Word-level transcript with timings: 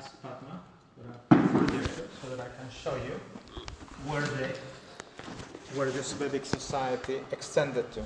ask 0.00 0.12
so 2.22 2.36
that 2.36 2.40
I 2.40 2.48
can 2.56 2.70
show 2.70 2.94
you 2.96 3.20
where 4.06 4.22
the 4.22 4.48
where 5.76 5.90
this 5.90 6.12
Vedic 6.12 6.44
society 6.46 7.20
extended 7.32 7.84
to. 7.92 8.00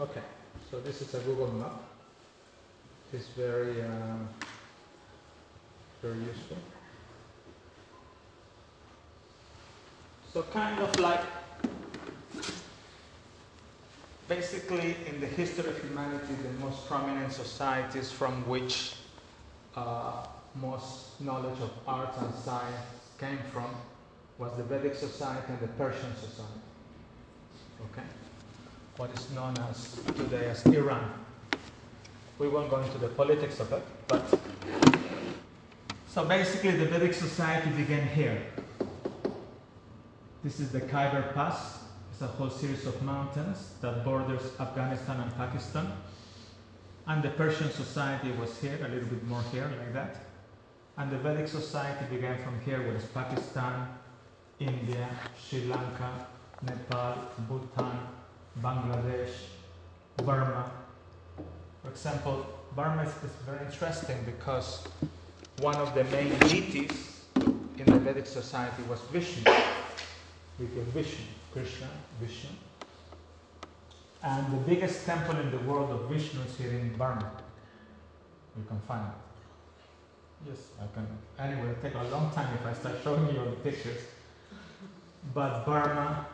Okay, 0.00 0.22
so 0.70 0.80
this 0.80 1.02
is 1.02 1.14
a 1.14 1.18
Google 1.20 1.52
map. 1.52 1.72
It's 3.12 3.28
very, 3.28 3.82
uh, 3.82 4.16
very 6.02 6.18
useful. 6.18 6.56
So 10.32 10.42
kind 10.52 10.78
of 10.80 11.00
like, 11.00 11.20
basically 14.28 14.96
in 15.06 15.20
the 15.20 15.26
history 15.26 15.68
of 15.70 15.80
humanity, 15.82 16.34
the 16.42 16.64
most 16.64 16.86
prominent 16.86 17.32
societies 17.32 18.10
from 18.12 18.46
which 18.46 18.94
uh, 19.74 20.26
most 20.60 21.20
knowledge 21.20 21.58
of 21.60 21.70
art 21.86 22.14
and 22.20 22.34
science 22.34 22.76
came 23.18 23.38
from 23.52 23.70
was 24.38 24.52
the 24.56 24.62
Vedic 24.62 24.94
society 24.94 25.46
and 25.48 25.60
the 25.60 25.68
Persian 25.68 26.14
society. 26.16 26.60
Okay? 27.90 28.06
what 28.98 29.10
is 29.16 29.30
known 29.30 29.54
as 29.70 29.96
today 30.16 30.46
as 30.46 30.66
Iran. 30.66 31.08
We 32.40 32.48
won't 32.48 32.68
go 32.68 32.80
into 32.80 32.98
the 32.98 33.06
politics 33.06 33.60
of 33.60 33.72
it, 33.72 33.82
but 34.08 34.24
so 36.08 36.24
basically 36.24 36.72
the 36.72 36.86
Vedic 36.86 37.14
society 37.14 37.70
began 37.70 38.08
here. 38.08 38.42
This 40.42 40.58
is 40.58 40.72
the 40.72 40.80
Khyber 40.80 41.32
Pass. 41.32 41.78
It's 42.18 42.24
a 42.24 42.36
whole 42.36 42.50
series 42.50 42.84
of 42.84 43.00
mountains 43.00 43.74
that 43.80 44.04
borders 44.04 44.42
Afghanistan 44.58 45.20
and 45.20 45.32
Pakistan. 45.36 45.86
And 47.06 47.22
the 47.22 47.28
Persian 47.28 47.70
society 47.70 48.32
was 48.32 48.58
here, 48.58 48.76
a 48.84 48.88
little 48.88 49.08
bit 49.08 49.24
more 49.28 49.44
here, 49.52 49.70
like 49.78 49.92
that. 49.92 50.16
And 50.96 51.12
the 51.12 51.18
Vedic 51.18 51.46
society 51.46 52.06
began 52.10 52.36
from 52.42 52.58
here, 52.64 52.80
where 52.80 52.96
is 52.96 53.04
Pakistan, 53.04 53.86
India, 54.58 55.08
Sri 55.40 55.66
Lanka, 55.66 56.26
Nepal, 56.62 57.14
Bhutan, 57.48 58.00
Bangladesh, 58.60 59.34
Burma. 60.16 60.72
For 61.84 61.90
example, 61.90 62.46
Burma 62.74 63.02
is, 63.04 63.30
is 63.30 63.36
very 63.46 63.64
interesting 63.64 64.16
because 64.26 64.88
one 65.60 65.76
of 65.76 65.94
the 65.94 66.02
main 66.02 66.36
deities 66.40 67.26
in 67.36 67.84
the 67.84 68.00
Vedic 68.00 68.26
society 68.26 68.82
was 68.90 68.98
Vishnu. 69.12 69.44
We 70.58 70.66
get 70.66 70.84
Vishnu, 70.86 71.24
Krishna, 71.52 71.88
Vishnu. 72.20 72.50
And 74.22 74.52
the 74.52 74.56
biggest 74.68 75.06
temple 75.06 75.38
in 75.38 75.50
the 75.52 75.58
world 75.58 75.90
of 75.90 76.08
Vishnu 76.10 76.40
is 76.42 76.56
here 76.56 76.70
in 76.70 76.96
Burma. 76.96 77.30
You 78.56 78.64
can 78.66 78.80
find 78.80 79.06
it. 79.06 80.50
Yes, 80.50 80.58
I 80.80 80.86
can. 80.92 81.06
Anyway, 81.38 81.70
it'll 81.70 81.82
take 81.82 81.94
a 81.94 82.08
long 82.10 82.32
time 82.32 82.48
if 82.54 82.66
I 82.66 82.72
start 82.72 82.96
showing 83.04 83.32
you 83.32 83.40
all 83.40 83.46
the 83.46 83.70
pictures. 83.70 84.00
But 85.32 85.64
Burma, 85.64 86.26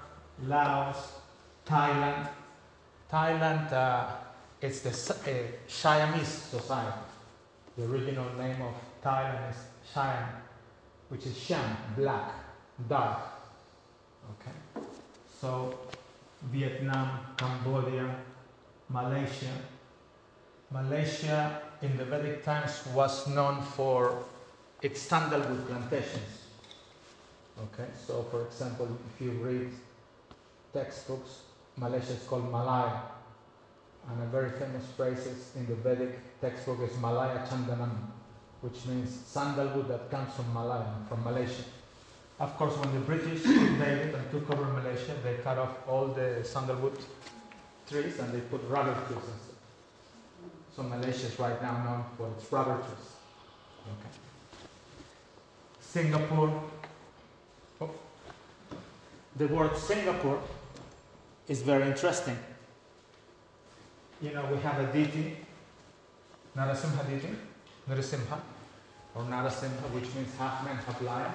Laos, 0.47 0.97
Thailand. 1.67 2.29
Thailand 3.13 3.73
uh, 3.73 4.07
is 4.61 4.81
the 4.81 4.91
uh, 4.91 5.35
Siamese 5.69 6.29
society. 6.29 6.99
The 7.77 7.85
original 7.85 8.33
name 8.39 8.63
of 8.63 8.75
Thailand 9.05 9.51
is 9.51 9.57
Siam, 9.93 10.29
which 11.09 11.27
is 11.27 11.35
Shyam, 11.35 11.77
black, 11.97 12.33
dark. 12.89 13.21
So 15.45 15.77
Vietnam, 16.49 17.21
Cambodia, 17.37 18.17
Malaysia. 18.89 19.53
Malaysia 20.71 21.61
in 21.83 21.99
the 21.99 22.05
Vedic 22.07 22.43
times 22.43 22.81
was 22.95 23.29
known 23.29 23.61
for 23.61 24.25
its 24.81 25.03
sandalwood 25.03 25.69
plantations. 25.69 26.49
Okay, 27.61 27.85
so 27.93 28.25
for 28.31 28.47
example, 28.47 28.89
if 28.89 29.21
you 29.21 29.33
read 29.33 29.69
textbooks 30.73 31.45
Malaysia 31.77 32.17
is 32.17 32.25
called 32.25 32.51
Malaya. 32.51 33.03
And 34.09 34.23
a 34.23 34.27
very 34.33 34.49
famous 34.49 34.87
phrase 34.97 35.53
in 35.57 35.67
the 35.67 35.75
Vedic 35.75 36.41
textbook 36.41 36.81
is 36.89 36.97
Malaya 37.05 37.45
Chandanam, 37.45 37.93
which 38.63 38.87
means 38.87 39.13
sandalwood 39.27 39.89
that 39.89 40.11
comes 40.11 40.33
from 40.33 40.55
Malaya, 40.55 41.05
from 41.07 41.23
Malaysia. 41.23 41.65
Of 42.45 42.59
course, 42.59 42.77
when 42.77 42.93
the 42.93 43.01
British 43.01 43.43
invaded 43.47 44.15
and 44.15 44.31
took 44.31 44.51
over 44.51 44.67
Malaysia, 44.67 45.15
they 45.25 45.37
cut 45.43 45.57
off 45.57 45.79
all 45.89 46.09
the 46.09 46.45
sandalwood 46.45 46.99
trees 47.89 48.19
and 48.19 48.35
they 48.35 48.41
put 48.41 48.61
rubber 48.69 48.93
trees 49.07 49.25
instead. 49.33 49.57
So 50.77 50.83
Malaysia 50.83 51.27
is 51.27 51.39
right 51.39 51.63
now 51.63 51.73
known 51.85 52.05
for 52.19 52.29
its 52.37 52.53
rubber 52.53 52.77
trees. 52.85 53.07
Okay. 53.93 54.13
Singapore. 55.81 56.53
Oh. 57.81 57.91
The 59.37 59.47
word 59.47 59.75
Singapore 59.79 60.43
is 61.49 61.63
very 61.63 61.87
interesting. 61.87 62.37
You 64.21 64.35
know, 64.35 64.45
we 64.53 64.59
have 64.59 64.79
a 64.81 64.93
deity, 64.93 65.39
Narasimha 66.55 67.09
deity, 67.09 67.35
Narasimha, 67.89 68.39
or 69.15 69.23
Narasimha, 69.23 69.89
which 69.97 70.15
means 70.15 70.37
half 70.37 70.63
man, 70.63 70.77
half 70.77 71.01
lion. 71.01 71.33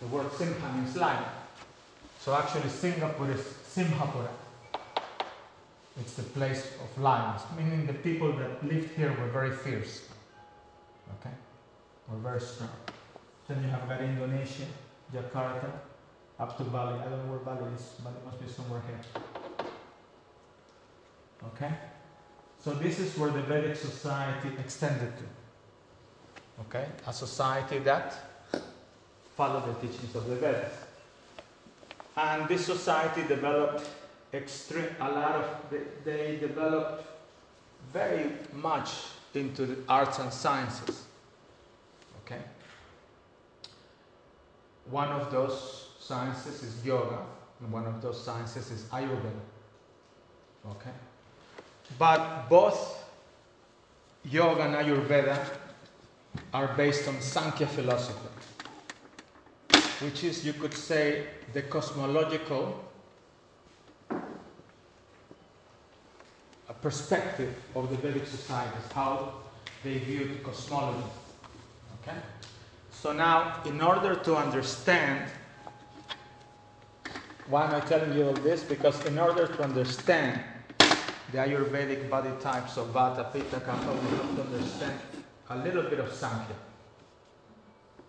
The 0.00 0.06
word 0.08 0.30
Simha 0.32 0.72
means 0.74 0.96
lion. 0.96 1.24
So 2.20 2.34
actually, 2.34 2.68
Singapore 2.68 3.30
is 3.30 3.40
Simhapura. 3.40 4.28
It's 5.98 6.14
the 6.14 6.24
place 6.24 6.72
of 6.82 7.02
lions, 7.02 7.42
meaning 7.56 7.86
the 7.86 7.94
people 7.94 8.32
that 8.32 8.62
lived 8.66 8.94
here 8.96 9.16
were 9.18 9.28
very 9.28 9.50
fierce. 9.50 10.02
Okay? 11.20 11.34
Were 12.08 12.18
very 12.18 12.40
strong. 12.40 12.68
Then 13.48 13.62
you 13.62 13.68
have 13.70 13.88
got 13.88 14.00
Indonesia, 14.02 14.66
Jakarta, 15.14 15.70
up 16.38 16.58
to 16.58 16.64
Bali. 16.64 16.98
I 17.00 17.04
don't 17.04 17.24
know 17.24 17.32
where 17.32 17.38
Bali 17.38 17.72
is, 17.74 17.94
but 18.04 18.10
it 18.10 18.24
must 18.26 18.40
be 18.40 18.48
somewhere 18.52 18.82
here. 18.86 19.00
Okay? 21.54 21.72
So 22.58 22.74
this 22.74 22.98
is 22.98 23.16
where 23.16 23.30
the 23.30 23.42
Vedic 23.42 23.76
society 23.76 24.50
extended 24.58 25.12
to. 25.16 26.62
Okay? 26.62 26.86
A 27.06 27.12
society 27.12 27.78
that 27.78 28.25
followed 29.36 29.66
the 29.66 29.86
teachings 29.86 30.14
of 30.14 30.26
the 30.26 30.36
Vedas. 30.36 30.72
And 32.16 32.48
this 32.48 32.64
society 32.64 33.22
developed 33.28 33.88
extreme, 34.32 34.88
a 35.00 35.10
lot 35.10 35.34
of, 35.34 35.44
they, 35.70 35.82
they 36.04 36.36
developed 36.36 37.04
very 37.92 38.30
much 38.52 38.90
into 39.34 39.66
the 39.66 39.76
arts 39.88 40.18
and 40.18 40.32
sciences. 40.32 41.04
Okay? 42.24 42.40
One 44.90 45.08
of 45.08 45.30
those 45.30 45.88
sciences 45.98 46.62
is 46.62 46.86
yoga, 46.86 47.18
and 47.60 47.70
one 47.72 47.86
of 47.86 48.00
those 48.00 48.22
sciences 48.22 48.70
is 48.70 48.84
Ayurveda. 48.84 49.44
Okay? 50.70 50.90
But 51.98 52.48
both 52.48 53.04
yoga 54.24 54.62
and 54.62 54.74
Ayurveda 54.74 55.38
are 56.52 56.68
based 56.76 57.08
on 57.08 57.20
Sankhya 57.20 57.66
philosophy, 57.66 58.28
which 60.00 60.24
is, 60.24 60.44
you 60.44 60.52
could 60.52 60.74
say, 60.74 61.26
the 61.52 61.62
cosmological 61.62 62.82
perspective 66.82 67.54
of 67.74 67.90
the 67.90 67.96
Vedic 67.96 68.26
societies, 68.26 68.92
how 68.94 69.34
they 69.82 69.98
viewed 69.98 70.42
cosmology. 70.44 71.08
Okay? 72.02 72.16
So 72.92 73.12
now, 73.12 73.62
in 73.64 73.80
order 73.80 74.14
to 74.14 74.36
understand 74.36 75.30
why 77.48 77.66
am 77.66 77.74
I 77.76 77.80
telling 77.80 78.12
you 78.12 78.26
all 78.26 78.32
this? 78.32 78.64
Because 78.64 79.04
in 79.06 79.18
order 79.18 79.46
to 79.46 79.62
understand 79.62 80.40
the 81.32 81.38
Ayurvedic 81.38 82.10
body 82.10 82.30
types 82.40 82.76
of 82.76 82.88
Vata, 82.88 83.32
Pitta, 83.32 83.60
Kapha, 83.60 83.92
we 84.02 84.16
have 84.16 84.36
to 84.36 84.42
understand 84.42 84.98
a 85.50 85.56
little 85.58 85.84
bit 85.84 86.00
of 86.00 86.12
Sankhya. 86.12 86.56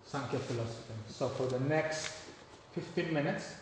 Sankhya 0.08 0.38
philosophy. 0.40 0.94
So 1.08 1.28
for 1.28 1.46
the 1.46 1.60
next 1.60 2.12
15 2.72 3.12
minutes, 3.12 3.54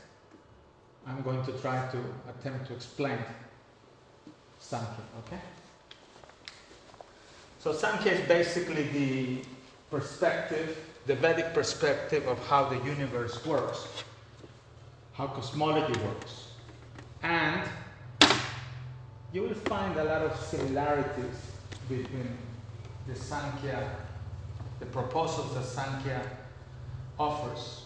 I'm 1.06 1.22
going 1.22 1.44
to 1.44 1.52
try 1.52 1.86
to 1.88 1.98
attempt 2.30 2.68
to 2.68 2.74
explain 2.74 3.18
Sankhya, 4.58 5.04
okay? 5.26 5.40
So 7.58 7.72
Sankhya 7.72 8.12
is 8.12 8.28
basically 8.28 8.84
the 8.84 9.42
perspective, 9.90 10.78
the 11.06 11.16
Vedic 11.16 11.52
perspective 11.52 12.26
of 12.26 12.38
how 12.46 12.68
the 12.68 12.76
universe 12.84 13.44
works 13.44 13.86
how 15.16 15.26
cosmology 15.28 15.98
works. 16.00 16.48
And 17.22 17.62
you 19.32 19.42
will 19.42 19.54
find 19.54 19.98
a 19.98 20.04
lot 20.04 20.22
of 20.22 20.38
similarities 20.38 21.36
between 21.88 22.36
the 23.08 23.14
Sankhya, 23.14 23.90
the 24.78 24.86
proposals 24.86 25.54
that 25.54 25.64
Sankhya 25.64 26.22
offers, 27.18 27.84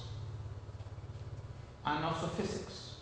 and 1.87 2.04
also 2.04 2.26
physics. 2.28 2.94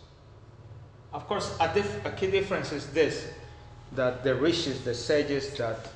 Of 1.13 1.27
course, 1.27 1.55
a, 1.59 1.73
dif- 1.73 2.05
a 2.05 2.11
key 2.11 2.29
difference 2.29 2.71
is 2.71 2.87
this 2.87 3.27
that 3.93 4.23
the 4.23 4.35
rishis, 4.35 4.81
the 4.81 4.93
sages 4.93 5.51
that 5.57 5.89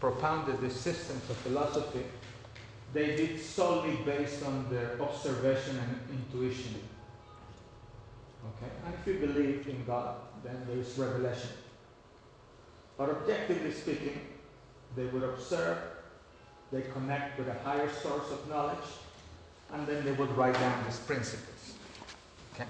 propounded 0.00 0.60
these 0.60 0.74
systems 0.74 1.28
of 1.28 1.36
philosophy, 1.38 2.02
they 2.92 3.16
did 3.16 3.40
solely 3.40 3.96
based 4.04 4.44
on 4.44 4.66
their 4.70 5.00
observation 5.00 5.78
and 5.78 6.18
intuition. 6.18 6.74
Okay? 8.56 8.72
And 8.84 8.94
if 8.94 9.06
you 9.06 9.26
believe 9.26 9.66
in 9.68 9.84
God, 9.84 10.16
then 10.42 10.56
there 10.66 10.78
is 10.78 10.98
revelation. 10.98 11.50
But 12.96 13.10
objectively 13.10 13.72
speaking, 13.72 14.20
they 14.96 15.06
would 15.06 15.22
observe, 15.22 15.78
they 16.72 16.80
connect 16.92 17.38
with 17.38 17.48
a 17.48 17.58
higher 17.64 17.88
source 17.88 18.30
of 18.30 18.48
knowledge, 18.48 18.88
and 19.72 19.86
then 19.86 20.04
they 20.04 20.12
would 20.12 20.34
write 20.36 20.54
down 20.54 20.84
these 20.84 20.98
principles. 21.00 21.74
Okay? 22.54 22.64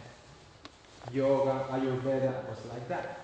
Yoga, 1.12 1.66
Ayurveda 1.70 2.48
was 2.48 2.58
like 2.70 2.88
that. 2.88 3.20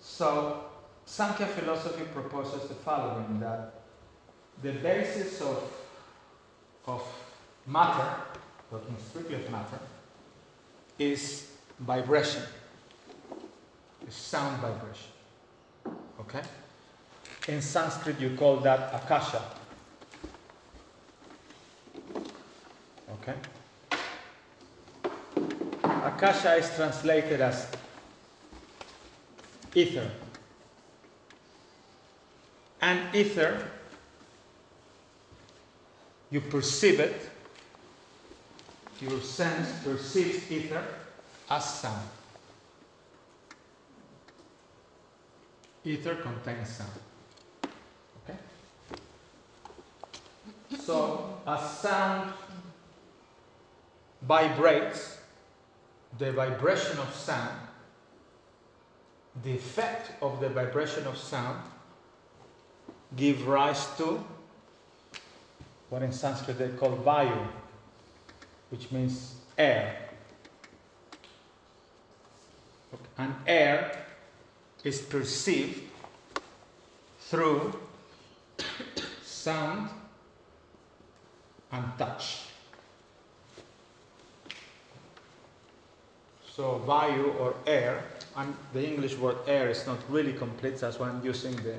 So, 0.00 0.64
Sankhya 1.06 1.46
philosophy 1.46 2.04
proposes 2.12 2.68
the 2.68 2.74
following 2.74 3.38
that 3.40 3.74
the 4.62 4.72
basis 4.72 5.40
of, 5.40 5.72
of 6.86 7.02
matter, 7.66 8.16
talking 8.70 8.96
strictly 9.08 9.36
of 9.36 9.50
matter, 9.50 9.78
is 10.98 11.52
vibration, 11.78 12.42
is 14.06 14.14
sound 14.14 14.60
vibration. 14.60 15.10
Okay? 16.20 16.42
In 17.48 17.60
Sanskrit, 17.60 18.20
you 18.20 18.36
call 18.36 18.58
that 18.58 18.94
akasha. 18.94 19.42
Okay? 23.10 23.34
Akasha 25.84 26.54
is 26.54 26.74
translated 26.74 27.40
as 27.40 27.66
ether. 29.74 30.10
And 32.80 33.14
ether, 33.14 33.68
you 36.30 36.40
perceive 36.40 36.98
it, 36.98 37.30
your 39.00 39.20
sense 39.20 39.68
perceives 39.84 40.50
ether 40.50 40.84
as 41.50 41.80
sound. 41.80 42.08
Ether 45.84 46.14
contains 46.16 46.68
sound. 46.68 46.90
Okay? 48.24 48.38
So, 50.80 51.38
a 51.46 51.58
sound 51.58 52.32
vibrates, 54.22 55.18
the 56.18 56.32
vibration 56.32 56.98
of 56.98 57.14
sound, 57.14 57.58
the 59.42 59.52
effect 59.52 60.12
of 60.22 60.40
the 60.40 60.48
vibration 60.48 61.06
of 61.06 61.16
sound 61.16 61.62
give 63.16 63.46
rise 63.46 63.86
to 63.98 64.24
what 65.90 66.02
in 66.02 66.12
Sanskrit 66.12 66.58
they 66.58 66.68
call 66.68 66.96
vayu, 66.96 67.46
which 68.70 68.90
means 68.90 69.34
air. 69.58 69.96
And 73.18 73.34
air 73.46 74.04
is 74.84 75.00
perceived 75.00 75.82
through 77.20 77.78
sound 79.22 79.90
and 81.72 81.84
touch. 81.98 82.52
So 86.54 86.82
vayu 86.86 87.40
or 87.40 87.54
air, 87.66 88.04
and 88.36 88.54
the 88.74 88.86
English 88.86 89.16
word 89.16 89.36
air 89.46 89.70
is 89.70 89.86
not 89.86 89.98
really 90.10 90.34
complete, 90.34 90.76
that's 90.78 90.98
why 90.98 91.08
I'm 91.08 91.24
using 91.24 91.56
the, 91.56 91.76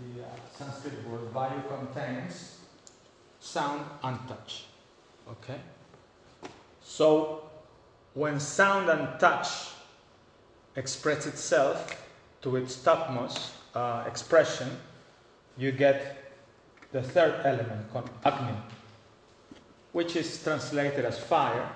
the 0.00 0.22
uh, 0.22 0.26
Sanskrit 0.56 0.94
word. 1.06 1.32
Vayu 1.34 1.68
contains 1.68 2.58
sound 3.40 3.84
and 4.02 4.18
touch. 4.28 4.64
Okay? 5.30 5.60
So 6.82 7.42
when 8.14 8.40
sound 8.40 8.88
and 8.88 9.20
touch 9.20 9.72
express 10.76 11.26
itself 11.26 12.02
to 12.40 12.56
its 12.56 12.76
topmost 12.76 13.52
uh, 13.74 14.04
expression, 14.06 14.70
you 15.58 15.70
get 15.70 16.21
the 16.92 17.02
third 17.02 17.40
element 17.44 17.90
called 17.90 18.10
Agni, 18.24 18.56
which 19.92 20.14
is 20.14 20.42
translated 20.42 21.04
as 21.04 21.18
fire 21.18 21.68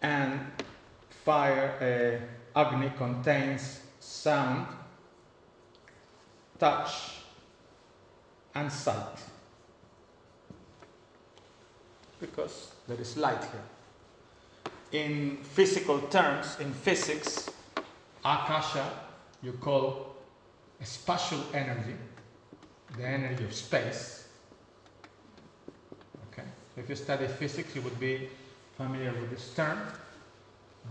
and 0.00 0.40
fire 1.24 2.20
uh, 2.54 2.60
agni 2.60 2.90
contains 2.96 3.80
sound 4.00 4.66
touch 6.58 7.20
and 8.54 8.70
sight. 8.70 9.18
Because 12.20 12.74
there 12.86 13.00
is 13.00 13.16
light 13.16 13.42
here. 13.42 15.02
In 15.02 15.38
physical 15.38 16.00
terms 16.02 16.56
in 16.60 16.72
physics 16.72 17.50
akasha 18.24 18.88
you 19.42 19.52
call 19.52 20.14
spatial 20.82 21.42
energy 21.52 21.96
the 22.96 23.04
energy 23.04 23.44
of 23.44 23.52
space 23.52 24.28
okay 26.30 26.46
if 26.76 26.88
you 26.88 26.96
study 26.96 27.26
physics 27.26 27.74
you 27.74 27.82
would 27.82 27.98
be 27.98 28.28
familiar 28.76 29.12
with 29.12 29.30
this 29.30 29.54
term. 29.54 29.78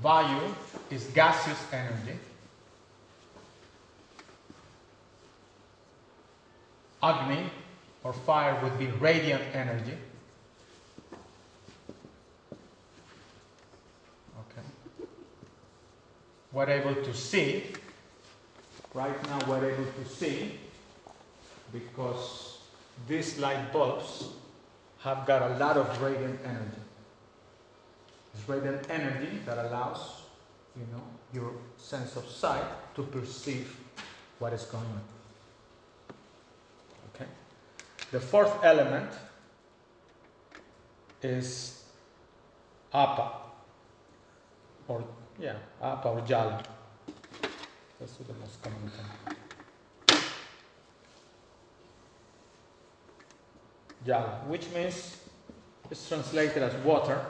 Vayu 0.03 0.53
is 0.89 1.05
gaseous 1.07 1.61
energy. 1.71 2.17
Agni 7.01 7.49
or 8.03 8.13
fire 8.13 8.57
would 8.63 8.79
be 8.79 8.87
radiant 8.99 9.43
energy. 9.53 9.97
Okay. 14.39 14.65
We're 16.53 16.69
able 16.69 16.95
to 16.95 17.13
see, 17.13 17.65
right 18.93 19.21
now 19.27 19.39
we're 19.47 19.71
able 19.71 19.85
to 19.85 20.09
see 20.09 20.59
because 21.73 22.59
these 23.07 23.39
light 23.39 23.73
bulbs 23.73 24.29
have 24.99 25.25
got 25.25 25.51
a 25.51 25.57
lot 25.57 25.75
of 25.75 26.01
radiant 26.01 26.39
energy. 26.45 26.83
It's 28.33 28.47
radiant 28.47 28.87
energy 28.89 29.39
that 29.45 29.57
allows, 29.65 30.21
you 30.77 30.85
know, 30.93 31.03
your 31.33 31.51
sense 31.77 32.15
of 32.15 32.25
sight 32.29 32.63
to 32.95 33.03
perceive 33.03 33.75
what 34.39 34.53
is 34.53 34.63
going 34.63 34.85
on. 34.85 35.03
Okay. 37.13 37.29
The 38.11 38.19
fourth 38.19 38.63
element 38.63 39.09
is 41.21 41.83
apa, 42.93 43.31
or 44.87 45.03
yeah, 45.39 45.57
apa 45.81 46.09
or 46.09 46.21
jala. 46.21 46.63
That's 47.99 48.15
the 48.17 48.33
most 48.33 48.61
common 48.61 48.91
term. 48.91 49.42
Jala, 54.05 54.41
which 54.47 54.69
means 54.71 55.17
it's 55.89 56.07
translated 56.07 56.63
as 56.63 56.73
water 56.83 57.23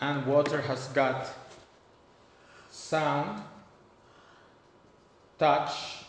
and 0.00 0.26
water 0.26 0.60
has 0.62 0.86
got 0.88 1.28
sound, 2.70 3.42
touch, 5.38 6.04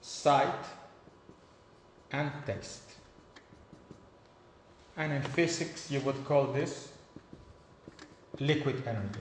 sight, 0.00 0.64
and 2.12 2.30
taste. 2.46 2.82
And 4.96 5.12
in 5.12 5.22
physics, 5.22 5.90
you 5.90 6.00
would 6.00 6.24
call 6.24 6.46
this 6.46 6.92
liquid 8.38 8.82
energy. 8.86 9.20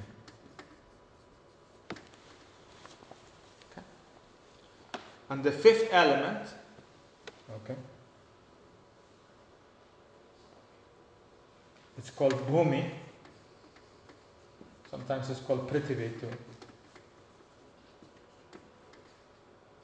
Okay. 1.91 3.85
And 5.29 5.43
the 5.43 5.51
fifth 5.51 5.89
element, 5.91 6.47
okay, 7.53 7.75
It's 11.97 12.09
called 12.09 12.33
Bhumi. 12.47 12.89
Sometimes 14.91 15.29
it's 15.29 15.39
called 15.39 15.69
Prithvi 15.69 16.19
too. 16.19 16.29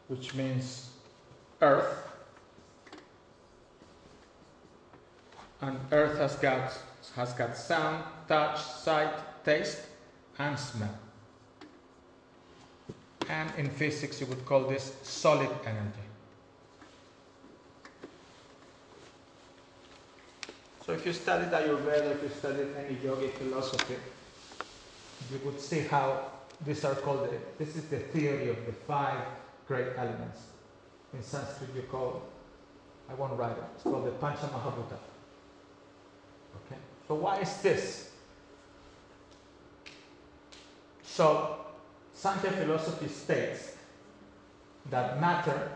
Which 0.07 0.35
means 0.35 0.91
earth. 1.61 1.97
And 5.61 5.79
earth 5.91 6.17
has 6.17 6.35
got 6.35 6.73
has 7.15 7.33
got 7.33 7.57
sound, 7.57 8.03
touch, 8.27 8.61
sight, 8.61 9.43
taste, 9.43 9.81
and 10.37 10.57
smell. 10.57 10.97
And 13.29 13.51
in 13.57 13.69
physics 13.69 14.19
you 14.19 14.27
would 14.27 14.45
call 14.45 14.61
this 14.61 14.95
solid 15.03 15.49
energy. 15.65 16.10
So 20.91 20.97
if 20.97 21.05
you 21.05 21.13
studied 21.13 21.51
Ayurveda, 21.51 22.15
if 22.15 22.21
you 22.21 22.29
studied 22.37 22.67
any 22.77 22.97
yogic 22.97 23.31
philosophy, 23.35 23.95
you 25.31 25.39
would 25.45 25.57
see 25.57 25.83
how 25.83 26.31
these 26.65 26.83
are 26.83 26.95
called, 26.95 27.29
the, 27.29 27.37
this 27.63 27.77
is 27.77 27.85
the 27.85 27.99
theory 27.99 28.49
of 28.49 28.65
the 28.65 28.73
five 28.73 29.23
great 29.69 29.87
elements. 29.95 30.39
In 31.13 31.23
Sanskrit 31.23 31.69
you 31.73 31.83
call, 31.83 32.23
I 33.09 33.13
won't 33.13 33.39
write 33.39 33.57
it, 33.57 33.63
it's 33.73 33.83
called 33.83 34.05
the 34.05 34.11
Pancha 34.11 34.47
Mahabhuta. 34.47 34.97
Okay? 36.65 36.81
So 37.07 37.15
why 37.15 37.39
is 37.39 37.61
this? 37.61 38.11
So 41.03 41.67
Sankhya 42.13 42.51
philosophy 42.51 43.07
states 43.07 43.77
that 44.89 45.21
matter 45.21 45.71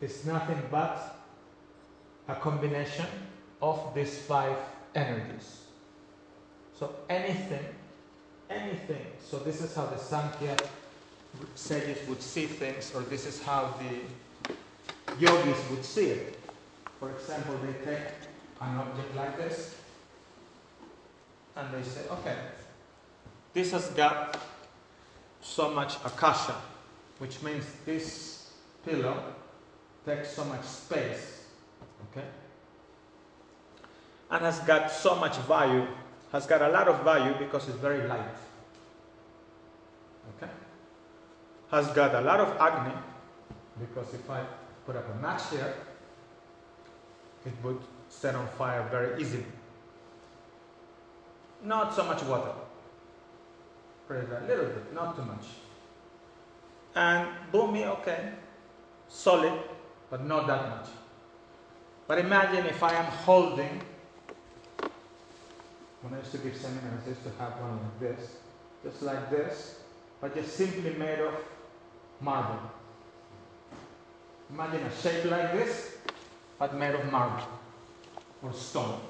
is 0.00 0.26
nothing 0.26 0.60
but 0.68 1.16
a 2.26 2.34
combination 2.34 3.06
of 3.62 3.94
these 3.94 4.18
five 4.18 4.56
energies. 4.94 5.62
So 6.78 6.94
anything, 7.08 7.64
anything, 8.50 9.06
so 9.24 9.38
this 9.38 9.62
is 9.62 9.74
how 9.74 9.86
the 9.86 9.96
Sankhya 9.96 10.56
sages 11.54 12.06
would 12.08 12.22
see 12.22 12.46
things, 12.46 12.92
or 12.94 13.02
this 13.02 13.26
is 13.26 13.42
how 13.42 13.74
the 13.78 14.54
yogis 15.18 15.58
would 15.70 15.84
see 15.84 16.06
it. 16.06 16.38
For 17.00 17.10
example, 17.10 17.58
they 17.64 17.72
take 17.84 18.08
an 18.60 18.76
object 18.76 19.16
like 19.16 19.36
this 19.36 19.76
and 21.56 21.72
they 21.72 21.82
say, 21.82 22.02
okay, 22.10 22.36
this 23.52 23.72
has 23.72 23.88
got 23.88 24.38
so 25.40 25.70
much 25.70 25.96
akasha, 26.04 26.54
which 27.18 27.42
means 27.42 27.64
this 27.86 28.50
pillow 28.84 29.22
takes 30.04 30.32
so 30.32 30.44
much 30.44 30.64
space, 30.64 31.44
okay? 32.10 32.26
And 34.30 34.44
has 34.44 34.58
got 34.60 34.90
so 34.90 35.14
much 35.14 35.32
vayu, 35.46 35.86
has 36.32 36.46
got 36.46 36.62
a 36.62 36.68
lot 36.68 36.88
of 36.88 36.96
vayu 37.04 37.38
because 37.38 37.68
it's 37.68 37.78
very 37.78 38.06
light. 38.08 38.38
Okay? 40.36 40.50
Has 41.70 41.86
got 41.88 42.14
a 42.14 42.20
lot 42.20 42.40
of 42.40 42.56
Agni 42.60 42.94
because 43.78 44.12
if 44.14 44.28
I 44.28 44.44
put 44.84 44.96
up 44.96 45.04
a 45.14 45.22
match 45.22 45.50
here, 45.50 45.74
it 47.44 47.52
would 47.62 47.78
set 48.08 48.34
on 48.34 48.46
fire 48.58 48.86
very 48.90 49.20
easily. 49.20 49.46
Not 51.62 51.94
so 51.94 52.04
much 52.04 52.22
water. 52.24 52.52
Pretty 54.06 54.26
a 54.26 54.46
little 54.46 54.66
bit, 54.66 54.94
not 54.94 55.16
too 55.16 55.22
much. 55.22 55.44
And 56.94 57.28
Bhumi, 57.52 57.84
okay, 57.86 58.30
solid, 59.08 59.52
but 60.10 60.24
not 60.24 60.46
that 60.46 60.68
much. 60.70 60.88
But 62.06 62.18
imagine 62.18 62.66
if 62.66 62.82
I 62.82 62.94
am 62.94 63.04
holding, 63.04 63.82
when 66.06 66.14
I 66.14 66.22
used 66.22 66.30
to 66.32 66.38
give 66.38 66.56
seminars, 66.56 67.02
I 67.04 67.08
used 67.08 67.24
to 67.24 67.30
have 67.40 67.60
one 67.60 67.80
like 67.82 67.98
this, 67.98 68.36
just 68.84 69.02
like 69.02 69.28
this, 69.28 69.80
but 70.20 70.36
just 70.36 70.56
simply 70.56 70.94
made 70.94 71.18
of 71.18 71.34
marble. 72.20 72.60
Imagine 74.50 74.84
a 74.84 74.96
shape 75.02 75.24
like 75.24 75.52
this, 75.52 75.96
but 76.60 76.76
made 76.76 76.94
of 76.94 77.10
marble 77.10 77.42
or 78.40 78.52
stone. 78.52 79.00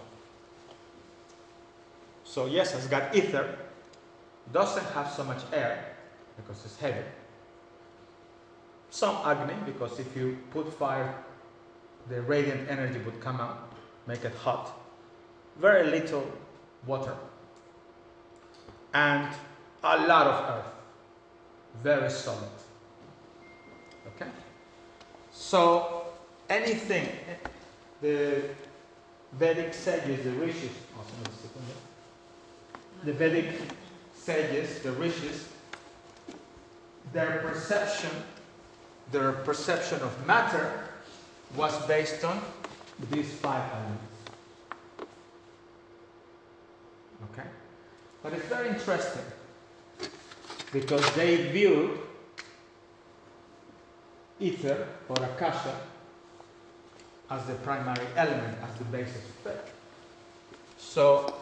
So 2.25 2.47
yes, 2.47 2.75
it's 2.75 2.87
got 2.87 3.15
ether, 3.15 3.59
doesn't 4.51 4.87
have 4.95 5.13
so 5.13 5.23
much 5.25 5.43
air 5.53 5.97
because 6.39 6.65
it's 6.65 6.79
heavy. 6.79 7.05
Some 8.89 9.17
Agni, 9.23 9.55
because 9.67 9.99
if 10.01 10.17
you 10.17 10.39
put 10.51 10.73
fire, 10.73 11.15
the 12.09 12.23
radiant 12.23 12.71
energy 12.71 13.01
would 13.01 13.21
come 13.21 13.39
out, 13.39 13.71
make 14.07 14.25
it 14.25 14.35
hot. 14.37 14.73
Very 15.59 15.91
little 15.91 16.27
water. 16.87 17.15
And 18.95 19.29
a 19.83 20.07
lot 20.07 20.27
of 20.27 20.57
earth. 20.57 20.73
Very 21.83 22.11
solid. 22.11 22.49
Okay? 24.09 24.31
So, 25.33 26.05
anything, 26.49 27.09
the 28.01 28.43
Vedic 29.33 29.75
sages, 29.75 30.25
the 30.25 30.31
rishis, 30.31 30.71
oh, 30.99 31.05
the 33.05 33.13
Vedic 33.13 33.53
sages, 34.15 34.81
the 34.81 34.93
rishis, 34.93 35.49
their 37.13 37.41
perception, 37.41 38.11
their 39.13 39.33
perception 39.33 40.01
of 40.01 40.27
matter 40.27 40.85
was 41.55 41.75
based 41.87 42.25
on 42.25 42.41
these 43.11 43.33
five 43.33 43.63
elements. 43.73 44.03
Okay? 47.33 47.49
But 48.23 48.33
it's 48.33 48.47
very 48.47 48.69
interesting 48.69 49.23
because 50.73 51.15
they 51.15 51.51
viewed 51.51 51.99
ether 54.41 54.87
or 55.09 55.17
akasha 55.23 55.75
as 57.31 57.45
the 57.47 57.55
primary 57.55 58.07
element, 58.17 58.57
as 58.63 58.79
the 58.79 58.85
basis 58.85 59.23
of 59.45 59.53
it. 59.53 59.65
So, 60.79 61.35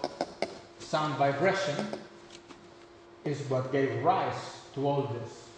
sound 0.79 1.17
vibration 1.17 1.77
is 3.25 3.41
what 3.51 3.73
gave 3.73 4.03
rise 4.03 4.61
to 4.75 4.87
all 4.87 5.03
this. 5.03 5.49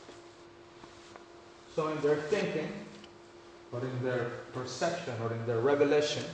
So, 1.75 1.89
in 1.89 2.01
their 2.01 2.17
thinking, 2.17 2.73
or 3.73 3.81
in 3.81 4.03
their 4.03 4.31
perception, 4.53 5.15
or 5.23 5.33
in 5.33 5.47
their 5.47 5.61
revelation, 5.61 6.25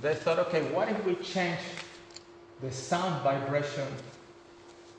they 0.00 0.14
thought, 0.14 0.38
okay, 0.38 0.62
what 0.72 0.88
if 0.88 1.04
we 1.04 1.14
change 1.16 1.58
the 2.62 2.70
sound 2.70 3.22
vibration 3.22 3.86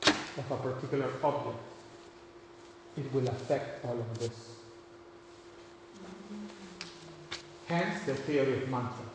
of 0.05 0.51
a 0.51 0.57
particular 0.57 1.09
object? 1.23 1.57
It 2.97 3.13
will 3.13 3.27
affect 3.27 3.85
all 3.85 3.97
of 3.97 4.19
this. 4.19 4.55
Hence 7.67 8.03
the 8.05 8.15
theory 8.15 8.63
of 8.63 8.69
mantras. 8.69 9.07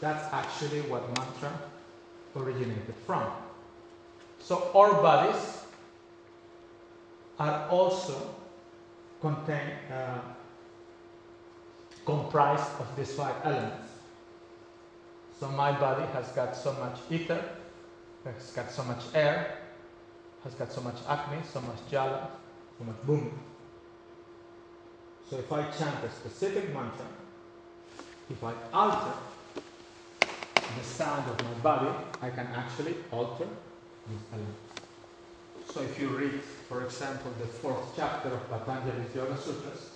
That's 0.00 0.32
actually 0.32 0.80
what 0.82 1.06
mantra 1.16 1.52
originated 2.36 2.94
from. 3.06 3.30
So 4.40 4.70
our 4.74 5.02
bodies 5.02 5.58
are 7.38 7.68
also 7.68 8.34
contain, 9.20 9.72
uh, 9.92 10.20
comprised 12.04 12.70
of 12.80 12.86
these 12.96 13.14
five 13.14 13.34
elements. 13.44 13.87
So 15.38 15.48
my 15.48 15.72
body 15.72 16.04
has 16.12 16.28
got 16.28 16.56
so 16.56 16.72
much 16.72 16.98
ether, 17.10 17.42
has 18.24 18.50
got 18.50 18.70
so 18.70 18.82
much 18.84 19.02
air, 19.14 19.58
has 20.42 20.54
got 20.54 20.72
so 20.72 20.80
much 20.80 20.96
Agni, 21.08 21.38
so 21.52 21.60
much 21.60 21.78
jala, 21.90 22.30
so 22.78 22.84
much 22.84 23.00
boom. 23.04 23.38
So 25.30 25.36
if 25.36 25.52
I 25.52 25.62
chant 25.70 26.04
a 26.04 26.10
specific 26.10 26.74
mantra, 26.74 27.06
if 28.30 28.42
I 28.42 28.52
alter 28.72 29.14
the 30.76 30.84
sound 30.84 31.30
of 31.30 31.44
my 31.44 31.54
body, 31.62 31.90
I 32.20 32.30
can 32.30 32.46
actually 32.48 32.96
alter 33.12 33.46
this 34.08 34.22
element. 34.32 34.54
So 35.66 35.82
if 35.82 36.00
you 36.00 36.08
read, 36.08 36.40
for 36.68 36.84
example, 36.84 37.30
the 37.38 37.46
fourth 37.46 37.94
chapter 37.94 38.30
of 38.30 38.50
Patanjali's 38.50 39.14
Yoga 39.14 39.36
Sutras, 39.36 39.90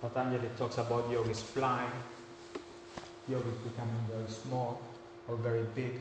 Patanjali 0.00 0.50
talks 0.56 0.78
about 0.78 1.10
yogis 1.10 1.42
flying, 1.42 1.90
yogis 3.28 3.54
becoming 3.64 4.00
very 4.10 4.28
small 4.28 4.80
or 5.28 5.36
very 5.36 5.64
big, 5.74 6.00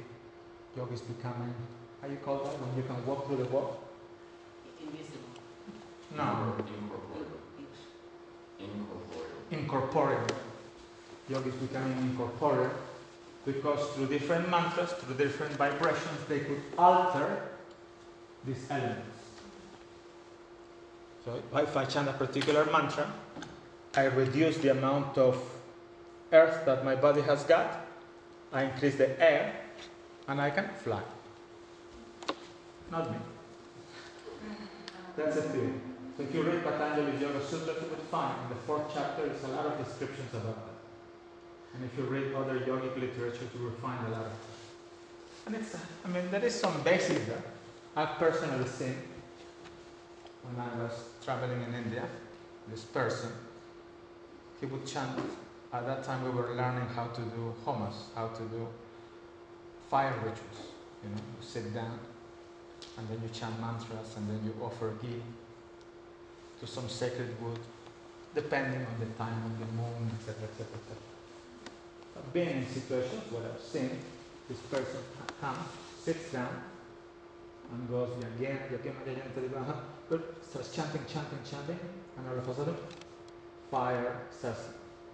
yogis 0.76 1.02
becoming, 1.02 1.54
how 2.02 2.08
you 2.08 2.18
call 2.18 2.38
that, 2.44 2.54
when 2.62 2.78
you 2.78 2.84
can 2.84 3.06
walk 3.06 3.28
through 3.28 3.38
the 3.38 3.46
wall? 3.46 3.80
Invisible. 4.82 5.20
No, 6.16 6.54
Incorporeal. 8.60 9.38
incorporeal. 9.52 10.28
Yogis 11.30 11.56
becoming 11.56 11.98
incorporeal 12.00 12.72
because 13.46 13.90
through 13.94 14.08
different 14.08 14.50
mantras, 14.50 14.92
through 14.94 15.16
different 15.16 15.54
vibrations, 15.54 16.20
they 16.30 16.40
could 16.40 16.62
alter 16.78 17.42
these 18.46 18.66
elements. 18.70 19.18
So 21.26 21.42
if 21.54 21.76
I 21.76 21.86
chant 21.86 22.08
a 22.08 22.14
particular 22.14 22.66
mantra, 22.72 23.12
I 23.96 24.06
reduce 24.06 24.58
the 24.58 24.70
amount 24.72 25.18
of 25.18 25.42
earth 26.32 26.66
that 26.66 26.84
my 26.84 26.96
body 26.96 27.22
has 27.22 27.44
got, 27.44 27.86
I 28.52 28.64
increase 28.64 28.96
the 28.96 29.20
air, 29.22 29.54
and 30.28 30.42
I 30.42 30.50
can 30.50 30.70
fly. 30.84 31.02
Not 32.92 33.12
me. 33.12 33.18
That's 35.16 35.38
a 35.38 35.42
theory. 35.42 35.74
So 36.16 36.24
if 36.24 36.34
you 36.34 36.44
read 36.44 36.64
Patanjali's 36.64 37.22
Yoga 37.22 37.44
Sutra, 37.46 37.74
you 37.74 37.90
will 37.90 38.06
find 38.10 38.36
in 38.44 38.50
the 38.50 38.62
fourth 38.64 38.92
chapter 38.94 39.26
there's 39.26 39.44
a 39.44 39.50
lot 39.50 39.66
of 39.66 39.84
descriptions 39.84 40.34
about 40.34 40.56
that. 40.56 40.78
And 41.76 41.86
if 41.86 41.98
you 41.98 42.06
read 42.06 42.34
other 42.34 42.60
yogic 42.60 43.00
literature, 43.00 43.48
you 43.56 43.66
will 43.66 43.78
find 43.82 44.00
a 44.08 44.10
lot 44.10 44.22
of 44.22 44.32
it. 44.32 45.46
And 45.46 45.56
it's, 45.56 45.76
I 45.76 46.08
mean, 46.10 46.30
there 46.32 46.44
is 46.44 46.60
some 46.60 46.82
basis 46.84 47.26
there. 47.26 47.44
I've 47.96 48.18
personally 48.18 48.68
seen 48.68 48.96
when 50.44 50.66
I 50.66 50.84
was 50.84 50.92
traveling 51.24 51.62
in 51.62 51.74
India, 51.74 52.04
this 52.70 52.84
person, 52.84 53.32
he 54.60 54.66
would 54.66 54.86
chant 54.86 55.20
at 55.74 55.86
that 55.86 56.04
time 56.04 56.24
we 56.24 56.30
were 56.30 56.56
learning 56.56 56.88
how 56.96 57.08
to 57.08 57.22
do 57.22 57.54
homas, 57.66 58.14
how 58.16 58.28
to 58.28 58.44
do 58.44 58.68
fire 59.90 60.14
rituals. 60.18 60.72
You 61.04 61.10
know, 61.10 61.16
you 61.16 61.46
sit 61.46 61.74
down 61.74 62.00
and 62.98 63.08
then 63.10 63.20
you 63.22 63.30
chant 63.30 63.60
mantras 63.60 64.16
and 64.16 64.30
then 64.30 64.40
you 64.46 64.54
offer 64.64 64.94
ghee 65.02 65.22
to 66.60 66.68
some 66.68 66.90
sacred 66.90 67.40
wood, 67.42 67.60
depending 68.34 68.86
on 68.86 69.00
the 69.00 69.06
time 69.18 69.44
of 69.46 69.60
the 69.60 69.66
moon, 69.74 70.12
etc., 70.18 70.44
etc., 70.44 70.66
etc. 70.74 70.98
I've 72.18 72.34
been 72.34 72.50
in 72.50 72.68
situations 72.68 73.32
where 73.32 73.44
I've 73.44 73.62
seen 73.62 74.00
this 74.50 74.58
person 74.72 75.02
comes, 75.40 75.60
sits 76.04 76.32
down, 76.32 76.64
and 77.72 77.90
goes 77.90 78.10
again, 78.40 78.60
but 80.10 80.22
starts 80.42 80.74
chanting, 80.74 81.02
chanting, 81.08 81.40
chanting, 81.50 81.80
and 82.18 82.28
all 82.30 82.38
of 82.38 82.48
a 82.48 82.56
sudden, 82.56 82.76
fire 83.70 84.22
starts 84.32 84.62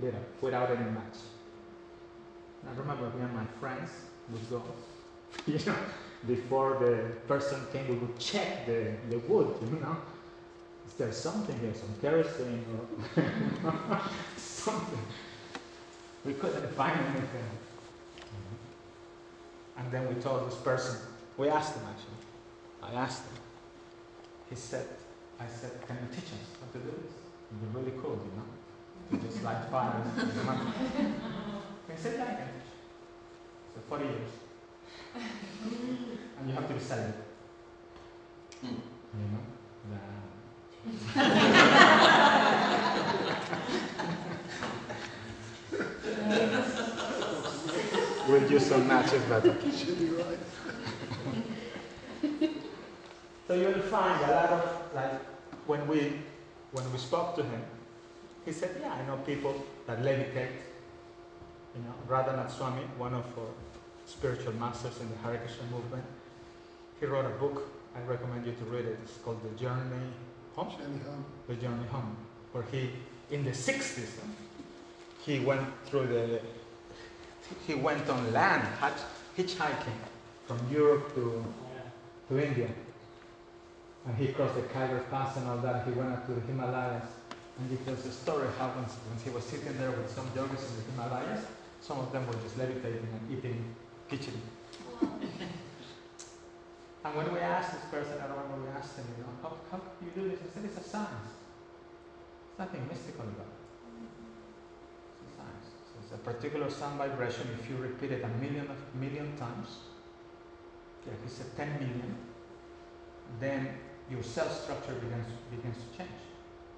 up 0.01 0.41
without 0.41 0.69
any 0.71 0.89
match. 0.91 1.17
I 2.67 2.79
remember 2.79 3.05
me 3.17 3.23
and 3.23 3.33
my 3.33 3.45
friends 3.59 3.89
would 4.31 4.49
go, 4.49 4.63
you 5.45 5.59
know, 5.65 5.75
before 6.27 6.77
the 6.79 7.11
person 7.27 7.59
came, 7.71 7.87
we 7.87 7.95
would 7.95 8.17
check 8.17 8.65
the, 8.65 8.93
the 9.09 9.19
wood, 9.19 9.55
you 9.61 9.79
know. 9.79 9.97
Is 10.87 10.93
there 10.93 11.11
something 11.11 11.57
here, 11.59 11.73
some 11.73 11.93
kerosene 12.01 12.65
or 13.63 14.01
something? 14.37 14.99
We 16.25 16.33
couldn't 16.33 16.71
find 16.73 16.99
anything. 16.99 17.49
And 19.77 19.91
then 19.91 20.07
we 20.07 20.21
told 20.21 20.49
this 20.49 20.57
person, 20.59 20.97
we 21.37 21.49
asked 21.49 21.75
him 21.75 21.83
actually, 21.89 22.91
I 22.97 23.01
asked 23.01 23.23
him. 23.23 23.37
He 24.49 24.55
said, 24.55 24.87
I 25.39 25.47
said, 25.47 25.71
can 25.87 25.97
you 26.01 26.15
teach 26.15 26.25
us 26.25 26.45
how 26.59 26.71
to 26.71 26.85
do 26.85 26.91
this? 26.91 27.11
It'd 27.49 27.73
be 27.73 27.79
really 27.79 27.97
cool, 28.01 28.11
you 28.11 28.37
know, 28.37 28.45
just 29.21 29.43
light 29.43 29.65
fires. 29.69 30.07
he 30.15 31.95
said, 31.95 32.15
yeah, 32.17 32.23
I 32.23 32.35
can 32.35 32.47
teach. 32.47 32.69
So 33.75 33.81
40 33.89 34.05
years. 34.05 34.29
and 36.39 36.49
you 36.49 36.53
have 36.55 36.67
to 36.67 36.73
be 36.73 36.79
celibate. 36.79 37.15
Hmm. 38.61 38.67
You 38.67 39.27
know? 39.31 39.39
we'll 48.27 48.51
use 48.51 48.65
some 48.65 48.87
matches 48.87 49.21
better. 49.23 49.55
so 53.47 53.53
you'll 53.53 53.73
find 53.81 54.21
a 54.23 54.31
lot 54.31 54.49
of 54.49 54.81
like 54.95 55.21
when 55.67 55.87
we 55.87 56.13
when 56.71 56.91
we 56.91 56.97
spoke 56.97 57.35
to 57.35 57.43
him, 57.43 57.61
he 58.45 58.51
said, 58.51 58.71
Yeah, 58.81 58.93
I 58.93 59.05
know 59.05 59.17
people 59.17 59.63
that 59.87 60.01
levitate. 60.01 60.51
You 61.75 61.81
know, 61.81 61.93
Radhanath 62.07 62.51
Swami, 62.51 62.81
one 62.97 63.13
of 63.13 63.25
our 63.37 63.47
spiritual 64.05 64.53
masters 64.53 64.99
in 64.99 65.09
the 65.09 65.15
Hare 65.17 65.37
Krishna 65.37 65.63
movement, 65.71 66.03
he 66.99 67.05
wrote 67.05 67.25
a 67.25 67.29
book. 67.29 67.69
I 67.95 68.01
recommend 68.07 68.45
you 68.45 68.53
to 68.53 68.65
read 68.65 68.85
it. 68.85 68.97
It's 69.03 69.17
called 69.17 69.41
The 69.43 69.59
Journey 69.59 69.81
Home. 70.55 70.69
Journey 70.69 70.99
Home. 71.05 71.25
The 71.47 71.55
Journey 71.55 71.87
Home, 71.91 72.15
where 72.51 72.63
he, 72.71 72.89
in 73.31 73.43
the 73.43 73.51
60s, 73.51 74.09
he 75.25 75.39
went 75.39 75.61
through 75.85 76.07
the, 76.07 76.41
he 77.65 77.75
went 77.75 78.07
on 78.09 78.33
land, 78.33 78.67
hitchhiking 79.37 79.99
from 80.47 80.59
Europe 80.71 81.13
to, 81.15 81.43
to 82.29 82.45
India. 82.45 82.69
And 84.05 84.17
he 84.17 84.27
crossed 84.27 84.55
the 84.55 84.61
Khyber 84.61 84.99
Pass 85.09 85.37
and 85.37 85.47
all 85.47 85.57
that. 85.57 85.87
He 85.87 85.93
went 85.93 86.11
up 86.11 86.25
to 86.27 86.33
the 86.33 86.41
Himalayas. 86.41 87.03
And 87.59 87.69
he 87.69 87.77
tells 87.85 88.05
a 88.05 88.11
story 88.11 88.47
how 88.57 88.69
when, 88.73 88.85
he 89.23 89.29
was 89.29 89.43
sitting 89.45 89.77
there 89.77 89.91
with 89.91 90.09
some 90.09 90.25
yogis 90.35 90.65
in 90.69 90.75
the 90.77 90.83
Himalayas, 90.91 91.45
some 91.81 91.99
of 91.99 92.11
them 92.11 92.25
were 92.25 92.33
just 92.41 92.57
levitating 92.57 93.05
and 93.05 93.37
eating 93.37 93.75
kitchen. 94.09 94.41
and 97.05 97.15
when 97.15 97.31
we 97.31 97.39
asked 97.39 97.73
this 97.73 97.85
person, 97.91 98.17
I 98.17 98.25
remember 98.25 98.57
we 98.65 98.69
asked 98.73 98.97
him, 98.97 99.05
you 99.17 99.23
know, 99.23 99.29
how, 99.43 99.57
how 99.69 99.77
can 99.77 100.01
you 100.01 100.11
do 100.17 100.29
this? 100.29 100.39
He 100.41 100.47
said, 100.49 100.65
it's 100.65 100.81
a 100.81 100.89
science. 100.89 101.29
There's 102.57 102.65
nothing 102.65 102.87
mystical 102.89 103.21
about 103.21 103.45
it. 103.45 103.61
It's 105.21 105.29
a 105.29 105.37
science. 105.37 105.67
So 105.85 105.93
it's 106.01 106.13
a 106.17 106.21
particular 106.25 106.69
sound 106.73 106.97
vibration. 106.97 107.53
If 107.61 107.69
you 107.69 107.77
repeat 107.77 108.11
it 108.17 108.23
a 108.23 108.33
million 108.41 108.65
of 108.65 108.79
million 108.97 109.37
times, 109.37 109.93
yeah, 111.05 111.13
he 111.21 111.29
said 111.29 111.53
10 111.55 111.73
million, 111.73 112.15
then 113.39 113.77
your 114.09 114.23
cell 114.23 114.49
structure 114.49 114.93
begins, 114.93 115.27
begins 115.51 115.77
to 115.77 115.97
change. 115.97 116.32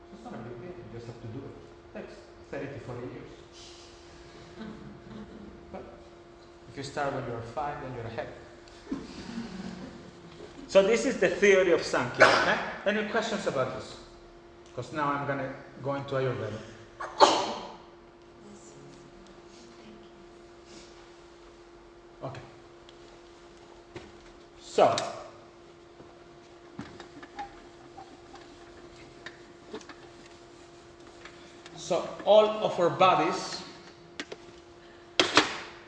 So 0.10 0.16
it's 0.16 0.24
not 0.24 0.34
a 0.34 0.38
big 0.38 0.62
deal. 0.62 0.70
You 0.70 0.86
just 0.94 1.08
have 1.08 1.22
to 1.22 1.28
do 1.28 1.40
it. 1.40 2.00
It 2.00 2.02
takes 2.02 2.16
30 2.52 2.66
to 2.68 2.80
40 2.80 3.02
years. 3.02 3.32
But 5.72 5.84
if 6.70 6.78
you 6.78 6.84
start 6.84 7.14
when 7.14 7.26
you're 7.28 7.42
five, 7.42 7.82
then 7.82 7.94
you're 7.96 8.06
ahead. 8.06 8.28
So 10.68 10.82
this 10.84 11.06
is 11.06 11.20
the 11.20 11.30
theory 11.30 11.72
of 11.72 11.84
Sankhya. 11.84 12.26
Okay? 12.26 12.58
Any 12.88 13.08
questions 13.10 13.48
about 13.48 13.76
this? 13.76 13.96
Because 14.76 14.92
now 14.92 15.14
I'm 15.14 15.26
going 15.26 15.40
to 15.40 15.50
go 15.82 15.94
into 15.94 16.16
Ayurveda. 16.16 16.60
Okay. 22.24 22.42
So, 24.60 24.96
so 31.86 32.10
all 32.26 32.48
of 32.66 32.80
our 32.80 32.90
bodies 32.90 33.62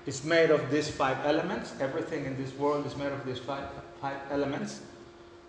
is 0.05 0.23
made 0.23 0.51
of 0.51 0.69
these 0.69 0.91
five 0.91 1.17
elements. 1.25 1.73
Everything 1.79 2.25
in 2.25 2.38
this 2.38 2.53
world 2.53 2.86
is 2.86 2.95
made 2.95 3.12
of 3.12 3.25
these 3.25 3.39
five, 3.39 3.67
five 3.99 4.17
elements. 4.29 4.81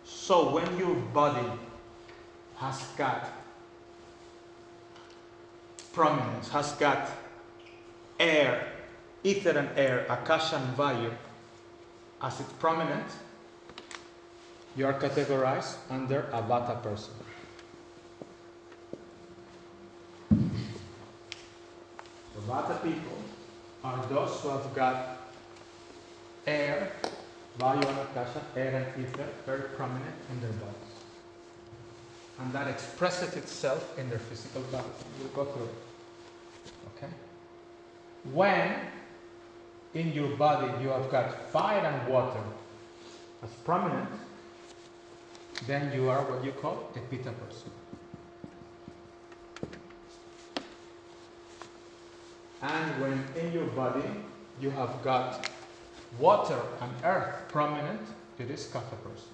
So 0.05 0.51
when 0.51 0.79
your 0.79 0.95
body 1.13 1.47
has 2.57 2.83
got 2.97 3.31
prominence, 5.93 6.49
has 6.49 6.73
got 6.73 7.11
air, 8.19 8.73
ether 9.25 9.51
and 9.51 9.69
air, 9.77 10.07
akasha 10.09 10.57
and 10.57 10.75
vayu, 10.79 11.13
as 12.23 12.41
it's 12.41 12.53
prominent, 12.55 13.07
you 14.75 14.87
are 14.87 14.95
categorized 14.95 15.77
under 15.91 16.21
a 16.33 16.41
vata 16.41 16.83
person. 16.83 17.13
The 22.38 22.38
vata 22.49 22.83
people 22.83 23.19
are 23.85 24.05
those 24.07 24.41
who 24.41 24.49
have 24.49 24.75
got 24.75 25.19
air, 26.47 26.91
vayu 27.59 27.85
and 27.87 27.99
akasha, 27.99 28.43
air 28.57 28.73
and 28.81 29.05
ether, 29.05 29.29
very 29.45 29.69
prominent 29.77 30.15
in 30.33 30.41
their 30.41 30.53
bodies. 30.53 30.95
And 32.41 32.53
that 32.53 32.69
expresses 32.69 33.37
itself 33.37 33.99
in 33.99 34.09
their 34.09 34.19
physical 34.19 34.63
bodies. 34.73 35.05
We'll 35.19 35.45
go 35.45 35.53
through 35.53 35.65
it. 35.65 35.75
Okay? 36.97 37.13
When 38.33 38.75
in 39.95 40.13
your 40.13 40.37
body 40.37 40.83
you 40.83 40.89
have 40.89 41.11
got 41.11 41.51
fire 41.51 41.85
and 41.85 42.13
water 42.13 42.43
as 43.43 43.51
prominent, 43.65 44.09
then 45.67 45.93
you 45.93 46.09
are 46.09 46.23
what 46.23 46.45
you 46.45 46.53
call 46.53 46.91
a 46.97 47.01
pitta 47.11 47.33
person. 47.33 47.71
And 52.63 53.01
when 53.01 53.25
in 53.37 53.53
your 53.53 53.67
body 53.67 54.09
you 54.61 54.71
have 54.71 55.03
got 55.03 55.49
water 56.19 56.61
and 56.81 56.91
earth 57.05 57.49
prominent, 57.49 58.01
it 58.39 58.51
is 58.51 58.67
kapha 58.67 58.97
person. 59.03 59.29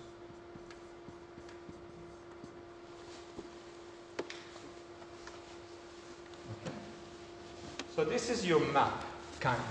So 7.95 8.05
this 8.05 8.29
is 8.29 8.45
your 8.45 8.61
map, 8.73 9.05
kind. 9.39 9.63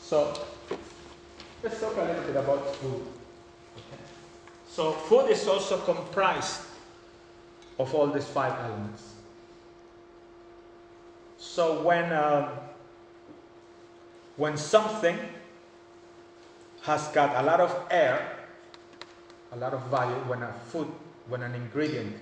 So 0.00 0.32
let's 1.62 1.78
talk 1.78 1.94
a 1.96 2.00
little 2.00 2.22
bit 2.24 2.36
about 2.36 2.74
food. 2.76 3.02
Okay. 3.76 4.02
So 4.66 4.92
food 4.92 5.30
is 5.30 5.46
also 5.46 5.78
comprised 5.80 6.62
of 7.78 7.94
all 7.94 8.06
these 8.06 8.24
five 8.24 8.54
elements. 8.64 9.13
So 11.44 11.82
when 11.82 12.10
uh, 12.10 12.48
when 14.36 14.56
something 14.56 15.16
has 16.82 17.06
got 17.08 17.36
a 17.36 17.46
lot 17.46 17.60
of 17.60 17.70
air, 17.90 18.48
a 19.52 19.56
lot 19.56 19.72
of 19.72 19.88
vayu, 19.90 20.26
when 20.26 20.42
a 20.42 20.52
food, 20.72 20.88
when 21.28 21.42
an 21.42 21.54
ingredient 21.54 22.16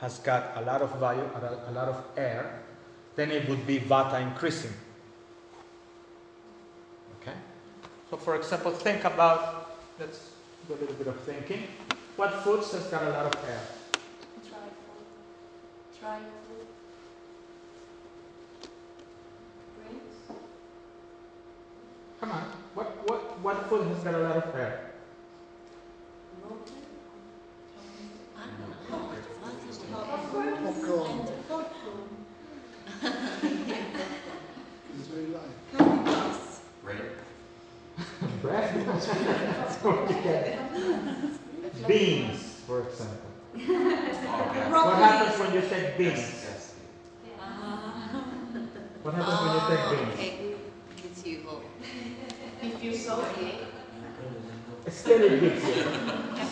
has 0.00 0.18
got 0.20 0.52
a 0.56 0.60
lot 0.60 0.80
of 0.80 0.92
vayu, 1.00 1.24
a 1.68 1.72
lot 1.72 1.88
of 1.88 2.04
air, 2.16 2.62
then 3.16 3.32
it 3.32 3.48
would 3.48 3.66
be 3.66 3.80
vata 3.80 4.20
increasing. 4.22 4.72
Okay? 7.20 7.36
So 8.10 8.16
for 8.16 8.36
example, 8.36 8.70
think 8.70 9.04
about, 9.04 9.76
let's 9.98 10.30
do 10.68 10.74
a 10.74 10.78
little 10.78 10.94
bit 10.94 11.08
of 11.08 11.18
thinking. 11.22 11.64
What 12.16 12.32
foods 12.44 12.70
has 12.72 12.84
got 12.84 13.02
a 13.02 13.10
lot 13.10 13.26
of 13.26 13.34
air? 13.48 13.60
Try 14.48 14.60
food. 14.60 15.04
Try 16.00 16.18
food. 16.18 16.66
What 22.20 22.88
what 23.06 23.38
what 23.40 23.68
food 23.68 23.86
has 23.88 23.98
got 24.02 24.14
a 24.14 24.18
lot 24.18 24.36
of 24.36 24.54
air? 24.54 24.90
I 28.36 28.46
don't 28.46 28.58
know. 30.82 31.04
Popcorn. 31.48 32.08
It's 34.98 35.08
very 35.08 35.26
light. 35.26 35.56
Bread. 38.42 38.42
That's 38.42 39.76
what 39.82 40.10
you 40.10 40.16
get. 40.22 40.58
Beans, 41.86 42.40
for 42.66 42.80
example. 42.82 43.30
What 43.54 44.96
happens 44.98 45.38
when 45.38 45.52
you 45.54 45.60
take 45.68 45.96
beans? 45.98 46.44
What 49.02 49.14
happens 49.14 49.40
when 49.40 49.54
you 49.54 49.60
take 49.68 49.84
beans? 49.90 50.14
Okay, 50.14 50.32
it's 51.04 51.24
you. 51.26 51.38
If 52.60 52.82
you 52.82 52.92
soak 52.92 52.92
it, 52.92 52.97
It's 54.86 54.96
still 54.96 55.22
it 55.22 55.40
gives 55.40 55.64
you. 55.64 55.82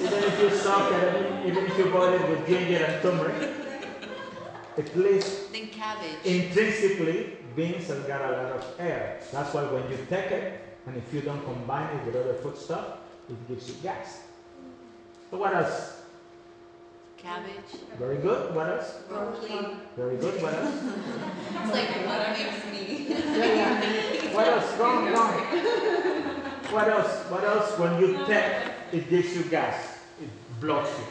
Even 0.07 0.23
if 0.25 0.41
you 0.41 0.51
soak 0.57 0.91
it, 0.93 1.47
even 1.47 1.67
if 1.67 1.77
you 1.79 1.87
boil 1.91 2.15
it 2.15 2.29
with 2.31 2.47
ginger 2.47 2.85
and 2.85 3.03
turmeric, 3.03 3.51
at 4.79 4.97
least 4.97 5.53
Then 5.53 5.69
cabbage. 5.69 6.25
intrinsically 6.25 7.37
beans 7.55 7.89
have 7.89 8.07
got 8.07 8.23
a 8.23 8.33
lot 8.37 8.53
of 8.53 8.65
air. 8.79 9.21
That's 9.33 9.53
why 9.53 9.65
when 9.65 9.91
you 9.91 9.99
take 10.09 10.31
it, 10.31 10.61
and 10.87 10.97
if 10.97 11.13
you 11.13 11.21
don't 11.21 11.45
combine 11.45 11.95
it 11.97 12.07
with 12.07 12.17
other 12.17 12.35
food 12.35 12.57
stuff, 12.57 12.87
it 13.29 13.49
gives 13.49 13.69
you 13.69 13.75
gas. 13.83 14.21
So 15.31 15.37
what 15.39 15.55
else? 15.55 16.01
Cabbage. 17.19 17.81
Very 17.99 18.17
good. 18.19 18.55
What 18.55 18.69
else? 18.69 18.93
Broccoli. 19.09 19.77
Very 19.97 20.17
good. 20.17 20.43
What 20.43 20.55
else? 20.55 20.75
It's 21.57 21.73
like 21.73 22.07
what 22.07 22.31
makes 22.39 22.65
me. 22.73 23.07
Yeah, 23.09 23.57
yeah. 23.57 24.35
What 24.35 24.47
else? 24.47 24.73
Go 24.77 24.85
on, 24.85 25.13
go 25.13 25.21
on. 25.21 26.36
What 26.71 26.89
else? 26.89 27.25
What 27.31 27.45
else? 27.45 27.79
When 27.79 28.01
you 28.01 28.25
take, 28.27 28.53
it 28.93 29.09
gives 29.09 29.37
you 29.37 29.45
gas. 29.45 29.99
It 30.21 30.29
blocks 30.61 30.91
you. 30.99 31.05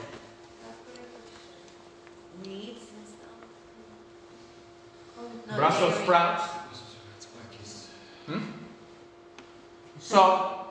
Meats 2.49 2.85
and 2.97 3.07
stuff. 3.07 3.37
No, 5.49 5.55
Brussels 5.55 5.95
sprouts. 5.95 6.43
Hmm? 8.25 8.39
So, 9.99 10.65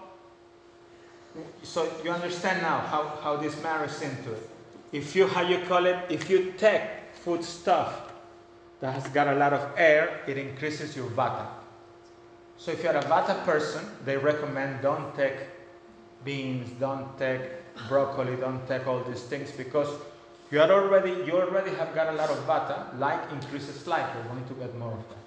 so 1.62 1.88
you 2.02 2.10
understand 2.10 2.62
now 2.62 2.80
how, 2.80 3.18
how 3.22 3.36
this 3.36 3.60
marries 3.62 4.02
into 4.02 4.32
it. 4.32 4.50
If 4.92 5.16
you, 5.16 5.26
how 5.26 5.42
you 5.42 5.58
call 5.66 5.86
it, 5.86 5.96
if 6.08 6.28
you 6.30 6.52
take 6.58 6.82
food 7.14 7.42
stuff 7.44 8.12
that 8.80 8.92
has 8.94 9.08
got 9.08 9.28
a 9.28 9.34
lot 9.34 9.52
of 9.52 9.72
air, 9.76 10.20
it 10.26 10.36
increases 10.38 10.96
your 10.96 11.08
vata. 11.10 11.46
So 12.58 12.70
if 12.72 12.82
you're 12.82 12.96
a 12.96 13.02
vata 13.02 13.44
person, 13.44 13.84
they 14.04 14.16
recommend 14.16 14.82
don't 14.82 15.14
take 15.16 15.36
beans, 16.24 16.70
don't 16.80 17.18
take 17.18 17.42
broccoli, 17.88 18.36
don't 18.36 18.66
take 18.66 18.86
all 18.86 19.02
these 19.04 19.22
things 19.22 19.50
because 19.50 19.88
you 20.50 20.60
are 20.60 20.70
already 20.70 21.10
you 21.26 21.32
already 21.32 21.74
have 21.74 21.94
got 21.94 22.08
a 22.08 22.16
lot 22.16 22.30
of 22.30 22.38
vata. 22.46 22.98
Light 22.98 23.30
increases 23.32 23.86
light. 23.86 24.08
You're 24.14 24.32
going 24.32 24.46
to 24.46 24.54
get 24.54 24.76
more 24.78 24.92
of 24.92 25.04
that. 25.08 25.24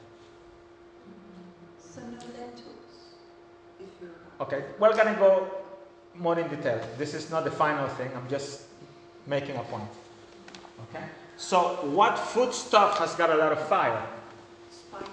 so 1.80 2.02
no 2.02 2.18
lentils. 2.40 3.14
If 3.80 3.88
you're 4.02 4.12
Okay, 4.40 4.64
we're 4.80 4.96
gonna 4.96 5.16
go 5.16 5.48
more 6.20 6.40
in 6.40 6.48
detail. 6.48 6.82
This 6.98 7.14
is 7.14 7.30
not 7.30 7.44
the 7.44 7.52
final 7.52 7.88
thing, 7.90 8.10
I'm 8.16 8.28
just 8.30 8.62
making 9.26 9.56
a 9.56 9.64
point. 9.64 9.90
Okay? 10.90 11.04
So, 11.38 11.80
what 11.92 12.18
food 12.18 12.54
stuff 12.54 12.98
has 13.00 13.14
got 13.16 13.30
a 13.30 13.36
lot 13.36 13.52
of 13.52 13.68
fire? 13.68 14.04
spicy, 14.72 15.12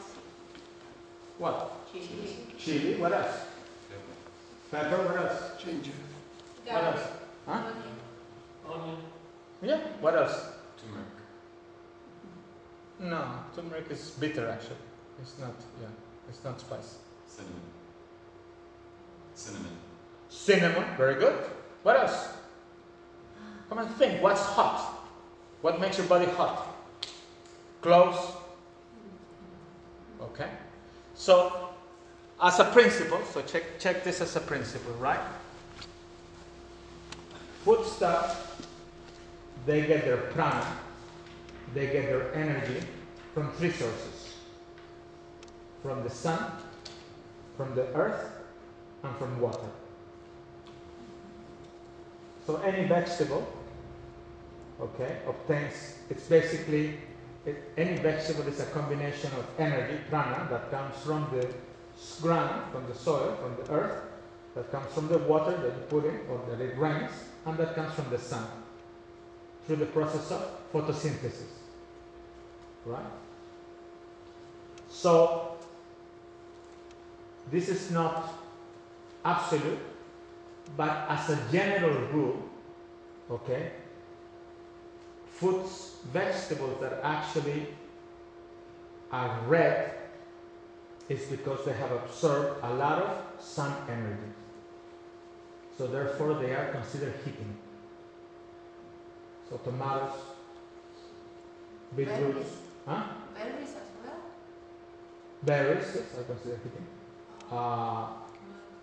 What? 1.38 1.83
Chili, 2.00 2.36
Chili, 2.58 3.00
what 3.00 3.12
else? 3.12 3.46
Pepper, 4.70 4.96
what 5.04 5.16
else? 5.16 5.62
Ginger. 5.62 5.92
What 6.66 6.84
else? 6.84 7.00
Huh? 7.46 7.62
onion, 8.72 8.96
Yeah, 9.62 9.78
what 10.00 10.16
else? 10.16 10.48
Turmeric. 10.80 11.06
No, 13.00 13.38
turmeric 13.54 13.90
is 13.90 14.10
bitter 14.18 14.48
actually. 14.48 14.76
It's 15.20 15.38
not, 15.38 15.54
yeah, 15.80 15.88
it's 16.28 16.42
not 16.42 16.60
spicy. 16.60 16.96
Cinnamon. 17.28 17.60
Cinnamon. 19.34 19.76
Cinnamon, 20.28 20.84
very 20.96 21.14
good. 21.14 21.44
What 21.82 21.96
else? 21.96 22.28
Come 23.68 23.78
and 23.78 23.90
think, 23.96 24.22
what's 24.22 24.40
hot? 24.42 25.08
What 25.62 25.80
makes 25.80 25.98
your 25.98 26.06
body 26.06 26.26
hot? 26.26 26.74
Clothes. 27.80 28.32
Okay? 30.20 30.48
So, 31.14 31.63
as 32.44 32.60
a 32.60 32.64
principle, 32.66 33.20
so 33.32 33.40
check, 33.40 33.78
check 33.78 34.04
this 34.04 34.20
as 34.20 34.36
a 34.36 34.40
principle, 34.40 34.92
right? 35.00 35.18
Food 37.64 37.86
stuff, 37.86 38.62
they 39.64 39.86
get 39.86 40.04
their 40.04 40.18
prana, 40.18 40.66
they 41.72 41.86
get 41.86 42.04
their 42.04 42.34
energy 42.34 42.86
from 43.32 43.50
three 43.52 43.70
sources 43.70 44.34
from 45.82 46.02
the 46.02 46.10
sun, 46.10 46.52
from 47.58 47.74
the 47.74 47.86
earth, 47.94 48.26
and 49.02 49.14
from 49.16 49.38
water. 49.38 49.68
So 52.46 52.56
any 52.62 52.88
vegetable, 52.88 53.46
okay, 54.80 55.18
obtains, 55.26 55.96
it's 56.08 56.24
basically, 56.24 56.98
it, 57.44 57.70
any 57.76 57.98
vegetable 57.98 58.48
is 58.48 58.60
a 58.60 58.66
combination 58.66 59.30
of 59.32 59.46
energy, 59.58 59.98
prana, 60.08 60.46
that 60.50 60.70
comes 60.70 60.96
from 61.04 61.28
the 61.32 61.48
ground, 62.20 62.72
from 62.72 62.86
the 62.86 62.94
soil, 62.94 63.36
from 63.40 63.56
the 63.64 63.72
earth, 63.72 64.02
that 64.54 64.70
comes 64.70 64.92
from 64.92 65.08
the 65.08 65.18
water 65.18 65.56
that 65.56 65.64
you 65.64 65.84
put 65.88 66.04
in 66.04 66.20
or 66.30 66.40
that 66.48 66.60
it 66.60 66.78
rains, 66.78 67.10
and 67.46 67.56
that 67.58 67.74
comes 67.74 67.92
from 67.94 68.08
the 68.10 68.18
sun 68.18 68.46
through 69.66 69.76
the 69.76 69.86
process 69.86 70.30
of 70.30 70.72
photosynthesis. 70.72 71.42
Right? 72.84 73.04
So, 74.88 75.56
this 77.50 77.68
is 77.68 77.90
not 77.90 78.32
absolute, 79.24 79.78
but 80.76 81.06
as 81.08 81.30
a 81.30 81.38
general 81.50 82.06
rule, 82.12 82.42
okay, 83.30 83.72
foods, 85.28 85.96
vegetables 86.12 86.80
that 86.80 87.00
actually 87.02 87.66
are 89.10 89.40
red 89.46 89.94
is 91.08 91.26
because 91.26 91.64
they 91.64 91.72
have 91.72 91.92
absorbed 91.92 92.62
a 92.62 92.74
lot 92.74 93.02
of 93.02 93.42
sun 93.42 93.72
energy. 93.88 94.32
So 95.76 95.86
therefore 95.86 96.34
they 96.34 96.52
are 96.52 96.72
considered 96.72 97.14
heating. 97.24 97.56
So 99.50 99.58
tomatoes, 99.58 100.12
beetroots, 101.94 102.18
berries, 102.18 102.46
huh? 102.86 103.02
berries 103.34 103.68
as 103.68 103.90
well. 104.02 104.20
Berries, 105.42 105.84
yes, 105.94 106.18
are 106.18 106.24
considered 106.24 106.60
heating. 106.64 106.86
Uh, 107.50 108.06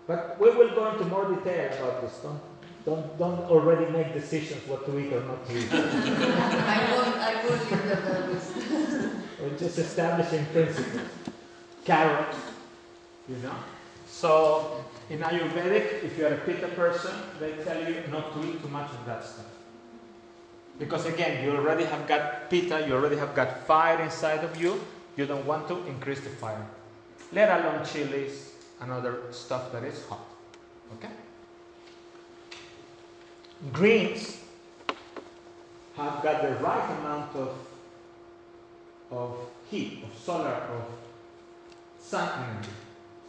but 0.06 0.38
we 0.38 0.50
will 0.50 0.70
go 0.70 0.92
into 0.92 1.04
more 1.06 1.34
detail 1.34 1.72
about 1.78 2.02
this. 2.02 2.18
Don't, 2.22 2.40
don't, 2.84 3.18
don't 3.18 3.40
already 3.50 3.90
make 3.90 4.12
decisions 4.12 4.66
what 4.68 4.84
to 4.86 4.98
eat 4.98 5.12
or 5.12 5.24
not 5.24 5.46
to 5.46 5.56
eat. 5.56 5.68
I 5.72 6.94
won't. 6.94 7.16
I 7.16 7.34
won't 7.44 7.70
leave 7.70 7.88
the 7.88 7.96
berries. 7.96 9.12
We're 9.40 9.58
just 9.58 9.78
establishing 9.78 10.44
principles. 10.46 11.08
Carrots, 11.84 12.36
you 13.28 13.36
know. 13.36 13.54
So 14.06 14.84
in 15.10 15.20
Ayurvedic, 15.20 16.04
if 16.04 16.16
you 16.18 16.26
are 16.26 16.34
a 16.34 16.38
pitta 16.38 16.68
person, 16.68 17.14
they 17.40 17.52
tell 17.64 17.82
you 17.82 18.04
not 18.10 18.32
to 18.34 18.48
eat 18.48 18.62
too 18.62 18.68
much 18.68 18.90
of 18.90 19.04
that 19.06 19.24
stuff. 19.24 19.46
Because 20.78 21.06
again, 21.06 21.44
you 21.44 21.50
already 21.52 21.84
have 21.84 22.06
got 22.06 22.48
pitta, 22.50 22.86
you 22.86 22.94
already 22.94 23.16
have 23.16 23.34
got 23.34 23.66
fire 23.66 24.00
inside 24.00 24.44
of 24.44 24.60
you. 24.60 24.80
You 25.16 25.26
don't 25.26 25.44
want 25.44 25.68
to 25.68 25.84
increase 25.86 26.20
the 26.20 26.30
fire. 26.30 26.66
Let 27.32 27.48
alone 27.60 27.84
chilies 27.84 28.52
and 28.80 28.90
other 28.90 29.20
stuff 29.30 29.72
that 29.72 29.84
is 29.84 30.04
hot. 30.06 30.24
Okay? 30.94 31.12
Greens 33.72 34.38
have 35.96 36.22
got 36.22 36.42
the 36.42 36.54
right 36.62 36.98
amount 36.98 37.36
of 37.36 37.54
of 39.10 39.36
heat, 39.70 40.02
of 40.02 40.18
solar, 40.18 40.48
of 40.48 40.82
sun 42.12 42.28
energy. 42.44 42.76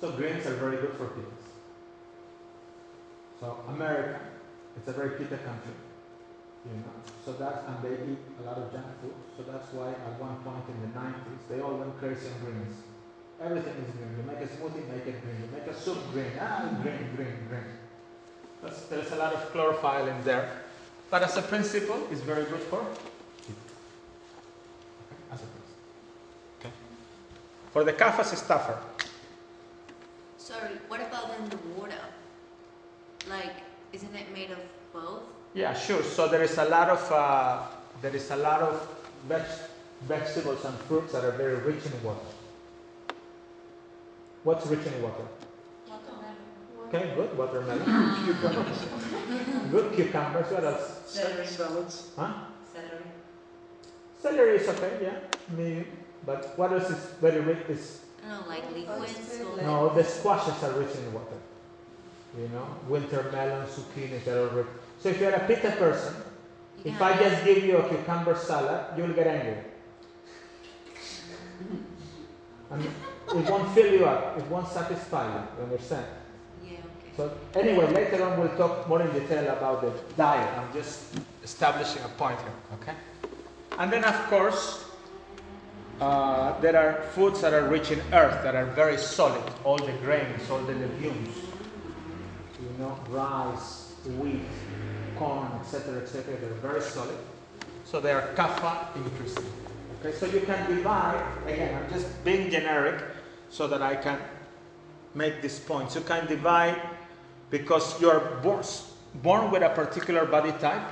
So 0.02 0.12
greens 0.12 0.46
are 0.46 0.56
very 0.56 0.78
good 0.84 0.96
for 1.00 1.08
pittas. 1.16 1.46
So 3.40 3.46
America, 3.70 4.20
it's 4.76 4.88
a 4.90 4.92
very 4.92 5.12
pitta 5.18 5.38
country, 5.48 5.78
you 6.68 6.76
know. 6.84 6.96
So 7.24 7.32
that's 7.34 7.64
and 7.70 7.78
they 7.86 7.96
eat 8.12 8.24
a 8.42 8.44
lot 8.44 8.58
of 8.58 8.74
junk 8.74 8.92
food. 9.00 9.16
So 9.38 9.44
that's 9.50 9.72
why 9.72 9.90
at 10.08 10.20
one 10.20 10.36
point 10.44 10.66
in 10.74 10.78
the 10.84 10.92
90s 11.00 11.44
they 11.50 11.62
all 11.62 11.76
went 11.78 11.98
crazy 11.98 12.28
on 12.28 12.36
greens. 12.44 12.76
Everything 13.42 13.76
is 13.84 13.90
green. 13.96 14.12
You 14.20 14.24
make 14.32 14.42
a 14.48 14.50
smoothie, 14.56 14.84
make 14.92 15.08
it 15.08 15.18
green. 15.24 15.40
You 15.44 15.50
make 15.58 15.68
a 15.68 15.76
soup, 15.80 16.00
green. 16.12 16.32
Ah, 16.40 16.68
green, 16.82 17.04
green, 17.16 17.38
green. 17.48 17.70
That's, 18.62 18.84
there's 18.92 19.12
a 19.12 19.16
lot 19.16 19.34
of 19.34 19.42
chlorophyll 19.52 20.08
in 20.08 20.24
there. 20.24 20.50
But 21.10 21.24
as 21.24 21.38
a 21.38 21.42
principle, 21.42 22.08
it's 22.12 22.22
very 22.22 22.46
good 22.46 22.64
for 22.72 22.82
heat. 23.46 23.60
Okay, 25.04 25.20
as 25.32 25.40
a 25.40 25.50
principle. 25.54 25.84
Okay. 26.60 26.74
For 27.74 27.84
the 27.84 27.92
kaphas, 27.92 28.32
it's 28.34 28.44
tougher. 28.48 28.78
Sorry. 30.38 30.76
What 30.88 31.02
about 31.02 31.32
in 31.40 31.50
the 31.50 31.58
water? 31.76 32.04
Like, 33.28 33.56
isn't 33.92 34.16
it 34.16 34.32
made 34.32 34.52
of 34.52 34.60
both? 34.94 35.24
Yeah, 35.56 35.74
sure. 35.74 36.04
So 36.04 36.28
there 36.28 36.44
is 36.44 36.58
a 36.60 36.66
lot 36.66 36.90
of 36.90 37.12
uh, 37.12 37.64
there 38.02 38.16
is 38.16 38.30
a 38.30 38.36
lot 38.36 38.62
of 38.62 38.88
veg- 39.28 39.60
vegetables 40.04 40.64
and 40.66 40.78
fruits 40.82 41.14
that 41.14 41.24
are 41.26 41.32
very 41.32 41.56
rich 41.56 41.84
in 41.86 42.04
water. 42.04 42.20
What's 44.44 44.68
rich 44.68 44.86
in 44.86 45.02
water? 45.02 45.26
Watermelon. 45.90 46.36
Okay, 46.90 47.16
good. 47.16 47.38
Watermelon. 47.38 48.26
Cucumbers, 48.26 48.86
good 49.72 49.94
cucumbers. 49.96 50.52
What 50.52 50.64
else? 50.64 51.02
Celery. 51.08 51.46
salads, 51.48 52.10
Huh? 52.18 52.34
Celery. 52.74 53.06
Celery 54.22 54.56
is 54.58 54.68
okay. 54.70 55.00
Yeah, 55.02 55.16
medium. 55.56 55.86
But 56.26 56.58
what 56.58 56.72
else 56.72 56.90
is 56.90 57.06
very 57.22 57.42
rich? 57.42 57.70
Is 57.70 58.02
No, 58.28 58.40
like 58.48 58.64
liquids 58.74 59.40
no, 59.62 59.94
the 59.94 60.04
squashes 60.04 60.64
are 60.64 60.72
rich 60.80 60.96
in 60.96 61.14
water. 61.14 61.40
You 62.38 62.48
know, 62.50 62.66
winter 62.88 63.30
melon, 63.32 63.68
zucchini, 63.68 64.24
they're 64.24 64.42
all 64.42 64.56
rich. 64.56 64.68
So 65.00 65.10
if 65.10 65.20
you're 65.20 65.32
a 65.32 65.46
pitta 65.46 65.72
person, 65.72 66.16
You 66.84 66.92
if 66.92 67.02
I 67.02 67.18
just 67.18 67.44
give 67.46 67.64
you 67.64 67.78
a 67.78 67.90
cucumber 67.90 68.36
salad, 68.36 68.98
you'll 68.98 69.14
get 69.14 69.28
angry. 69.28 69.58
And 72.72 72.86
it 72.86 73.50
won't 73.50 73.70
fill 73.76 73.94
you 73.94 74.06
up. 74.06 74.38
It 74.38 74.46
won't 74.48 74.68
satisfy 74.68 75.28
you. 75.28 75.42
You 75.58 75.64
understand? 75.64 76.06
Yeah, 76.64 76.72
okay. 76.72 77.12
So 77.18 77.38
anyway, 77.60 77.92
later 77.94 78.24
on 78.26 78.40
we'll 78.40 78.58
talk 78.58 78.88
more 78.88 79.02
in 79.02 79.12
detail 79.12 79.52
about 79.52 79.82
the 79.82 79.92
diet. 80.16 80.58
I'm 80.58 80.74
just 80.74 81.20
establishing 81.44 82.02
a 82.04 82.10
point 82.10 82.40
here. 82.40 82.80
Okay. 82.82 82.96
And 83.78 83.92
then 83.92 84.04
of 84.04 84.16
course, 84.30 84.86
uh, 86.04 86.60
there 86.60 86.76
are 86.76 87.02
foods 87.12 87.40
that 87.40 87.54
are 87.54 87.68
rich 87.70 87.90
in 87.92 88.02
earth 88.12 88.44
that 88.44 88.56
are 88.56 88.66
very 88.66 88.98
solid. 88.98 89.44
All 89.64 89.78
the 89.78 89.94
grains, 90.04 90.50
all 90.50 90.60
the 90.60 90.74
legumes. 90.74 91.36
You 92.62 92.72
know, 92.78 92.98
rice, 93.10 93.94
wheat, 94.20 94.42
corn, 95.18 95.50
etc., 95.62 96.02
etc. 96.02 96.36
They're 96.36 96.60
very 96.70 96.82
solid. 96.82 97.18
So 97.86 98.02
they 98.02 98.12
are 98.12 98.28
kapha 98.36 98.94
increasing. 98.98 99.46
Okay, 100.00 100.14
so 100.18 100.26
you 100.26 100.42
can 100.42 100.70
divide, 100.70 101.24
again, 101.48 101.82
I'm 101.82 101.90
just 101.90 102.08
being 102.26 102.52
generic 102.52 103.02
so 103.50 103.68
that 103.68 103.82
I 103.82 103.96
can 103.96 104.20
make 105.14 105.42
these 105.42 105.60
points. 105.60 105.96
You 105.96 106.02
can 106.02 106.28
divide 106.28 106.82
because 107.50 108.02
you're 108.02 108.42
born, 108.44 108.64
born 109.22 109.52
with 109.52 109.64
a 109.64 109.70
particular 109.70 110.26
body 110.26 110.52
type, 110.60 110.86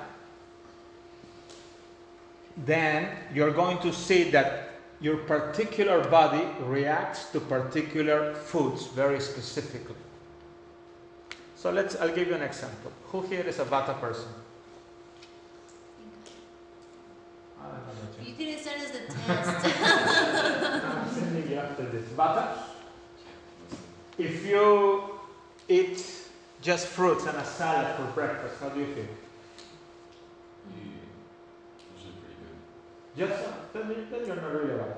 then 2.65 3.09
you're 3.33 3.51
going 3.51 3.79
to 3.79 3.91
see 3.91 4.31
that 4.31 4.70
your 5.01 5.17
particular 5.17 6.07
body 6.09 6.45
reacts 6.61 7.31
to 7.31 7.39
particular 7.39 8.35
foods 8.35 8.85
very 8.87 9.19
specifically. 9.19 9.95
So 11.55 11.71
let's, 11.71 11.95
I'll 11.95 12.13
give 12.13 12.27
you 12.27 12.35
an 12.35 12.43
example. 12.43 12.91
Who 13.07 13.21
here 13.21 13.41
is 13.41 13.59
a 13.59 13.65
Vata 13.65 13.99
person? 13.99 14.29
I 17.59 17.63
don't 17.63 17.73
know 17.73 17.79
about 17.79 18.25
you. 18.25 18.31
You 18.31 18.37
didn't 18.37 18.63
send 18.63 18.81
us 18.81 18.91
the 18.91 18.99
test. 19.13 19.65
I'm 20.85 21.13
sending 21.13 21.49
you 21.51 21.57
after 21.57 21.85
this. 21.85 22.07
Vata, 22.09 22.57
if 24.17 24.45
you 24.45 25.03
eat 25.67 26.03
just 26.61 26.87
fruits 26.87 27.25
and 27.25 27.37
a 27.37 27.45
salad 27.45 27.95
for 27.95 28.05
breakfast, 28.13 28.55
how 28.59 28.69
do 28.69 28.79
you 28.79 28.85
feel? 28.87 29.07
Usually 31.95 32.13
pretty 32.19 32.35
good. 32.39 32.57
Just 33.17 33.43
then, 33.73 33.89
you- 33.89 34.07
then 34.09 34.25
you're 34.25 34.35
not 34.35 34.53
really 34.53 34.73
Vata. 34.79 34.97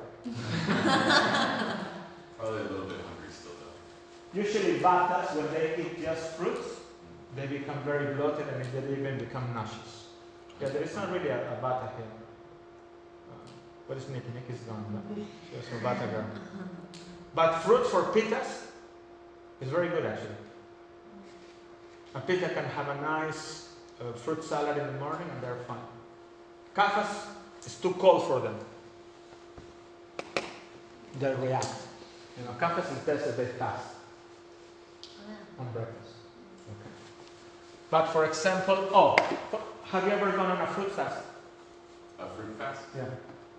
Probably 2.38 2.60
a 2.60 2.64
little 2.64 2.86
bit 2.86 3.00
hungry 3.02 3.32
still 3.32 3.52
though. 3.60 4.40
Usually 4.40 4.80
Vatas, 4.80 5.36
when 5.36 5.52
they 5.54 5.76
eat 5.82 6.02
just 6.04 6.34
fruits, 6.34 6.68
they 7.36 7.48
become 7.48 7.80
very 7.84 8.14
bloated 8.16 8.48
and 8.48 8.64
they 8.66 8.92
even 9.00 9.18
become 9.18 9.52
nauseous. 9.54 10.08
Yeah, 10.62 10.70
there 10.70 10.84
is 10.84 10.96
not 10.96 11.12
really 11.12 11.30
a, 11.30 11.40
a 11.54 11.58
Vata 11.62 11.90
here. 11.98 12.06
Uh, 13.32 13.36
what 13.88 13.98
is 13.98 14.08
Nick? 14.10 14.24
Nick 14.34 14.44
is 14.50 14.60
gone. 14.62 14.86
No? 14.94 15.02
She 15.50 15.56
was 15.58 15.68
a 15.82 15.84
Vata 15.86 16.12
girl. 16.12 16.26
But 17.36 17.60
fruit 17.62 17.88
for 17.88 18.04
pittas 18.14 18.68
is 19.62 19.70
very 19.70 19.90
good 19.90 20.06
actually. 20.06 20.36
A 22.16 22.20
pitta 22.22 22.50
can 22.50 22.66
have 22.66 22.90
a 22.90 23.02
nice 23.02 23.70
uh, 24.00 24.14
fruit 24.14 24.44
salad 24.44 24.78
in 24.78 24.86
the 24.86 24.94
morning 25.00 25.28
and 25.34 25.42
they're 25.42 25.58
fine. 25.68 25.82
Kaphas 26.76 27.26
is 27.68 27.76
too 27.76 27.94
cold 27.94 28.28
for 28.28 28.40
them. 28.40 28.56
They 31.20 31.34
react. 31.36 31.68
You 32.38 32.46
know, 32.46 32.52
kaphas 32.60 32.92
is 32.92 33.00
best 33.00 33.26
that 33.26 33.38
they 33.38 33.46
fast 33.46 33.88
on 35.60 35.72
breakfast. 35.72 36.16
Okay. 36.68 36.90
But 37.92 38.08
for 38.08 38.26
example, 38.26 38.90
oh, 38.92 39.16
have 39.86 40.06
you 40.06 40.12
ever 40.12 40.32
gone 40.32 40.52
on 40.52 40.62
a 40.62 40.68
fruit 40.68 40.92
fast? 40.92 41.24
A 42.20 42.28
fruit 42.28 42.58
fast? 42.58 42.82
Yeah. 42.96 43.06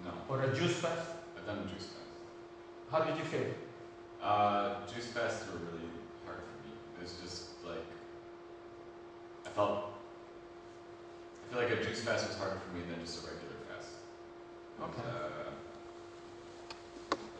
No. 0.04 0.10
Or 0.28 0.42
a 0.42 0.54
juice 0.54 0.76
fast? 0.76 1.10
I've 1.36 1.46
done 1.46 1.58
a 1.58 1.72
juice 1.72 1.86
fast. 1.86 2.10
How 2.90 3.00
did 3.04 3.16
you 3.16 3.24
feel? 3.24 3.46
Uh, 4.22 4.74
juice 4.92 5.06
fasts 5.06 5.46
were 5.52 5.58
really 5.58 5.88
hard 6.24 6.38
for 6.38 6.66
me. 6.66 6.74
It 6.98 7.02
was 7.02 7.14
just 7.22 7.44
like 7.64 7.86
I 9.46 9.50
felt. 9.50 9.92
I 11.44 11.52
feel 11.52 11.62
like 11.62 11.70
a 11.70 11.84
juice 11.84 12.00
fast 12.02 12.26
was 12.26 12.36
harder 12.36 12.58
for 12.58 12.76
me 12.76 12.82
than 12.90 13.04
just 13.04 13.22
a 13.22 13.26
regular 13.26 13.42
fast. 13.42 13.53
Okay. 14.82 15.02
Uh, 15.02 15.50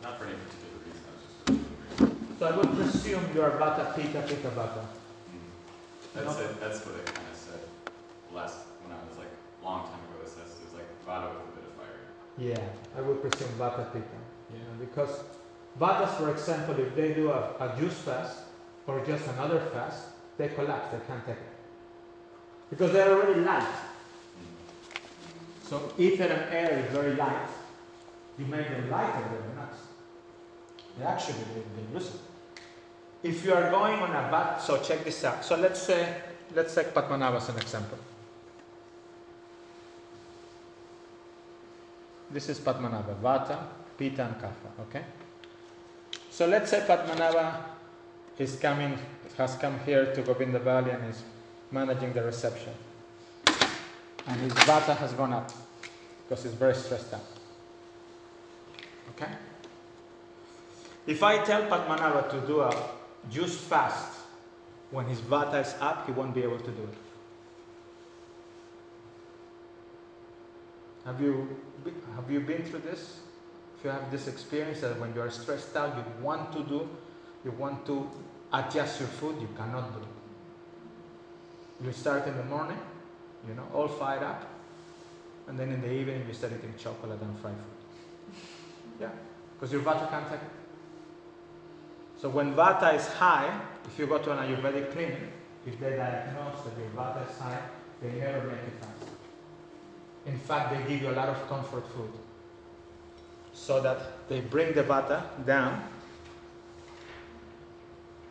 not 0.03 0.17
for 0.19 0.25
any 0.25 0.35
particular 0.35 0.79
reason. 0.85 1.03
I 1.05 1.11
was 1.15 1.23
just 1.25 1.37
really 1.47 1.63
hungry. 1.97 2.15
So 2.39 2.45
I 2.47 2.51
would 2.57 2.71
presume 2.75 3.23
you 3.33 3.41
are 3.41 3.51
Vata 3.51 3.95
Pitta 3.95 4.21
Pitta 4.21 4.49
Vata. 4.49 4.83
Mm. 4.83 5.49
That's 6.13 6.39
it. 6.39 6.59
That's 6.59 6.85
what 6.85 6.95
it 6.95 7.05
kind 7.05 7.27
of 7.31 7.37
said 7.37 7.59
last 8.33 8.57
when 8.83 8.91
I 8.91 8.99
was 9.07 9.17
like 9.17 9.31
a 9.61 9.65
long 9.65 9.87
time 9.87 9.99
ago. 10.09 10.23
It 10.23 10.29
says 10.29 10.55
it 10.59 10.65
was 10.65 10.73
like 10.73 10.89
Vata 11.07 11.29
with 11.33 11.51
a 11.51 11.55
bit 11.57 11.65
of 11.69 11.73
fire. 11.79 12.01
Yeah, 12.37 12.97
I 12.97 13.01
would 13.01 13.21
presume 13.21 13.49
Vata 13.57 13.91
Pitta. 13.93 14.19
You 14.53 14.59
know, 14.59 14.73
because 14.79 15.23
Vatas, 15.79 16.15
for 16.17 16.31
example, 16.31 16.79
if 16.79 16.95
they 16.95 17.13
do 17.13 17.31
a, 17.31 17.51
a 17.59 17.75
juice 17.77 17.97
fast 17.99 18.39
or 18.87 19.03
just 19.05 19.27
another 19.27 19.59
fast, 19.73 20.07
they 20.37 20.47
collapse, 20.47 20.91
they 20.91 20.99
can't 21.05 21.25
take 21.25 21.35
it. 21.35 21.53
Because 22.69 22.93
they're 22.93 23.11
already 23.11 23.41
light. 23.41 23.67
So 25.67 25.91
ether 25.97 26.25
and 26.25 26.53
air 26.53 26.85
is 26.85 26.91
very 26.91 27.15
light. 27.15 27.49
You 28.37 28.45
make 28.45 28.69
them 28.69 28.89
lighter, 28.91 29.23
they're 29.31 29.55
not. 29.55 29.73
They 30.97 31.05
actually 31.05 31.39
they, 31.53 31.61
they 31.61 31.93
loosen. 31.93 32.19
If 33.23 33.43
you 33.43 33.53
are 33.53 33.71
going 33.71 33.99
on 33.99 34.11
a 34.11 34.29
vat, 34.29 34.59
so 34.59 34.77
check 34.81 35.03
this 35.03 35.23
out. 35.23 35.43
So 35.43 35.55
let's 35.55 35.81
say 35.81 36.21
let's 36.53 36.75
take 36.75 36.93
Padmanabha 36.93 37.37
as 37.37 37.49
an 37.49 37.57
example. 37.57 37.97
This 42.29 42.49
is 42.49 42.59
Padmanabha, 42.59 43.15
Vata, 43.21 43.57
Pitta 43.97 44.25
and 44.25 44.35
Kapha, 44.35 44.69
okay? 44.81 45.03
So 46.29 46.45
let's 46.45 46.69
say 46.69 46.81
Padmanabha 46.81 47.61
is 48.37 48.57
coming, 48.57 48.99
has 49.37 49.55
come 49.55 49.79
here 49.85 50.13
to 50.13 50.21
Govinda 50.21 50.59
Valley 50.59 50.91
and 50.91 51.09
is 51.09 51.23
managing 51.71 52.13
the 52.13 52.23
reception. 52.23 52.73
And 54.27 54.41
his 54.41 54.53
Vata 54.53 54.95
has 54.97 55.13
gone 55.13 55.33
up 55.33 55.51
because 56.27 56.43
he's 56.43 56.53
very 56.53 56.75
stressed 56.75 57.13
out. 57.13 57.25
Okay? 59.11 59.31
If 61.05 61.21
I 61.21 61.43
tell 61.43 61.63
Padmanabha 61.63 62.29
to 62.31 62.47
do 62.47 62.61
a 62.61 62.89
juice 63.29 63.57
fast 63.57 64.19
when 64.91 65.05
his 65.05 65.19
Vata 65.19 65.61
is 65.61 65.75
up, 65.79 66.05
he 66.07 66.11
won't 66.11 66.33
be 66.33 66.41
able 66.41 66.59
to 66.59 66.71
do 66.71 66.83
it. 66.83 66.97
Have 71.05 71.21
you, 71.21 71.55
have 72.15 72.31
you 72.31 72.39
been 72.39 72.63
through 72.63 72.79
this? 72.79 73.19
If 73.77 73.83
you 73.83 73.91
have 73.91 74.09
this 74.09 74.27
experience 74.27 74.81
that 74.81 74.99
when 74.99 75.13
you 75.13 75.21
are 75.21 75.29
stressed 75.29 75.75
out, 75.75 75.95
you 75.95 76.03
want 76.23 76.51
to 76.53 76.63
do, 76.63 76.89
you 77.43 77.51
want 77.51 77.85
to 77.85 78.09
adjust 78.51 78.99
your 78.99 79.09
food, 79.09 79.39
you 79.39 79.49
cannot 79.55 79.93
do 79.93 79.99
it. 79.99 81.85
You 81.85 81.91
start 81.91 82.25
in 82.27 82.35
the 82.37 82.43
morning, 82.45 82.79
you 83.47 83.53
know, 83.55 83.67
all 83.73 83.87
fired 83.87 84.23
up, 84.23 84.45
and 85.47 85.57
then 85.59 85.71
in 85.71 85.81
the 85.81 85.91
evening 85.91 86.25
you 86.27 86.33
start 86.33 86.53
eating 86.57 86.73
chocolate 86.77 87.21
and 87.21 87.39
fried 87.39 87.53
food. 87.53 88.37
Yeah, 89.01 89.09
because 89.53 89.73
your 89.73 89.81
vata 89.81 90.09
can't 90.09 90.29
take 90.29 90.39
it. 90.39 90.55
So 92.17 92.29
when 92.29 92.53
vata 92.55 92.95
is 92.95 93.05
high, 93.07 93.59
if 93.85 93.99
you 93.99 94.07
go 94.07 94.17
to 94.19 94.31
an 94.31 94.37
Ayurvedic 94.37 94.93
clinic, 94.93 95.19
if 95.65 95.79
they 95.79 95.97
diagnose 95.97 96.63
that 96.63 96.77
your 96.79 96.89
vata 96.95 97.29
is 97.29 97.37
high, 97.37 97.59
they 98.01 98.11
never 98.19 98.47
make 98.47 98.59
it 98.59 98.73
fast. 98.79 99.11
In 100.25 100.37
fact, 100.37 100.71
they 100.71 100.93
give 100.93 101.03
you 101.03 101.09
a 101.09 101.17
lot 101.17 101.29
of 101.29 101.47
comfort 101.47 101.87
food 101.89 102.11
so 103.53 103.81
that 103.81 104.27
they 104.27 104.41
bring 104.41 104.73
the 104.73 104.83
vata 104.83 105.23
down 105.45 105.83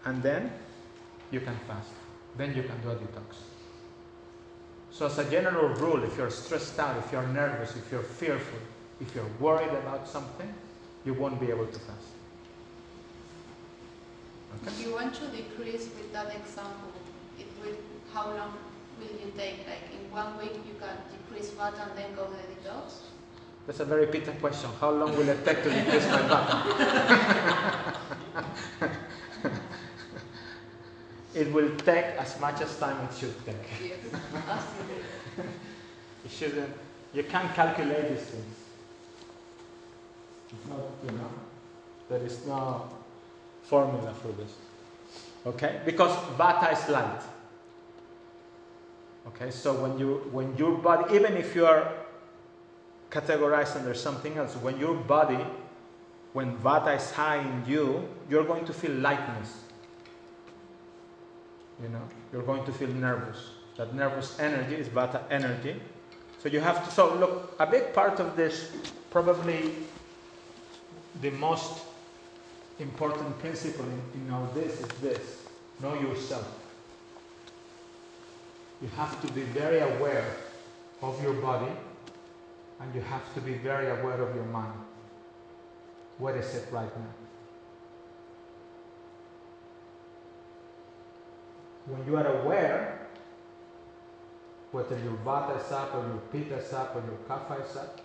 and 0.04 0.22
then 0.22 0.52
you 1.30 1.40
can 1.40 1.56
fast. 1.66 1.90
Then 2.36 2.54
you 2.54 2.62
can 2.62 2.80
do 2.82 2.90
a 2.90 2.94
detox. 2.94 3.53
So, 4.94 5.06
as 5.06 5.18
a 5.18 5.28
general 5.28 5.70
rule, 5.74 6.04
if 6.04 6.16
you're 6.16 6.30
stressed 6.30 6.78
out, 6.78 6.96
if 6.98 7.10
you're 7.10 7.26
nervous, 7.26 7.74
if 7.74 7.90
you're 7.90 8.04
fearful, 8.04 8.60
if 9.00 9.12
you're 9.12 9.28
worried 9.40 9.72
about 9.82 10.06
something, 10.06 10.54
you 11.04 11.14
won't 11.14 11.40
be 11.40 11.50
able 11.50 11.66
to 11.66 11.80
fast. 11.80 12.14
Okay? 14.62 14.70
If 14.70 14.86
you 14.86 14.92
want 14.92 15.12
to 15.14 15.26
decrease 15.26 15.88
with 15.98 16.12
that 16.12 16.32
example, 16.36 16.92
it 17.40 17.48
will, 17.60 17.74
how 18.12 18.28
long 18.28 18.54
will 19.00 19.10
you 19.18 19.32
take? 19.36 19.66
Like 19.66 19.82
in 19.90 20.08
one 20.12 20.38
week 20.38 20.54
you 20.64 20.78
can 20.78 20.96
decrease 21.10 21.50
fat 21.50 21.74
and 21.82 21.98
then 21.98 22.14
go 22.14 22.26
to 22.26 22.30
the 22.30 22.54
detox? 22.54 23.02
That's 23.66 23.80
a 23.80 23.84
very 23.84 24.06
bitter 24.06 24.30
question. 24.34 24.70
How 24.80 24.90
long 24.90 25.10
will 25.16 25.28
it 25.28 25.44
take 25.44 25.64
to 25.64 25.70
decrease 25.70 26.06
my 26.06 26.22
bata? 26.22 27.98
it 31.34 31.52
will 31.52 31.74
take 31.76 32.06
as 32.18 32.38
much 32.40 32.60
as 32.60 32.78
time 32.78 32.96
it 33.04 33.14
should 33.16 33.34
take. 33.44 33.56
Yes. 33.82 33.98
It 36.24 36.30
shouldn't. 36.30 36.72
You 37.12 37.22
can't 37.24 37.52
calculate 37.54 38.08
these 38.08 38.26
things. 38.26 38.56
It's 40.50 40.68
not, 40.68 40.80
you 41.04 41.10
know, 41.10 41.30
there 42.08 42.24
is 42.24 42.46
no 42.46 42.88
formula 43.62 44.14
for 44.14 44.28
this. 44.28 44.54
Okay, 45.46 45.80
because 45.84 46.16
vata 46.38 46.72
is 46.72 46.88
light. 46.88 47.20
Okay, 49.28 49.50
so 49.50 49.74
when 49.74 49.98
you 49.98 50.28
when 50.32 50.56
your 50.56 50.78
body, 50.78 51.14
even 51.14 51.36
if 51.36 51.54
you 51.54 51.66
are 51.66 51.92
categorized 53.10 53.76
under 53.76 53.94
something 53.94 54.38
else, 54.38 54.54
when 54.56 54.78
your 54.78 54.94
body, 54.94 55.44
when 56.32 56.56
vata 56.58 56.96
is 56.96 57.10
high 57.10 57.38
in 57.38 57.64
you, 57.66 58.08
you're 58.30 58.44
going 58.44 58.64
to 58.64 58.72
feel 58.72 58.92
lightness. 58.92 59.64
You 61.82 61.88
know, 61.88 62.02
you're 62.32 62.42
going 62.42 62.64
to 62.64 62.72
feel 62.72 62.88
nervous. 62.88 63.50
That 63.76 63.94
nervous 63.94 64.38
energy 64.38 64.76
is 64.76 64.88
vata 64.88 65.22
energy. 65.30 65.80
So 66.38 66.48
you 66.48 66.60
have 66.60 66.84
to. 66.84 66.90
So 66.90 67.14
look, 67.14 67.56
a 67.58 67.66
big 67.66 67.92
part 67.92 68.20
of 68.20 68.36
this, 68.36 68.70
probably 69.10 69.72
the 71.20 71.30
most 71.30 71.82
important 72.78 73.38
principle 73.38 73.84
in, 73.84 74.20
in 74.20 74.30
all 74.32 74.46
this 74.54 74.80
is 74.80 74.88
this: 75.00 75.46
know 75.82 75.94
yourself. 75.94 76.46
You 78.82 78.88
have 78.96 79.20
to 79.26 79.32
be 79.32 79.42
very 79.42 79.80
aware 79.80 80.36
of 81.02 81.22
your 81.22 81.34
body, 81.34 81.72
and 82.80 82.94
you 82.94 83.00
have 83.00 83.34
to 83.34 83.40
be 83.40 83.54
very 83.54 83.88
aware 83.90 84.20
of 84.20 84.34
your 84.34 84.44
mind. 84.46 84.78
What 86.18 86.36
is 86.36 86.54
it 86.54 86.68
right 86.70 86.96
now? 86.98 87.14
When 91.86 92.06
you 92.06 92.16
are 92.16 92.40
aware, 92.40 93.06
whether 94.72 94.98
your 94.98 95.18
vata 95.24 95.64
is 95.64 95.70
up 95.70 95.94
or 95.94 96.00
your 96.00 96.22
pitta 96.32 96.56
is 96.56 96.72
up 96.72 96.96
or 96.96 97.02
your 97.06 97.18
kapha 97.28 97.62
is 97.64 97.76
up, 97.76 98.00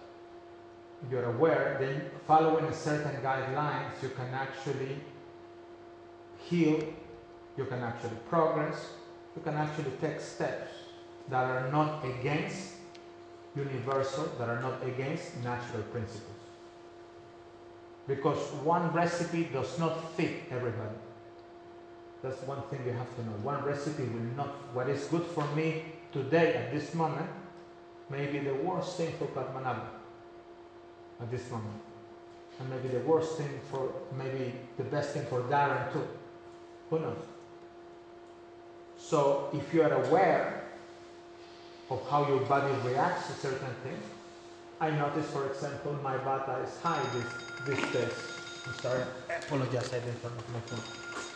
you're 1.10 1.26
aware, 1.26 1.78
then 1.80 2.02
following 2.28 2.66
a 2.66 2.74
certain 2.74 3.22
guidelines, 3.22 4.04
you 4.04 4.10
can 4.10 4.34
actually 4.34 4.98
heal, 6.38 6.84
you 7.58 7.66
can 7.66 7.82
actually 7.82 8.18
progress, 8.28 8.90
you 9.36 9.42
can 9.42 9.56
actually 9.56 9.92
take 10.02 10.20
steps 10.20 10.72
that 11.30 11.46
are 11.46 11.72
not 11.72 12.04
against 12.04 12.74
universal, 13.56 14.26
that 14.38 14.50
are 14.50 14.62
not 14.62 14.84
against 14.84 15.38
natural 15.38 15.84
principles. 15.84 16.36
Because 18.08 18.40
one 18.64 18.92
recipe 18.92 19.44
does 19.46 19.80
not 19.80 20.14
fit 20.16 20.44
everybody. 20.52 20.96
That's 22.22 22.42
one 22.44 22.62
thing 22.64 22.82
you 22.86 22.92
have 22.92 23.16
to 23.16 23.24
know. 23.24 23.32
One 23.44 23.64
recipe 23.64 24.04
will 24.04 24.36
not, 24.36 24.48
what 24.74 24.90
is 24.90 25.06
good 25.06 25.24
for 25.24 25.46
me 25.56 25.84
today 26.12 26.54
at 26.56 26.72
this 26.74 26.94
moment 26.94 27.30
may 28.10 28.26
be 28.26 28.40
the 28.40 28.56
worst 28.56 28.98
thing 28.98 29.14
for 29.18 29.26
Padmanabha 29.28 29.88
at 31.22 31.32
this 31.32 31.50
moment. 31.50 31.82
And 32.60 32.70
maybe 32.70 32.90
the 32.90 33.00
worst 33.06 33.38
thing 33.38 33.60
for, 33.72 33.94
maybe 34.18 34.54
the 34.78 34.84
best 34.84 35.12
thing 35.12 35.26
for 35.28 35.42
Darren 35.44 35.94
too. 35.94 36.06
Who 36.90 37.00
knows? 37.00 37.24
So 38.98 39.50
if 39.54 39.74
you 39.74 39.84
are 39.84 39.94
aware 40.06 40.64
of 41.90 42.06
how 42.10 42.28
your 42.28 42.42
body 42.42 42.74
reacts 42.86 43.28
to 43.28 43.34
certain 43.34 43.74
things, 43.84 44.04
I 44.82 44.92
notice, 44.92 45.30
for 45.32 45.46
example, 45.48 45.94
my 46.04 46.18
vata 46.18 46.66
is 46.66 46.78
high 46.82 47.02
this, 47.14 47.78
these 47.78 47.94
days. 47.94 48.14
I'm 48.68 48.74
sorry, 48.76 49.04
I 49.30 49.34
apologize, 49.34 49.94
I 49.94 50.00
didn't 50.00 50.22
turn 50.22 50.32
off 50.38 50.50
my 50.54 50.60
phone. 50.62 51.29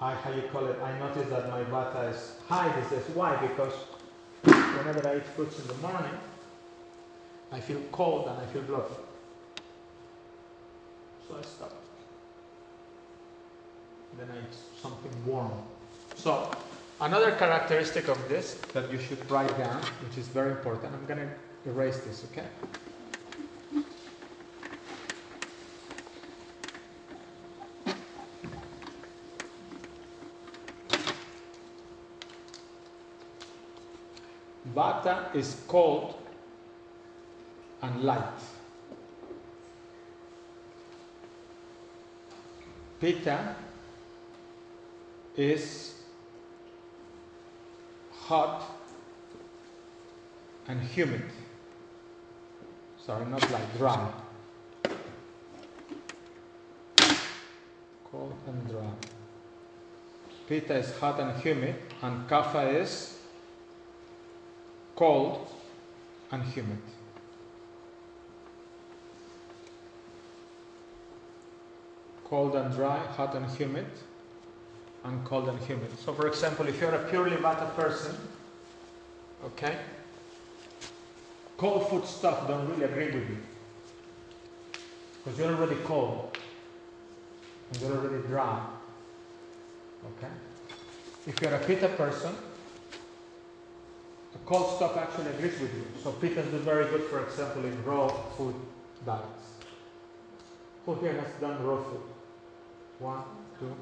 I, 0.00 0.14
how 0.14 0.32
you 0.32 0.42
call 0.50 0.66
it, 0.66 0.76
I 0.82 0.98
notice 0.98 1.28
that 1.28 1.50
my 1.50 1.62
vata 1.64 2.10
is 2.10 2.32
high 2.48 2.74
This 2.80 2.92
is 2.92 3.14
Why? 3.14 3.36
Because 3.36 3.74
whenever 4.42 5.06
I 5.06 5.18
eat 5.18 5.26
fruits 5.26 5.58
in 5.58 5.66
the 5.66 5.74
morning, 5.74 6.18
I 7.52 7.60
feel 7.60 7.80
cold 7.92 8.28
and 8.28 8.38
I 8.38 8.46
feel 8.46 8.62
bloated. 8.62 8.96
So 11.28 11.36
I 11.38 11.42
stop. 11.42 11.72
Then 14.18 14.28
I 14.32 14.38
eat 14.38 14.54
something 14.80 15.12
warm. 15.26 15.52
So 16.16 16.50
another 17.00 17.32
characteristic 17.32 18.08
of 18.08 18.18
this 18.28 18.54
that 18.72 18.90
you 18.90 18.98
should 18.98 19.30
write 19.30 19.56
down, 19.58 19.82
which 20.02 20.18
is 20.18 20.28
very 20.28 20.52
important, 20.52 20.94
I'm 20.94 21.06
going 21.06 21.28
to 21.28 21.70
erase 21.70 21.98
this, 21.98 22.24
okay? 22.32 22.46
Vata 34.74 35.34
is 35.34 35.56
cold 35.66 36.14
and 37.82 38.02
light. 38.02 38.40
Pitta 43.00 43.54
is 45.36 45.94
hot 48.12 48.62
and 50.68 50.80
humid. 50.80 51.24
Sorry, 53.04 53.24
not 53.26 53.50
like 53.50 53.78
dry. 53.78 54.12
Cold 58.10 58.34
and 58.46 58.68
dry. 58.68 58.90
Pitta 60.46 60.74
is 60.74 60.94
hot 60.98 61.18
and 61.20 61.40
humid, 61.40 61.76
and 62.02 62.28
Kapha 62.28 62.74
is 62.74 63.19
cold 65.00 65.48
and 66.30 66.42
humid. 66.42 66.76
Cold 72.24 72.54
and 72.54 72.74
dry, 72.74 72.98
hot 72.98 73.34
and 73.34 73.46
humid, 73.56 73.86
and 75.04 75.24
cold 75.24 75.48
and 75.48 75.58
humid. 75.60 75.90
So, 76.04 76.12
for 76.12 76.26
example, 76.26 76.66
if 76.68 76.78
you're 76.78 76.94
a 76.94 77.08
purely 77.08 77.38
Vata 77.38 77.74
person, 77.74 78.14
okay, 79.42 79.78
cold 81.56 81.88
food 81.88 82.04
stuff 82.04 82.46
don't 82.46 82.68
really 82.68 82.84
agree 82.84 83.06
with 83.06 83.26
you 83.30 83.38
because 85.24 85.38
you're 85.38 85.54
already 85.56 85.80
cold 85.84 86.36
and 87.72 87.80
you're 87.80 87.96
already 87.96 88.22
dry. 88.28 88.60
Okay. 90.18 90.32
If 91.26 91.40
you're 91.40 91.54
a 91.54 91.60
Pitta 91.60 91.88
person, 91.88 92.34
the 94.32 94.38
cold 94.46 94.76
stuff 94.76 94.96
actually 94.96 95.30
agrees 95.30 95.60
with 95.60 95.74
you. 95.74 95.84
So 96.02 96.12
Pitta 96.12 96.40
is 96.40 96.62
very 96.62 96.84
good, 96.86 97.02
for 97.04 97.24
example, 97.24 97.64
in 97.64 97.84
raw 97.84 98.08
food 98.36 98.54
diets. 99.04 99.46
Who 100.86 100.94
here 100.96 101.12
has 101.20 101.32
done 101.40 101.62
raw 101.64 101.82
food? 101.82 102.02
One, 102.98 103.22
two. 103.58 103.74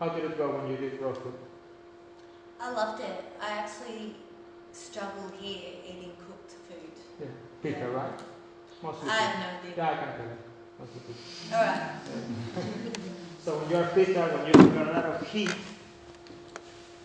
How 0.00 0.08
did 0.08 0.24
it 0.24 0.36
go 0.36 0.50
when 0.56 0.70
you 0.70 0.76
did 0.76 1.00
raw 1.00 1.12
food? 1.12 1.34
I 2.60 2.70
loved 2.70 3.02
it. 3.02 3.24
I 3.40 3.50
actually 3.58 4.14
struggle 4.72 5.30
here 5.40 5.60
eating 5.88 6.12
cooked 6.26 6.52
food. 6.68 6.92
Yeah, 7.20 7.26
Pitta, 7.62 7.78
Yeah. 7.78 7.86
right? 7.86 8.20
Mostly 8.82 9.08
I 9.08 9.12
have 9.14 9.38
no 9.38 9.58
idea. 9.58 9.74
Yeah, 9.76 9.90
I 9.90 9.96
can 9.96 10.16
tell 10.16 10.26
you. 10.26 10.38
Mostly 10.78 11.00
Pitta. 11.06 11.56
All 11.56 11.64
right. 11.64 12.98
So 13.44 13.58
when 13.58 13.70
you're 13.70 13.86
Pitta, 13.88 14.20
when 14.20 14.46
you 14.46 14.78
have 14.78 14.88
a 14.88 14.92
lot 14.92 15.04
of 15.04 15.26
heat, 15.26 15.50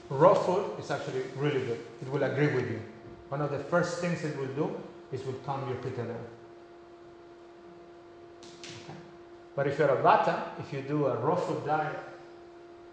raw 0.09 0.33
food 0.33 0.79
is 0.79 0.91
actually 0.91 1.23
really 1.35 1.61
good. 1.65 1.79
It 2.01 2.09
will 2.09 2.23
agree 2.23 2.47
with 2.47 2.69
you. 2.69 2.81
One 3.29 3.41
of 3.41 3.51
the 3.51 3.59
first 3.59 3.99
things 3.99 4.23
it 4.23 4.37
will 4.37 4.47
do 4.47 4.81
is 5.11 5.25
will 5.25 5.33
calm 5.45 5.67
your 5.67 5.77
Pitta. 5.77 6.01
Okay? 6.01 6.15
But 9.55 9.67
if 9.67 9.77
you're 9.77 9.89
a 9.89 10.01
Vata, 10.01 10.59
if 10.59 10.71
you 10.71 10.81
do 10.81 11.07
a 11.07 11.15
raw 11.17 11.35
food 11.35 11.65
diet, 11.65 11.99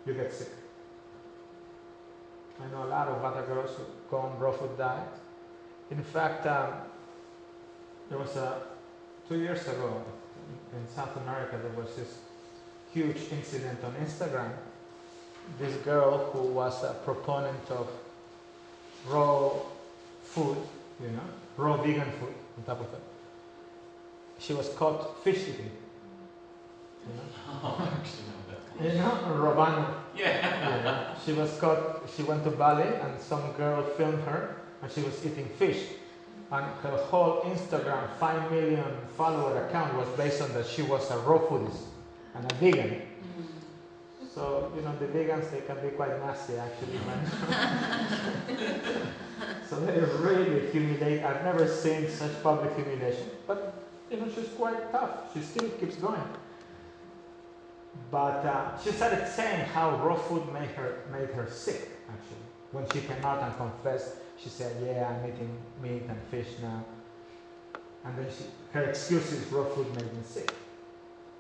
you 0.07 0.15
get 0.15 0.33
sick. 0.33 0.51
I 2.61 2.71
know 2.71 2.85
a 2.85 2.91
lot 2.91 3.09
of 3.09 3.23
Vata 3.23 3.47
girls 3.47 3.71
who 3.77 3.85
go 4.11 4.19
on 4.19 4.39
raw 4.39 4.53
food 4.53 4.77
diet. 4.77 5.09
In 5.91 6.03
fact, 6.03 6.47
um, 6.47 6.73
there 8.09 8.19
was 8.19 8.37
a 8.37 8.63
two 9.29 9.39
years 9.39 9.67
ago 9.67 10.03
in 10.73 10.95
South 10.95 11.17
America 11.17 11.59
there 11.63 11.83
was 11.83 11.95
this 11.97 12.19
huge 12.93 13.33
incident 13.33 13.79
on 13.85 13.95
Instagram. 13.95 14.53
This 15.59 15.77
girl 15.85 16.31
who 16.33 16.41
was 16.49 16.83
a 16.85 16.95
proponent 17.05 17.71
of 17.71 17.89
raw 19.07 19.51
food, 20.23 20.57
you 21.01 21.09
know, 21.11 21.21
raw 21.57 21.77
vegan 21.77 22.11
food 22.19 22.35
on 22.59 22.65
top 22.65 22.81
of 22.81 22.93
it. 22.95 23.01
she 24.39 24.53
was 24.55 24.69
caught 24.71 25.23
fish 25.23 25.43
eating. 25.49 25.71
You 27.07 27.15
know, 27.17 27.23
Oh, 27.63 27.91
actually, 27.99 28.25
no, 28.81 28.87
you 28.87 28.99
know 28.99 29.43
Robana. 29.45 29.95
Yeah. 30.17 30.83
Yeah. 30.85 31.15
She 31.25 31.33
was 31.33 31.57
caught. 31.59 32.03
She 32.17 32.23
went 32.23 32.45
to 32.45 32.51
Bali, 32.51 32.85
and 33.03 33.21
some 33.21 33.53
girl 33.53 33.83
filmed 33.97 34.23
her, 34.25 34.57
and 34.83 34.91
she 34.91 35.03
was 35.03 35.25
eating 35.25 35.49
fish. 35.59 35.87
And 36.51 36.67
her 36.83 36.97
whole 37.11 37.43
Instagram 37.43 38.09
five 38.19 38.51
million 38.51 38.85
follower 39.17 39.67
account 39.67 39.95
was 39.95 40.09
based 40.17 40.43
on 40.43 40.53
that 40.55 40.67
she 40.67 40.83
was 40.83 41.11
a 41.11 41.19
raw 41.19 41.39
foodist 41.39 41.83
and 42.35 42.51
a 42.51 42.55
vegan. 42.57 42.91
Mm-hmm. 42.91 43.54
So 44.35 44.73
you 44.75 44.83
know 44.83 44.91
the 44.99 45.07
vegans 45.07 45.49
they 45.53 45.61
can 45.61 45.79
be 45.81 45.91
quite 45.95 46.19
nasty 46.19 46.57
actually. 46.57 46.99
so 49.71 49.79
they 49.79 50.01
really 50.01 50.73
humiliate. 50.73 51.23
I've 51.23 51.45
never 51.45 51.69
seen 51.69 52.11
such 52.11 52.43
public 52.43 52.75
humiliation. 52.75 53.31
But 53.47 53.75
you 54.11 54.17
know 54.17 54.27
she's 54.35 54.49
quite 54.49 54.91
tough. 54.91 55.33
She 55.33 55.41
still 55.41 55.69
keeps 55.79 55.95
going. 55.97 56.21
But 58.11 58.45
uh, 58.45 58.77
she 58.83 58.91
started 58.91 59.29
saying 59.29 59.67
how 59.67 60.05
raw 60.05 60.17
food 60.17 60.53
made 60.53 60.71
her 60.71 61.05
made 61.13 61.31
her 61.31 61.49
sick. 61.49 61.91
Actually, 62.11 62.45
when 62.73 62.91
she 62.91 63.03
came 63.07 63.25
out 63.25 63.41
and 63.41 63.57
confessed, 63.57 64.17
she 64.37 64.49
said, 64.49 64.75
"Yeah, 64.85 65.15
I'm 65.15 65.31
eating 65.31 65.57
meat 65.81 66.03
and 66.09 66.19
fish 66.33 66.59
now." 66.61 66.85
And 68.05 68.19
then 68.19 68.27
she, 68.37 68.47
her 68.73 68.83
excuse 68.83 69.33
is 69.33 69.47
raw 69.53 69.65
food 69.65 69.95
made 69.95 70.13
me 70.13 70.25
sick. 70.25 70.53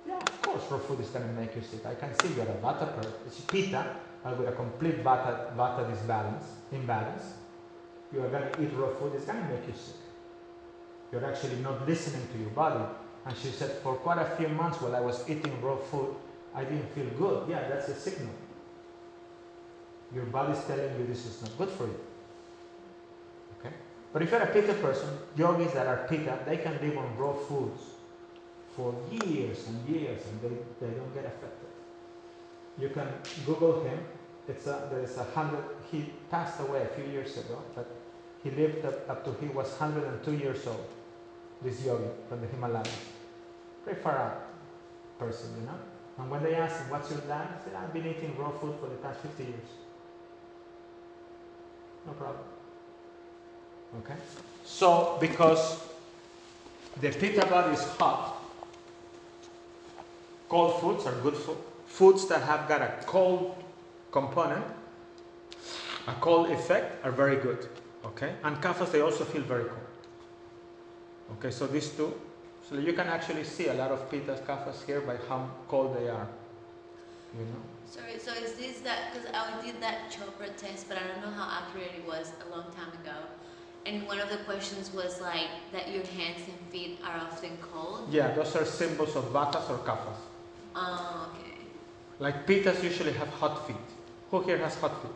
Yeah, 0.06 0.18
of 0.18 0.42
course, 0.42 0.62
raw 0.70 0.78
food 0.78 1.00
is 1.00 1.08
going 1.08 1.26
to 1.26 1.32
make 1.32 1.54
you 1.56 1.62
sick. 1.62 1.84
I 1.86 1.94
can 1.94 2.14
see 2.20 2.34
you're 2.34 2.44
a 2.44 2.58
vata. 2.60 2.92
It's 3.26 3.40
pitta, 3.40 3.96
but 4.22 4.38
with 4.38 4.48
a 4.48 4.52
complete 4.52 5.02
vata, 5.02 5.54
vata 5.56 5.90
disbalance, 5.90 6.44
imbalance. 6.72 7.24
You 8.12 8.22
are 8.22 8.28
going 8.28 8.52
to 8.52 8.62
eat 8.62 8.70
raw 8.74 8.88
food, 8.94 9.14
it's 9.14 9.24
going 9.24 9.42
to 9.42 9.48
make 9.48 9.66
you 9.66 9.72
sick. 9.72 9.96
You're 11.10 11.24
actually 11.24 11.56
not 11.56 11.86
listening 11.88 12.26
to 12.32 12.38
your 12.38 12.50
body. 12.50 12.84
And 13.26 13.36
she 13.36 13.48
said, 13.48 13.70
for 13.82 13.94
quite 13.94 14.18
a 14.18 14.36
few 14.36 14.48
months 14.48 14.80
while 14.80 14.94
I 14.94 15.00
was 15.00 15.28
eating 15.28 15.60
raw 15.62 15.76
food, 15.76 16.14
I 16.54 16.64
didn't 16.64 16.90
feel 16.94 17.08
good. 17.16 17.48
Yeah, 17.48 17.66
that's 17.68 17.88
a 17.88 17.94
signal. 17.94 18.34
Your 20.14 20.26
body's 20.26 20.62
telling 20.64 20.98
you 20.98 21.06
this 21.06 21.24
is 21.24 21.40
not 21.40 21.56
good 21.56 21.70
for 21.70 21.84
you. 21.84 21.98
Okay? 23.58 23.74
But 24.12 24.22
if 24.22 24.30
you're 24.30 24.42
a 24.42 24.46
pitta 24.46 24.74
person, 24.74 25.08
yogis 25.36 25.72
that 25.72 25.86
are 25.86 26.06
pitta, 26.08 26.38
they 26.44 26.58
can 26.58 26.78
live 26.80 26.98
on 26.98 27.16
raw 27.16 27.32
foods 27.32 27.93
for 28.76 28.94
years 29.10 29.66
and 29.68 29.88
years 29.88 30.20
and 30.26 30.40
they, 30.42 30.86
they 30.86 30.92
don't 30.92 31.14
get 31.14 31.24
affected. 31.24 31.68
You 32.78 32.88
can 32.88 33.08
Google 33.46 33.84
him. 33.84 33.98
It's 34.48 34.66
a, 34.66 34.88
there's 34.90 35.16
a 35.16 35.24
hundred, 35.24 35.64
he 35.90 36.12
passed 36.30 36.60
away 36.60 36.82
a 36.82 36.88
few 37.00 37.10
years 37.10 37.36
ago, 37.36 37.62
but 37.74 37.88
he 38.42 38.50
lived 38.50 38.84
up, 38.84 39.08
up 39.08 39.24
to 39.24 39.44
he 39.44 39.50
was 39.52 39.68
102 39.78 40.32
years 40.32 40.66
old, 40.66 40.86
this 41.62 41.84
yogi 41.84 42.04
from 42.28 42.40
the 42.40 42.46
Himalayas. 42.48 42.88
Pretty 43.84 44.00
far 44.00 44.18
out 44.18 44.46
person, 45.18 45.48
you 45.58 45.66
know? 45.66 45.78
And 46.18 46.30
when 46.30 46.42
they 46.42 46.54
asked 46.54 46.80
him, 46.80 46.90
what's 46.90 47.10
your 47.10 47.20
diet? 47.20 47.48
He 47.58 47.70
said, 47.70 47.80
I've 47.80 47.92
been 47.92 48.06
eating 48.06 48.36
raw 48.38 48.50
food 48.50 48.74
for 48.80 48.86
the 48.86 48.96
past 48.96 49.20
50 49.20 49.44
years. 49.44 49.68
No 52.06 52.12
problem. 52.12 52.44
Okay? 54.00 54.14
So, 54.64 55.16
because 55.20 55.80
the 57.00 57.10
pitta 57.10 57.46
body 57.46 57.74
is 57.74 57.82
hot, 57.98 58.43
cold 60.54 60.80
foods 60.80 61.04
are 61.04 61.16
good 61.26 61.34
food. 61.34 61.56
Foods 61.86 62.28
that 62.28 62.42
have 62.42 62.68
got 62.68 62.80
a 62.80 62.90
cold 63.06 63.56
component, 64.12 64.64
a 66.06 66.14
cold 66.26 66.48
effect, 66.50 67.04
are 67.04 67.10
very 67.10 67.38
good. 67.46 67.66
Okay? 68.04 68.34
And 68.44 68.60
kaphas, 68.62 68.92
they 68.92 69.00
also 69.00 69.24
feel 69.24 69.42
very 69.42 69.64
cold. 69.64 69.88
Okay, 71.32 71.50
so 71.50 71.66
these 71.66 71.88
two. 71.88 72.14
So 72.68 72.76
you 72.76 72.92
can 72.92 73.08
actually 73.08 73.42
see 73.42 73.66
a 73.66 73.74
lot 73.74 73.90
of 73.90 74.08
pittas, 74.10 74.40
kaphas 74.46 74.86
here 74.86 75.00
by 75.00 75.16
how 75.28 75.50
cold 75.66 75.96
they 75.98 76.08
are. 76.08 76.28
You 77.36 77.46
know? 77.50 77.62
Sorry, 77.86 78.16
so 78.18 78.30
is 78.32 78.52
this 78.52 78.78
that, 78.86 79.12
because 79.12 79.26
I 79.34 79.60
did 79.60 79.80
that 79.80 80.12
Chopra 80.12 80.54
test, 80.56 80.88
but 80.88 80.98
I 80.98 81.04
don't 81.08 81.22
know 81.24 81.34
how 81.40 81.48
accurate 81.58 81.94
it 81.98 82.06
was 82.06 82.32
a 82.46 82.56
long 82.56 82.66
time 82.78 82.92
ago. 83.02 83.18
And 83.86 84.06
one 84.06 84.20
of 84.20 84.30
the 84.30 84.38
questions 84.50 84.94
was 84.94 85.20
like 85.20 85.50
that 85.72 85.90
your 85.90 86.06
hands 86.18 86.42
and 86.46 86.58
feet 86.70 87.00
are 87.04 87.16
often 87.26 87.58
cold. 87.72 88.06
Yeah, 88.08 88.32
those 88.34 88.54
are 88.54 88.64
symbols 88.64 89.16
of 89.16 89.24
vatas 89.32 89.68
or 89.68 89.78
kaphas. 89.78 90.22
Oh, 90.76 91.30
okay. 91.30 91.56
Like 92.18 92.46
pittas 92.46 92.82
usually 92.82 93.12
have 93.12 93.28
hot 93.28 93.66
feet. 93.66 93.76
Who 94.30 94.42
here 94.42 94.58
has 94.58 94.74
hot 94.76 95.00
feet? 95.02 95.12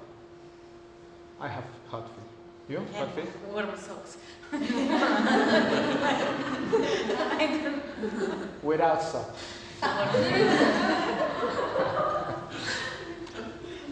I 1.41 1.49
have 1.49 1.65
hot 1.89 2.07
feet. 2.09 2.25
You? 2.69 2.85
Hot 2.95 3.15
feet? 3.15 3.25
What 3.51 3.65
are 3.65 3.69
my 3.69 3.77
socks? 3.77 4.19
Without 8.63 9.03
socks. 9.03 9.45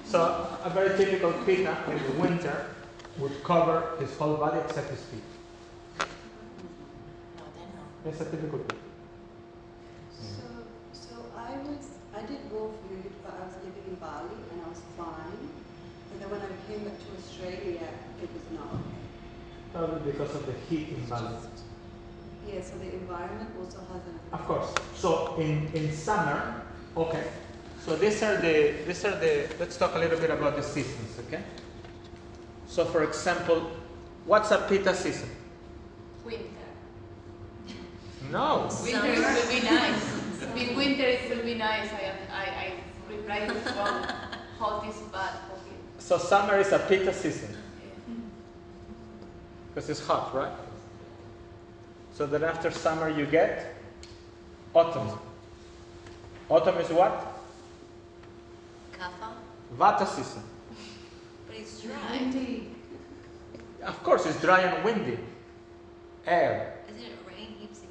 So 0.07 0.21
a 0.64 0.71
very 0.71 0.97
typical 0.97 1.33
pitta 1.45 1.77
in 1.91 1.99
the 1.99 2.12
winter 2.23 2.67
would 3.19 3.43
cover 3.43 3.97
his 3.99 4.17
whole 4.17 4.37
body 4.37 4.61
except 4.61 4.91
his 4.91 5.01
feet. 5.01 5.23
No, 5.99 6.05
then 7.57 7.69
no. 7.75 8.11
It's 8.11 8.21
a 8.21 8.25
typical 8.25 8.61
pitta. 8.61 8.86
So, 11.47 11.53
so 11.53 11.59
I 11.59 11.62
was, 11.62 11.86
I 12.14 12.20
did 12.26 12.38
raw 12.51 12.68
food, 12.68 13.12
but 13.22 13.34
I 13.40 13.47
was 13.47 13.55
living 13.64 13.82
in 13.88 13.94
Bali 13.97 14.34
and 14.53 14.62
I 14.64 14.68
was 14.68 14.80
fine. 14.97 15.49
But 16.11 16.20
then 16.20 16.30
when 16.30 16.40
I 16.40 16.51
came 16.66 16.84
back 16.84 16.99
to 16.99 17.07
Australia, 17.18 17.88
it 18.22 18.28
was 18.32 18.59
not 18.59 18.72
okay. 18.74 19.03
Probably 19.72 20.12
because 20.12 20.34
of 20.34 20.47
the 20.47 20.53
heat 20.68 20.88
imbalance. 20.90 21.47
Yeah, 22.47 22.62
so 22.62 22.78
the 22.78 22.92
environment 22.92 23.51
also 23.59 23.78
has 23.78 24.03
an 24.07 24.14
effect. 24.16 24.32
Of 24.32 24.47
course. 24.47 24.74
So 24.94 25.36
in, 25.38 25.68
in 25.74 25.92
summer, 25.92 26.62
okay. 26.97 27.24
So 27.84 27.97
these 27.97 28.22
are 28.22 28.36
the 28.40 28.74
these 28.86 29.05
are 29.05 29.16
the 29.18 29.49
let's 29.61 29.76
talk 29.76 29.94
a 29.94 29.99
little 29.99 30.18
bit 30.18 30.30
about 30.30 30.57
the 30.57 30.62
seasons, 30.62 31.18
okay? 31.26 31.42
So 32.66 32.84
for 32.84 33.05
example, 33.05 33.70
what's 34.24 34.51
a 34.51 34.59
pitta 34.68 34.94
season? 34.94 35.30
Winter. 36.24 36.44
No. 38.32 38.68
Winter 38.82 39.07
it 39.07 39.18
will 39.18 39.61
be 39.61 39.64
nice. 39.64 40.16
In 40.43 40.76
winter 40.76 41.05
it 41.05 41.28
will 41.30 41.45
be 41.45 41.55
nice. 41.55 41.89
I 41.93 42.12
I, 42.32 42.45
I 42.64 42.72
replied 43.09 43.51
wrong. 43.76 44.05
Hot 44.59 44.89
is 44.89 44.97
bad 45.12 45.39
for 45.49 45.57
him. 45.68 45.78
So 45.99 46.18
summer 46.18 46.59
is 46.59 46.72
a 46.72 46.78
pitta 46.78 47.12
season 47.12 47.55
mm. 48.11 48.20
because 49.68 49.91
it's 49.91 50.05
hot, 50.07 50.34
right? 50.34 50.53
So 52.14 52.26
then 52.26 52.45
after 52.45 52.70
summer 52.70 53.11
you 53.11 53.26
get 53.26 53.74
autumn. 54.74 55.18
Autumn 56.49 56.78
is 56.78 56.89
what? 56.91 57.41
Kapha? 58.93 59.32
Vata 59.76 60.07
season. 60.07 60.43
But 61.47 61.57
it's 61.57 61.80
dry. 61.80 62.62
Of 63.84 64.03
course, 64.03 64.26
it's 64.26 64.41
dry 64.41 64.61
and 64.61 64.84
windy. 64.84 65.18
Air. 66.26 66.78
Isn't 66.89 67.03
it 67.03 67.12
rain 67.28 67.55
heaps 67.61 67.80
in 67.80 67.89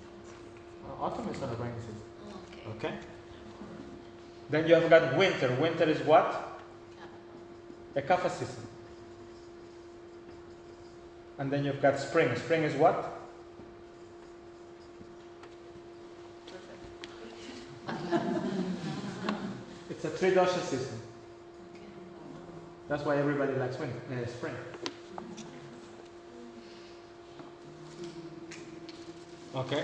Autumn 1.00 1.30
is 1.30 1.40
not 1.40 1.54
a 1.54 1.56
rainy 1.56 1.74
season. 1.80 1.95
Okay. 2.70 2.88
Okay. 2.88 2.94
Then 4.50 4.68
you 4.68 4.76
have 4.76 4.90
got 4.90 5.18
winter. 5.18 5.52
Winter 5.60 5.86
is 5.86 6.00
what? 6.02 6.60
A 7.96 8.02
kapha 8.02 8.30
season. 8.30 8.68
And 11.38 11.52
then 11.52 11.66
you've 11.66 11.82
got 11.82 12.00
spring. 12.00 12.36
Spring 12.36 12.64
is 12.64 12.74
what? 12.76 13.20
Perfect. 17.88 18.32
It's 19.90 20.06
a 20.06 20.10
three 20.10 20.32
dosha 20.32 20.62
season. 20.62 21.00
That's 22.88 23.04
why 23.04 23.18
everybody 23.18 23.54
likes 23.54 23.80
winter, 23.80 24.00
uh, 24.12 24.28
spring. 24.28 24.54
Okay. 29.56 29.84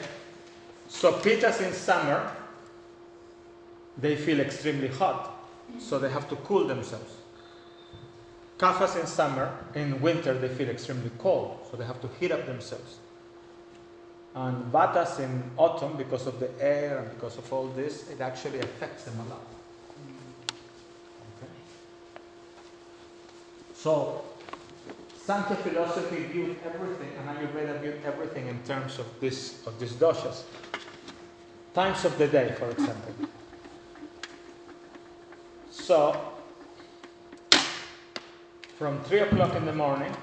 So 0.88 1.14
pittas 1.14 1.62
in 1.66 1.74
summer, 1.74 2.32
they 3.98 4.16
feel 4.16 4.40
extremely 4.40 4.88
hot, 4.88 5.38
so 5.80 6.00
they 6.00 6.10
have 6.10 6.30
to 6.30 6.36
cool 6.38 6.68
themselves. 6.68 7.14
Kaphas 8.58 9.00
in 9.00 9.08
summer, 9.08 9.58
in 9.74 10.00
winter, 10.02 10.38
they 10.38 10.48
feel 10.48 10.70
extremely 10.70 11.10
cold, 11.18 11.60
so 11.70 11.78
they 11.78 11.86
have 11.86 12.00
to 12.02 12.10
heat 12.20 12.32
up 12.32 12.46
themselves. 12.46 12.98
And 14.36 14.72
vatas 14.72 15.20
in 15.20 15.44
autumn, 15.58 15.98
because 15.98 16.28
of 16.28 16.40
the 16.40 16.50
air 16.64 17.00
and 17.00 17.10
because 17.10 17.38
of 17.38 17.52
all 17.52 17.68
this, 17.70 18.10
it 18.10 18.22
actually 18.22 18.60
affects 18.60 19.04
them 19.04 19.16
a 19.20 19.30
lot. 19.30 19.46
Okay? 21.38 21.52
So, 23.74 24.24
Sankhya 25.18 25.58
philosophy 25.58 26.24
viewed 26.32 26.56
everything, 26.66 27.12
and 27.20 27.30
Ayurveda 27.30 27.82
viewed 27.82 28.00
everything 28.06 28.48
in 28.48 28.62
terms 28.64 29.00
of 29.00 29.06
this 29.20 29.66
of 29.68 29.80
these 29.80 29.94
doshas. 29.94 30.44
Times 31.74 32.06
of 32.06 32.18
the 32.18 32.28
day, 32.28 32.54
for 32.58 32.70
example. 32.70 33.28
So, 35.82 36.34
from 38.78 39.04
three 39.04 39.20
o'clock 39.20 39.56
in 39.56 39.66
the 39.66 39.74
morning 39.74 40.16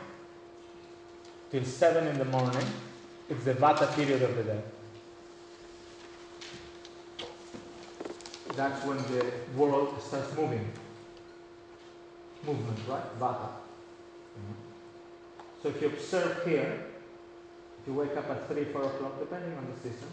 till 1.51 1.65
seven 1.65 2.07
in 2.07 2.19
the 2.19 2.25
morning, 2.25 2.67
it's 3.29 3.45
the 3.45 3.55
vata 3.55 3.95
period 3.95 4.23
of 4.23 4.37
the 4.37 4.43
day. 4.45 4.63
that's 8.59 8.85
when 8.85 8.99
the 9.15 9.25
world 9.57 10.03
starts 10.03 10.35
moving. 10.35 10.69
Movement, 12.45 12.79
right? 12.89 13.21
Vata. 13.21 13.51
Mm-hmm. 14.35 14.59
So 15.63 15.69
if 15.69 15.81
you 15.81 15.87
observe 15.87 16.45
here, 16.45 16.87
if 17.81 17.87
you 17.87 17.95
wake 17.95 18.17
up 18.17 18.29
at 18.31 18.49
3, 18.49 18.65
4 18.65 18.83
o'clock, 18.83 19.21
depending 19.21 19.57
on 19.57 19.67
the 19.71 19.77
season, 19.77 20.09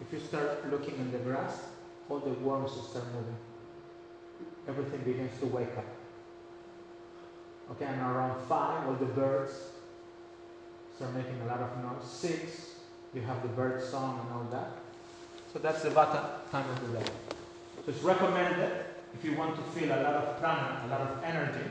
if 0.00 0.12
you 0.12 0.20
start 0.20 0.70
looking 0.70 0.94
in 0.94 1.10
the 1.10 1.18
grass, 1.18 1.58
all 2.08 2.20
the 2.20 2.30
worms 2.30 2.70
start 2.70 3.06
moving. 3.12 3.36
Everything 4.68 5.00
begins 5.00 5.38
to 5.40 5.46
wake 5.46 5.76
up. 5.76 5.86
Okay, 7.72 7.86
and 7.86 8.00
around 8.00 8.38
5, 8.46 8.86
all 8.86 8.94
the 8.94 9.06
birds 9.06 9.52
start 10.96 11.14
making 11.14 11.40
a 11.42 11.46
lot 11.46 11.60
of 11.60 11.82
noise. 11.82 12.08
6, 12.08 12.74
you 13.14 13.22
have 13.22 13.40
the 13.42 13.48
bird 13.48 13.82
song 13.82 14.20
and 14.24 14.34
all 14.34 14.46
that. 14.50 14.78
So 15.52 15.58
that's 15.58 15.82
the 15.82 15.90
Vata 15.90 16.50
time 16.50 16.68
of 16.68 16.80
the 16.92 16.98
day. 16.98 17.06
So 17.84 17.92
it's 17.92 18.02
recommended 18.02 18.84
if 19.14 19.24
you 19.24 19.36
want 19.36 19.56
to 19.56 19.62
feel 19.78 19.88
a 19.88 20.00
lot 20.02 20.14
of 20.14 20.38
prana, 20.38 20.82
a 20.84 20.88
lot 20.88 21.00
of 21.00 21.24
energy, 21.24 21.64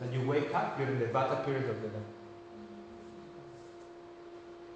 that 0.00 0.12
you 0.12 0.26
wake 0.26 0.52
up 0.54 0.76
during 0.76 0.98
the 0.98 1.06
Vata 1.06 1.44
period 1.44 1.70
of 1.70 1.80
the 1.80 1.88
day. 1.88 2.04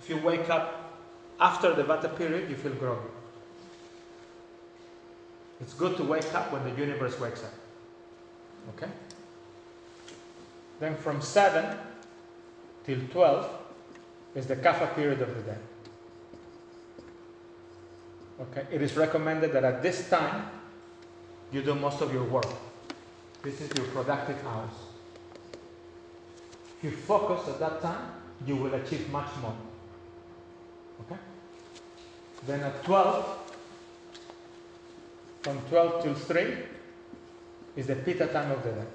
If 0.00 0.08
you 0.08 0.18
wake 0.18 0.48
up 0.48 1.00
after 1.40 1.74
the 1.74 1.82
Vata 1.82 2.16
period, 2.16 2.48
you 2.48 2.56
feel 2.56 2.72
groggy. 2.74 3.15
It's 5.60 5.74
good 5.74 5.96
to 5.96 6.04
wake 6.04 6.34
up 6.34 6.52
when 6.52 6.64
the 6.64 6.70
universe 6.80 7.18
wakes 7.18 7.42
up. 7.42 7.52
Okay? 8.76 8.90
Then 10.80 10.96
from 10.96 11.22
7 11.22 11.76
till 12.84 13.00
12 13.10 13.50
is 14.34 14.46
the 14.46 14.56
Kapha 14.56 14.94
period 14.94 15.22
of 15.22 15.34
the 15.34 15.42
day. 15.42 15.58
Okay? 18.40 18.66
It 18.70 18.82
is 18.82 18.96
recommended 18.96 19.52
that 19.52 19.64
at 19.64 19.82
this 19.82 20.08
time 20.10 20.46
you 21.52 21.62
do 21.62 21.74
most 21.74 22.02
of 22.02 22.12
your 22.12 22.24
work. 22.24 22.46
This 23.42 23.60
is 23.60 23.70
your 23.76 23.86
productive 23.86 24.36
hours. 24.46 24.72
If 26.78 26.84
you 26.84 26.90
focus 26.90 27.48
at 27.48 27.58
that 27.60 27.80
time, 27.80 28.10
you 28.46 28.56
will 28.56 28.74
achieve 28.74 29.08
much 29.10 29.28
more. 29.40 29.56
Okay? 31.02 31.20
Then 32.46 32.60
at 32.60 32.84
12, 32.84 33.45
from 35.46 35.60
12 35.68 36.02
till 36.02 36.14
3 36.14 36.56
is 37.76 37.86
the 37.86 37.94
pitta 37.94 38.26
time 38.26 38.50
of 38.50 38.64
the 38.64 38.72
day. 38.72 38.86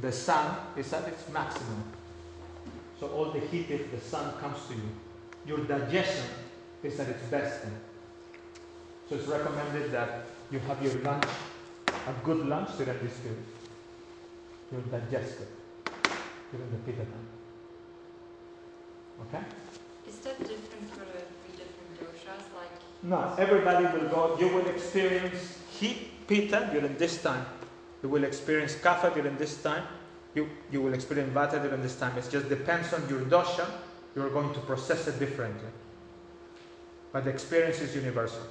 The 0.00 0.10
sun 0.10 0.56
is 0.74 0.90
at 0.90 1.06
its 1.06 1.28
maximum. 1.28 1.84
So 2.98 3.08
all 3.08 3.30
the 3.30 3.40
heat 3.40 3.70
of 3.72 3.90
the 3.90 4.00
sun 4.00 4.32
comes 4.40 4.56
to 4.68 4.74
you. 4.74 4.88
Your 5.44 5.58
digestion 5.66 6.24
is 6.82 6.98
at 6.98 7.08
its 7.08 7.22
best 7.24 7.64
then. 7.64 7.78
So 9.10 9.16
it's 9.16 9.26
recommended 9.26 9.92
that 9.92 10.24
you 10.50 10.60
have 10.60 10.82
your 10.82 10.94
lunch, 11.02 11.26
a 11.88 12.14
good 12.24 12.46
lunch 12.46 12.70
during 12.78 12.98
this 13.00 13.18
period. 13.18 13.44
You'll 14.72 14.80
digest 14.80 15.42
it 15.42 15.50
during 16.52 16.70
the 16.70 16.78
pitta 16.86 17.04
time. 17.04 17.28
Okay? 19.28 19.44
Is 20.08 20.16
that 20.20 20.38
different 20.38 20.88
for 20.88 21.00
the 21.00 21.20
three 21.28 21.54
different 21.60 21.92
doshas? 22.00 22.44
Like, 22.56 22.75
No, 23.02 23.34
everybody 23.38 23.84
will 23.84 24.08
go, 24.08 24.36
you 24.40 24.48
will 24.48 24.66
experience 24.66 25.58
heat 25.70 26.26
pitta 26.26 26.68
during 26.72 26.96
this 26.96 27.22
time. 27.22 27.44
You 28.02 28.08
will 28.08 28.24
experience 28.24 28.74
kapha 28.74 29.14
during 29.14 29.36
this 29.36 29.62
time. 29.62 29.84
You, 30.34 30.48
you 30.70 30.82
will 30.82 30.94
experience 30.94 31.32
vata 31.32 31.62
during 31.62 31.82
this 31.82 31.96
time. 31.96 32.16
It 32.18 32.28
just 32.30 32.48
depends 32.48 32.92
on 32.92 33.08
your 33.08 33.20
dosha. 33.20 33.66
You're 34.14 34.30
going 34.30 34.52
to 34.54 34.60
process 34.60 35.08
it 35.08 35.18
differently. 35.18 35.68
But 37.12 37.24
the 37.24 37.30
experience 37.30 37.80
is 37.80 37.94
universal. 37.94 38.42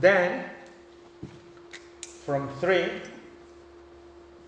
Then, 0.00 0.44
from 2.02 2.48
3 2.60 2.88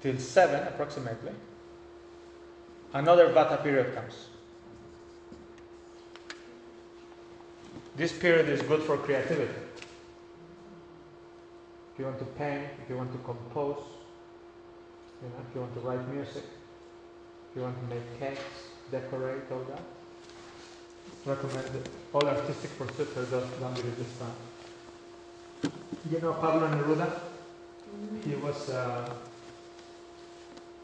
till 0.00 0.18
7 0.18 0.66
approximately, 0.68 1.32
another 2.92 3.28
vata 3.32 3.62
period 3.62 3.94
comes. 3.94 4.28
This 7.94 8.12
period 8.12 8.48
is 8.48 8.62
good 8.62 8.82
for 8.82 8.96
creativity. 8.96 9.52
If 11.92 11.98
you 11.98 12.06
want 12.06 12.18
to 12.20 12.24
paint, 12.24 12.68
if 12.82 12.88
you 12.88 12.96
want 12.96 13.12
to 13.12 13.18
compose, 13.18 13.84
you 15.22 15.28
know, 15.28 15.34
if 15.46 15.54
you 15.54 15.60
want 15.60 15.74
to 15.74 15.80
write 15.80 16.08
music, 16.08 16.44
if 17.50 17.56
you 17.56 17.62
want 17.62 17.76
to 17.78 17.94
make 17.94 18.18
cakes, 18.18 18.40
decorate, 18.90 19.42
all 19.50 19.64
that. 19.68 19.82
Recommended. 21.26 21.88
All 22.14 22.26
artistic 22.26 22.78
pursuits 22.78 23.16
are 23.16 23.26
done 23.26 23.48
done 23.60 23.74
during 23.74 23.94
this 23.96 24.18
time. 24.18 25.72
You 26.10 26.20
know 26.20 26.32
Pablo 26.32 26.68
Neruda? 26.68 27.06
Mm-hmm. 27.06 28.30
He 28.30 28.36
was 28.36 28.70
a 28.70 29.14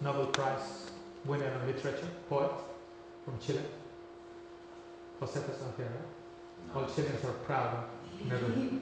Nobel 0.02 0.26
Prize 0.26 0.90
winner 1.24 1.46
in 1.46 1.66
literature, 1.66 2.08
poet 2.28 2.52
from 3.24 3.38
Chile. 3.40 3.62
Josefa's 5.20 5.60
not 5.62 5.74
here, 5.76 5.86
right? 5.86 6.17
All 6.74 6.84
Chileans 6.86 7.24
are 7.24 7.32
proud 7.46 7.74
of 7.78 8.28
Neruda. 8.28 8.80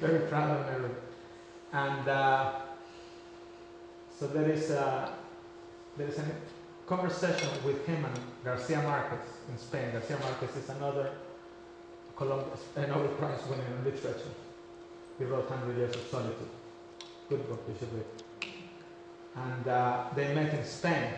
Very 0.00 0.20
proud 0.28 0.50
of 0.50 0.66
Neruda. 0.66 0.94
And 1.72 2.08
uh, 2.08 2.52
so 4.16 4.26
there 4.28 4.48
is 4.48 4.70
a 4.70 5.12
there 5.96 6.08
is 6.08 6.18
a 6.18 6.24
conversation 6.86 7.48
with 7.64 7.84
him 7.86 8.04
and 8.04 8.18
Garcia 8.44 8.82
Marquez 8.82 9.26
in 9.50 9.58
Spain. 9.58 9.92
Garcia 9.92 10.18
Marquez 10.18 10.56
is 10.56 10.68
another 10.68 11.10
Columbus, 12.16 12.60
a 12.76 12.86
Nobel 12.86 13.08
Prize 13.16 13.40
winner 13.48 13.64
in 13.64 13.84
literature. 13.84 14.34
He 15.18 15.24
wrote 15.24 15.48
Hundred 15.48 15.76
Years 15.76 15.94
of 15.94 16.02
Solitude. 16.02 16.48
Good 17.28 17.48
book, 17.48 17.62
you 17.68 17.74
should 17.78 17.92
read. 17.92 18.04
And 19.36 19.68
uh, 19.68 20.04
they 20.14 20.34
met 20.34 20.54
in 20.54 20.64
Spain. 20.64 21.14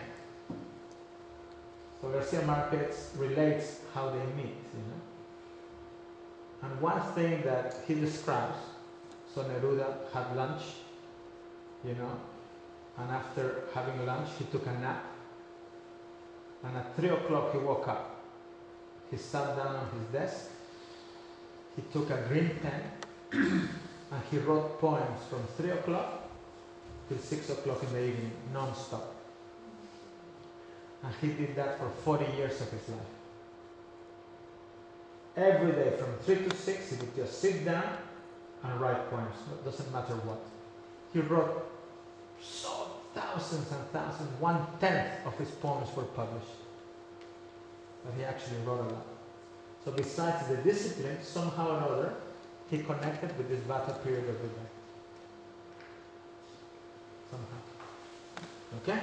So 2.01 2.09
Garcia 2.09 2.41
Marquez 2.43 3.11
relates 3.17 3.79
how 3.93 4.09
they 4.09 4.25
meet, 4.41 4.55
you 4.77 4.83
know. 4.91 5.01
And 6.63 6.81
one 6.81 7.01
thing 7.13 7.43
that 7.43 7.75
he 7.87 7.95
describes, 7.95 8.57
so 9.33 9.43
Neruda 9.43 9.95
had 10.13 10.35
lunch, 10.35 10.63
you 11.83 11.93
know, 11.95 12.19
and 12.97 13.11
after 13.11 13.63
having 13.73 14.05
lunch, 14.05 14.29
he 14.39 14.45
took 14.45 14.65
a 14.65 14.73
nap. 14.73 15.03
And 16.63 16.75
at 16.77 16.95
3 16.95 17.09
o'clock, 17.09 17.51
he 17.51 17.59
woke 17.59 17.87
up. 17.87 18.23
He 19.11 19.17
sat 19.17 19.55
down 19.55 19.75
on 19.75 19.87
his 19.97 20.07
desk. 20.11 20.49
He 21.75 21.83
took 21.93 22.09
a 22.09 22.17
green 22.27 22.51
pen 22.61 22.81
and 24.11 24.21
he 24.31 24.39
wrote 24.39 24.79
poems 24.79 25.19
from 25.29 25.43
3 25.57 25.71
o'clock 25.71 26.23
till 27.07 27.19
6 27.19 27.49
o'clock 27.51 27.83
in 27.83 27.93
the 27.93 28.03
evening, 28.03 28.31
non 28.51 28.75
stop. 28.75 29.13
And 31.03 31.13
he 31.21 31.27
did 31.27 31.55
that 31.55 31.77
for 31.79 31.89
40 32.17 32.35
years 32.35 32.59
of 32.59 32.71
his 32.71 32.89
life. 32.89 33.16
Every 35.37 35.71
day 35.71 35.95
from 35.97 36.17
3 36.25 36.49
to 36.49 36.55
6, 36.55 36.89
he 36.89 36.95
would 36.97 37.15
just 37.15 37.39
sit 37.39 37.63
down 37.63 37.97
and 38.63 38.81
write 38.81 39.09
poems. 39.11 39.35
It 39.51 39.63
doesn't 39.63 39.91
matter 39.93 40.15
what. 40.15 40.39
He 41.13 41.19
wrote 41.19 41.71
so 42.41 42.87
thousands 43.13 43.71
and 43.71 43.85
thousands, 43.91 44.29
one 44.39 44.65
tenth 44.79 45.25
of 45.25 45.37
his 45.37 45.49
poems 45.49 45.95
were 45.95 46.03
published. 46.03 46.57
But 48.03 48.13
he 48.15 48.23
actually 48.23 48.57
wrote 48.65 48.79
a 48.79 48.93
lot. 48.93 49.05
So 49.85 49.91
besides 49.91 50.47
the 50.47 50.57
discipline, 50.57 51.17
somehow 51.21 51.69
or 51.69 51.93
other, 51.93 52.13
he 52.69 52.79
connected 52.79 53.37
with 53.37 53.49
this 53.49 53.61
Vata 53.61 54.03
period 54.03 54.27
of 54.27 54.41
the 54.41 54.47
day. 54.47 54.69
Somehow. 57.31 57.59
Okay? 58.81 58.99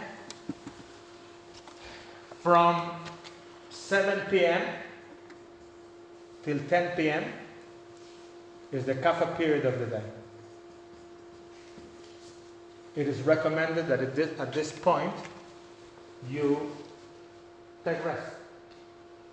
From 2.43 2.91
7 3.71 4.21
p.m. 4.31 4.63
till 6.45 6.59
10 6.69 6.97
p.m. 6.97 7.25
is 8.73 8.85
the 8.85 8.95
Kapha 8.95 9.37
period 9.37 9.65
of 9.65 9.79
the 9.79 9.87
day. 9.87 10.03
It 12.97 13.09
is 13.09 13.23
recommended 13.23 13.89
that 13.89 14.01
at 14.01 14.15
this, 14.15 14.39
at 14.39 14.53
this 14.53 14.71
point 14.71 15.13
you 16.31 16.71
take 17.85 18.05
rest, 18.05 18.33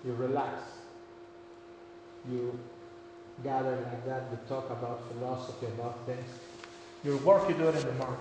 you 0.05 0.13
relax, 0.13 0.63
you 2.29 2.57
gather 3.43 3.75
like 3.75 4.05
that, 4.05 4.23
you 4.31 4.39
talk 4.47 4.69
about 4.69 5.03
philosophy, 5.11 5.67
about 5.67 6.05
things. 6.05 6.27
Your 7.03 7.17
work 7.17 7.47
you 7.49 7.55
do 7.55 7.67
it 7.67 7.75
in 7.75 7.85
the 7.85 7.93
morning. 7.93 8.17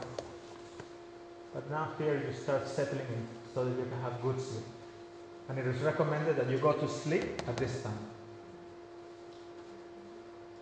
But 1.55 1.71
now 1.71 1.89
here 1.99 2.23
you 2.27 2.33
start 2.33 2.69
settling 2.69 3.07
in 3.07 3.27
so 3.55 3.65
that 3.65 3.71
you 3.71 3.85
can 3.85 4.01
have 4.03 4.21
good 4.23 4.41
sleep. 4.41 4.65
And 5.49 5.59
it 5.59 5.67
is 5.67 5.81
recommended 5.81 6.37
that 6.37 6.49
you 6.49 6.59
go 6.59 6.73
to 6.73 6.89
sleep 6.89 7.25
at 7.49 7.57
this 7.57 7.83
time. 7.83 7.99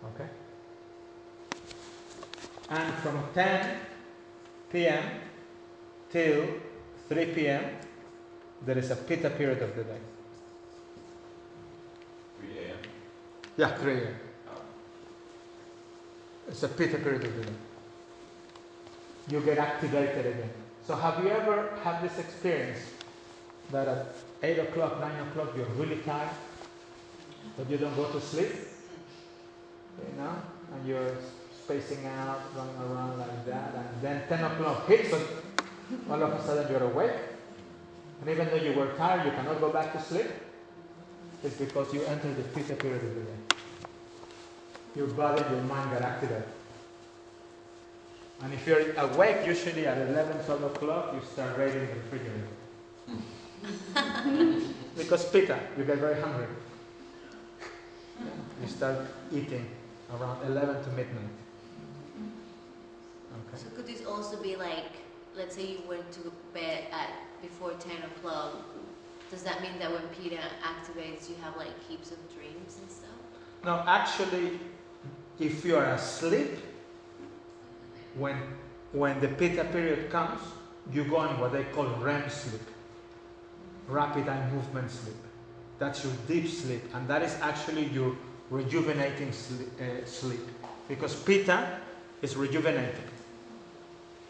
Okay? 0.05 0.29
And 2.69 2.93
from 2.95 3.23
10 3.33 3.77
p.m. 4.71 5.03
till 6.11 6.47
3 7.09 7.25
p.m., 7.33 7.65
there 8.65 8.77
is 8.77 8.91
a 8.91 8.95
pitta 8.95 9.29
period 9.31 9.61
of 9.61 9.75
the 9.75 9.83
day. 9.83 9.97
3 12.39 12.59
a.m. 12.59 12.77
Yeah, 13.57 13.75
3 13.75 13.93
a.m. 13.93 14.15
Oh. 14.49 14.61
It's 16.47 16.63
a 16.63 16.67
pitta 16.67 16.97
period 16.97 17.23
of 17.23 17.35
the 17.35 17.43
day. 17.43 17.57
You 19.29 19.41
get 19.41 19.57
activated 19.57 20.25
again. 20.25 20.49
So 20.85 20.95
have 20.95 21.23
you 21.23 21.29
ever 21.29 21.77
had 21.83 22.01
this 22.01 22.17
experience 22.19 22.79
that 23.71 23.87
at 23.87 24.15
8 24.41 24.59
o'clock, 24.59 24.99
9 24.99 25.27
o'clock, 25.27 25.53
you're 25.55 25.65
really 25.77 26.01
tired, 26.01 26.29
but 27.57 27.69
you 27.69 27.77
don't 27.77 27.95
go 27.95 28.11
to 28.11 28.21
sleep? 28.21 28.51
You 30.07 30.21
know? 30.21 30.35
And 30.73 30.87
you're 30.87 31.15
spacing 31.69 32.05
out, 32.05 32.41
running 32.55 32.75
around 32.91 33.19
like 33.19 33.45
that, 33.45 33.75
and 33.75 34.01
then 34.01 34.27
10 34.27 34.43
o'clock 34.43 34.87
hits, 34.87 35.11
but 35.11 35.21
all 36.09 36.23
of 36.23 36.33
a 36.33 36.43
sudden 36.43 36.71
you're 36.71 36.83
awake. 36.83 37.11
And 38.21 38.29
even 38.29 38.47
though 38.49 38.55
you 38.55 38.73
were 38.73 38.91
tired, 38.93 39.25
you 39.25 39.31
cannot 39.31 39.59
go 39.59 39.69
back 39.71 39.93
to 39.93 40.01
sleep. 40.01 40.25
It's 41.43 41.55
because 41.55 41.93
you 41.93 42.03
entered 42.05 42.35
the 42.37 42.43
pitta 42.43 42.75
period 42.75 43.03
of 43.03 43.15
the 43.15 43.21
day. 43.21 43.37
Your 44.95 45.07
body, 45.07 45.43
your 45.51 45.61
mind 45.61 45.91
got 45.91 46.01
activated. 46.01 46.43
And 48.41 48.53
if 48.53 48.65
you're 48.65 48.93
awake, 48.97 49.45
usually 49.45 49.85
at 49.85 49.97
11, 50.09 50.43
12 50.45 50.63
o'clock, 50.63 51.13
you 51.13 51.21
start 51.31 51.57
raiding 51.57 51.87
the 51.87 51.93
refrigerator. 51.95 52.47
because 54.97 55.29
pitta, 55.29 55.59
you 55.77 55.83
get 55.83 55.99
very 55.99 56.19
hungry. 56.19 56.47
You 58.61 58.67
start 58.67 59.05
eating 59.31 59.69
around 60.13 60.45
11 60.45 60.83
to 60.83 60.89
midnight. 60.91 61.23
Mm-hmm. 62.17 63.53
Okay. 63.53 63.63
So 63.63 63.69
could 63.75 63.87
this 63.87 64.05
also 64.05 64.41
be 64.41 64.55
like, 64.55 64.91
let's 65.35 65.55
say 65.55 65.67
you 65.67 65.79
went 65.87 66.11
to 66.13 66.31
bed 66.53 66.85
at 66.91 67.09
before 67.41 67.71
10 67.71 67.91
o'clock, 68.03 68.53
does 69.29 69.43
that 69.43 69.61
mean 69.61 69.77
that 69.79 69.91
when 69.91 70.01
Pitta 70.09 70.41
activates, 70.63 71.29
you 71.29 71.35
have 71.43 71.55
like 71.55 71.73
heaps 71.87 72.11
of 72.11 72.17
dreams 72.33 72.79
and 72.81 72.89
stuff? 72.89 73.09
No, 73.63 73.83
actually, 73.85 74.59
if 75.39 75.63
you 75.63 75.77
are 75.77 75.85
asleep, 75.93 76.57
when, 78.15 78.37
when 78.91 79.19
the 79.19 79.27
pitta 79.27 79.65
period 79.65 80.09
comes, 80.09 80.41
you 80.91 81.03
go 81.03 81.23
in 81.29 81.39
what 81.39 81.51
they 81.51 81.63
call 81.65 81.85
REM 81.85 82.29
sleep, 82.29 82.61
mm-hmm. 82.61 83.93
rapid 83.93 84.27
eye 84.27 84.49
movement 84.49 84.89
sleep. 84.89 85.15
That's 85.77 86.03
your 86.03 86.13
deep 86.27 86.47
sleep, 86.47 86.81
and 86.93 87.07
that 87.07 87.21
is 87.21 87.35
actually 87.41 87.85
your 87.85 88.15
rejuvenating 88.49 89.31
sleep, 89.31 89.69
uh, 89.79 90.05
sleep. 90.05 90.41
because 90.87 91.15
pitta 91.15 91.79
is 92.21 92.35
rejuvenating. 92.35 93.09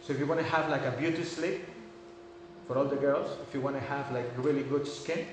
So 0.03 0.13
if 0.13 0.19
you 0.19 0.25
want 0.25 0.41
to 0.41 0.45
have 0.45 0.69
like 0.69 0.83
a 0.83 0.91
beauty 0.91 1.23
sleep, 1.23 1.61
for 2.69 2.77
all 2.77 2.85
the 2.85 2.97
girls, 2.97 3.35
if 3.47 3.51
you 3.55 3.61
want 3.61 3.75
to 3.75 3.81
have 3.81 4.11
like 4.11 4.25
really 4.37 4.61
good 4.61 4.87
skin, 4.87 5.25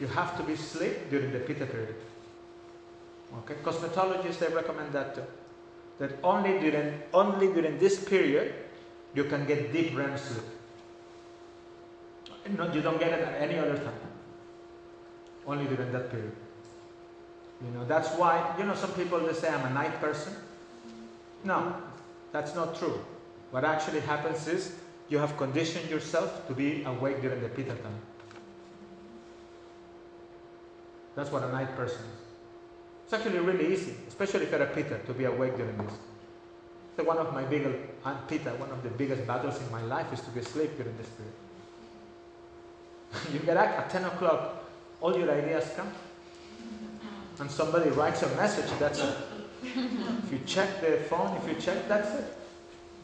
you 0.00 0.08
have 0.08 0.36
to 0.36 0.42
be 0.42 0.56
sleep 0.56 1.08
during 1.08 1.30
the 1.32 1.38
pitta 1.38 1.66
period. 1.66 1.94
Okay, 3.38 3.54
cosmetologists 3.62 4.40
they 4.40 4.48
recommend 4.48 4.92
that 4.92 5.14
too. 5.14 5.22
That 6.00 6.18
only 6.24 6.58
during 6.58 7.00
only 7.12 7.52
during 7.52 7.78
this 7.78 8.02
period 8.02 8.54
you 9.14 9.22
can 9.22 9.46
get 9.46 9.72
deep 9.72 9.96
REM 9.96 10.18
sleep. 10.18 10.42
No, 12.58 12.72
you 12.72 12.82
don't 12.82 12.98
get 12.98 13.12
it 13.12 13.20
at 13.20 13.40
any 13.40 13.56
other 13.56 13.78
time. 13.78 14.02
Only 15.46 15.66
during 15.66 15.92
that 15.92 16.10
period. 16.10 16.32
You 17.62 17.70
know, 17.70 17.84
that's 17.84 18.08
why, 18.10 18.54
you 18.58 18.64
know, 18.64 18.74
some 18.74 18.92
people 18.92 19.20
they 19.20 19.32
say 19.32 19.48
I'm 19.48 19.64
a 19.66 19.70
night 19.70 20.00
person. 20.00 20.34
No, 21.44 21.76
that's 22.32 22.54
not 22.54 22.78
true. 22.78 22.98
What 23.50 23.64
actually 23.64 24.00
happens 24.00 24.48
is 24.48 24.74
you 25.08 25.18
have 25.18 25.36
conditioned 25.36 25.88
yourself 25.90 26.46
to 26.48 26.54
be 26.54 26.82
awake 26.84 27.20
during 27.20 27.40
the 27.40 27.48
pitta 27.48 27.74
time. 27.74 28.00
That's 31.14 31.30
what 31.30 31.44
a 31.44 31.52
night 31.52 31.76
person 31.76 32.00
is. 32.00 32.24
It's 33.04 33.12
actually 33.12 33.38
really 33.38 33.72
easy, 33.72 33.94
especially 34.08 34.44
if 34.44 34.50
you're 34.50 34.62
a 34.62 34.66
pitta, 34.66 34.98
to 35.06 35.12
be 35.12 35.24
awake 35.24 35.56
during 35.56 35.76
this. 35.76 35.92
So 36.96 37.04
one 37.04 37.18
of 37.18 37.32
my 37.32 37.44
biggest, 37.44 37.76
uh, 38.04 38.14
pitta, 38.28 38.50
one 38.50 38.70
of 38.70 38.82
the 38.82 38.88
biggest 38.88 39.26
battles 39.26 39.60
in 39.60 39.70
my 39.70 39.82
life 39.82 40.12
is 40.12 40.20
to 40.22 40.30
be 40.30 40.40
asleep 40.40 40.76
during 40.76 40.96
this 40.96 41.08
period. 41.08 41.34
you 43.32 43.40
get 43.40 43.56
up 43.56 43.68
at 43.68 43.90
10 43.90 44.04
o'clock, 44.04 44.64
all 45.00 45.16
your 45.16 45.30
ideas 45.30 45.70
come, 45.76 45.92
and 47.40 47.50
somebody 47.50 47.90
writes 47.90 48.22
a 48.22 48.28
message, 48.36 48.70
that's 48.78 49.00
it. 49.00 49.16
if 49.62 50.32
you 50.32 50.40
check 50.46 50.80
the 50.80 50.98
phone, 51.08 51.36
if 51.36 51.48
you 51.48 51.54
check, 51.60 51.88
that's 51.88 52.14
it. 52.14 52.36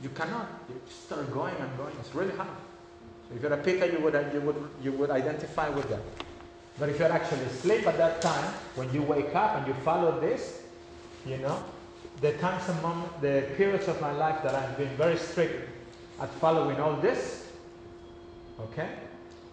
You 0.02 0.08
cannot. 0.10 0.48
You 0.68 0.80
start 0.88 1.32
going 1.32 1.54
and 1.56 1.76
going. 1.76 1.94
It's 2.00 2.14
really 2.14 2.34
hard. 2.36 2.48
So 3.28 3.36
if 3.36 3.42
you're 3.42 3.52
a 3.52 3.56
pitta, 3.56 3.90
you 3.92 4.00
would, 4.00 4.14
you 4.32 4.40
would, 4.40 4.56
you 4.82 4.92
would 4.92 5.10
identify 5.10 5.68
with 5.68 5.88
that. 5.88 6.00
But 6.78 6.88
if 6.88 6.98
you're 6.98 7.12
actually 7.12 7.42
asleep 7.42 7.86
at 7.86 7.98
that 7.98 8.22
time, 8.22 8.52
when 8.76 8.92
you 8.94 9.02
wake 9.02 9.34
up 9.34 9.56
and 9.56 9.66
you 9.66 9.74
follow 9.84 10.18
this, 10.20 10.62
you 11.26 11.36
know, 11.38 11.62
the 12.20 12.32
times 12.34 12.68
and 12.68 12.80
moment, 12.82 13.20
the 13.20 13.46
periods 13.56 13.88
of 13.88 14.00
my 14.00 14.12
life 14.12 14.42
that 14.42 14.54
I've 14.54 14.76
been 14.78 14.94
very 14.96 15.18
strict 15.18 15.68
at 16.20 16.30
following 16.34 16.78
all 16.80 16.96
this, 16.96 17.48
okay, 18.60 18.88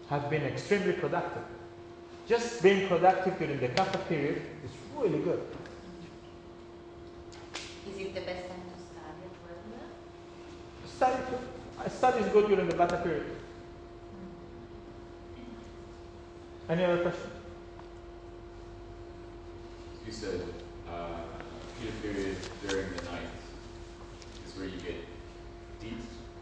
have 0.09 0.29
been 0.29 0.43
extremely 0.43 0.93
productive. 0.93 1.43
Just 2.27 2.61
being 2.61 2.89
productive 2.89 3.39
during 3.39 3.57
the 3.59 3.69
kapha 3.69 4.05
period 4.09 4.41
is 4.65 4.71
really 4.97 5.19
good. 5.19 5.41
Is 7.89 7.97
it 7.97 8.13
the 8.13 8.21
best 8.21 8.49
time 8.49 8.63
to 8.67 8.77
start 8.83 9.15
it 9.23 9.31
regular? 9.47 9.87
Study, 10.85 11.23
uh, 11.79 11.89
study 11.89 12.19
is 12.25 12.27
good 12.33 12.47
during 12.49 12.67
the 12.67 12.75
vata 12.75 13.01
period. 13.01 13.25
Any 16.69 16.83
other 16.83 17.01
question? 17.01 17.31
You 20.05 20.11
said 20.11 20.41
uh, 20.91 21.21
Pitta 21.79 21.93
period 22.01 22.35
during 22.67 22.89
the 22.93 23.03
night 23.03 23.31
is 24.45 24.57
where 24.57 24.65
you 24.65 24.77
get 24.81 24.95
deep 25.79 25.99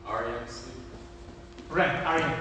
REM 0.09 0.47
sleep. 0.47 0.75
REM, 1.69 2.03
REM, 2.05 2.39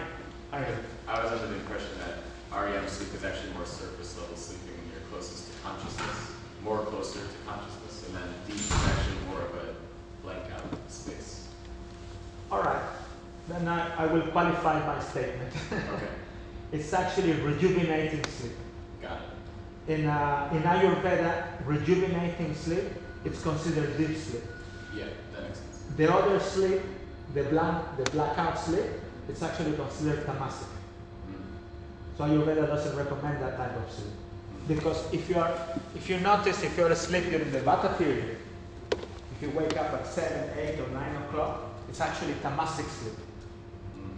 REM. 0.51 0.78
I 1.09 1.22
was 1.22 1.32
under 1.32 1.47
the 1.49 1.55
impression 1.57 1.90
that 1.99 2.34
REM 2.55 2.86
sleep 2.86 3.12
is 3.14 3.24
actually 3.24 3.52
more 3.52 3.66
surface 3.66 4.16
level 4.18 4.36
sleeping 4.36 4.78
when 4.78 4.92
you're 4.92 5.09
closest 5.11 5.50
to 5.50 5.59
consciousness, 5.61 6.32
more 6.62 6.84
closer 6.84 7.18
to 7.18 7.38
consciousness, 7.44 8.07
and 8.07 8.14
then 8.14 8.28
deep 8.46 8.57
is 8.57 8.72
actually 8.72 9.18
more 9.28 9.40
of 9.40 9.55
a 9.55 9.74
blank 10.22 10.44
out 10.55 10.90
space. 10.90 11.48
All 12.52 12.62
right. 12.62 12.82
Then 13.48 13.66
I, 13.66 14.05
I 14.05 14.07
will 14.07 14.22
qualify 14.28 14.86
my 14.86 15.02
statement. 15.02 15.52
Okay, 15.72 16.09
it's 16.72 16.92
actually 16.92 17.32
rejuvenating 17.32 18.24
sleep. 18.24 18.52
got 19.02 19.20
it. 19.86 19.92
In, 19.92 20.07
uh, 20.07 20.48
in 20.52 20.62
Ayurveda, 20.62 21.66
rejuvenating 21.66 22.55
sleep, 22.55 22.84
it's 23.24 23.42
considered 23.42 23.98
deep 23.98 24.16
sleep. 24.16 24.44
Yeah, 24.96 25.07
that 25.34 25.42
makes 25.42 25.59
sense. 25.59 25.82
The 25.96 26.12
other 26.14 26.38
sleep, 26.38 26.80
the 27.34 27.42
blank, 27.44 27.84
the 27.98 28.11
blackout 28.12 28.59
sleep, 28.59 28.86
it's 29.28 29.42
actually 29.42 29.74
considered 29.76 30.24
tamasic. 30.24 30.68
So 32.16 32.24
Ayurveda 32.24 32.66
doesn't 32.66 32.96
recommend 32.96 33.42
that 33.42 33.56
type 33.56 33.76
of 33.76 33.90
sleep. 33.92 34.12
Because 34.68 35.12
if 35.12 35.28
you 35.28 35.36
are, 35.36 35.52
if 35.94 36.08
you 36.08 36.18
notice, 36.20 36.62
if 36.62 36.76
you're 36.76 36.90
asleep 36.90 37.24
during 37.24 37.50
the 37.50 37.60
Vata 37.60 37.96
period, 37.98 38.38
if 38.92 39.42
you 39.42 39.50
wake 39.50 39.76
up 39.76 39.92
at 39.92 40.06
seven, 40.06 40.48
eight, 40.58 40.78
or 40.80 40.88
nine 40.88 41.14
o'clock, 41.16 41.74
it's 41.88 42.00
actually 42.00 42.32
tamasic 42.34 42.86
sleep 42.88 43.14
Mm. 43.98 44.10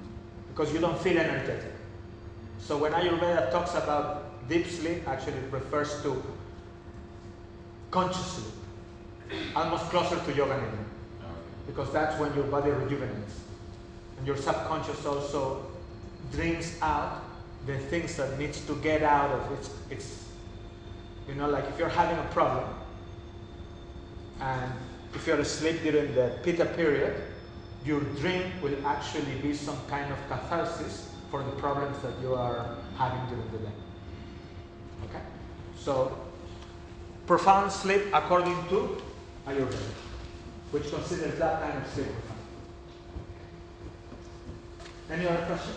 because 0.48 0.72
you 0.72 0.80
don't 0.80 0.98
feel 1.00 1.18
energetic. 1.18 1.72
So 2.58 2.78
when 2.78 2.92
Ayurveda 2.92 3.50
talks 3.50 3.74
about 3.74 4.48
deep 4.48 4.66
sleep, 4.66 5.06
actually 5.08 5.38
it 5.38 5.52
refers 5.52 6.00
to 6.02 6.22
conscious 7.90 8.26
sleep, 8.26 8.54
almost 9.54 9.84
closer 9.90 10.16
to 10.18 10.32
yoga 10.32 10.54
nidra, 10.54 10.84
because 11.66 11.92
that's 11.92 12.18
when 12.20 12.34
your 12.34 12.44
body 12.44 12.70
rejuvenates, 12.70 13.40
and 14.18 14.26
your 14.26 14.36
subconscious 14.36 15.04
also 15.04 15.66
dreams 16.32 16.78
out 16.80 17.22
the 17.66 17.78
things 17.78 18.16
that 18.16 18.38
needs 18.38 18.64
to 18.66 18.76
get 18.76 19.02
out 19.02 19.30
of 19.30 19.52
its, 19.58 19.70
its 19.90 20.24
you 21.28 21.34
know, 21.34 21.48
like 21.48 21.64
if 21.68 21.78
you're 21.78 21.88
having 21.88 22.18
a 22.18 22.28
problem, 22.30 22.64
and 24.40 24.72
if 25.14 25.26
you're 25.26 25.40
asleep 25.40 25.82
during 25.82 26.14
the 26.14 26.38
pitta 26.42 26.66
period, 26.66 27.20
your 27.84 28.00
dream 28.20 28.52
will 28.62 28.86
actually 28.86 29.34
be 29.42 29.54
some 29.54 29.78
kind 29.88 30.12
of 30.12 30.18
catharsis 30.28 31.12
for 31.30 31.42
the 31.42 31.50
problems 31.52 31.98
that 32.02 32.12
you 32.20 32.34
are 32.34 32.76
having 32.96 33.26
during 33.28 33.50
the 33.52 33.58
day. 33.58 33.74
Okay? 35.04 35.22
So, 35.78 36.16
profound 37.26 37.72
sleep 37.72 38.02
according 38.12 38.56
to 38.68 39.02
Ayurveda, 39.46 39.90
which 40.70 40.90
considers 40.90 41.38
that 41.38 41.62
kind 41.62 41.82
of 41.82 41.92
sleep 41.92 42.06
profound. 42.06 42.40
Any 45.10 45.28
other 45.28 45.44
question? 45.46 45.74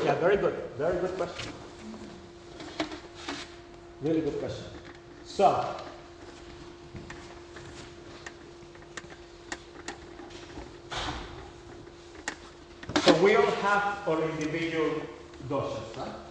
Yeah, 0.00 0.18
very 0.18 0.36
good. 0.36 0.54
Very 0.76 1.00
good 1.00 1.16
question. 1.16 1.46
Really 4.00 4.20
good 4.20 4.38
question. 4.38 4.66
So, 5.22 5.76
so 12.94 13.20
we 13.22 13.36
all 13.36 13.50
have 13.66 14.08
our 14.08 14.22
individual 14.30 15.02
doshas, 15.48 15.96
right? 15.96 16.21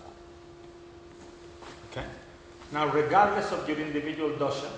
Now, 2.72 2.88
regardless 2.88 3.52
of 3.52 3.68
your 3.68 3.78
individual 3.80 4.32
dosha, 4.32 4.70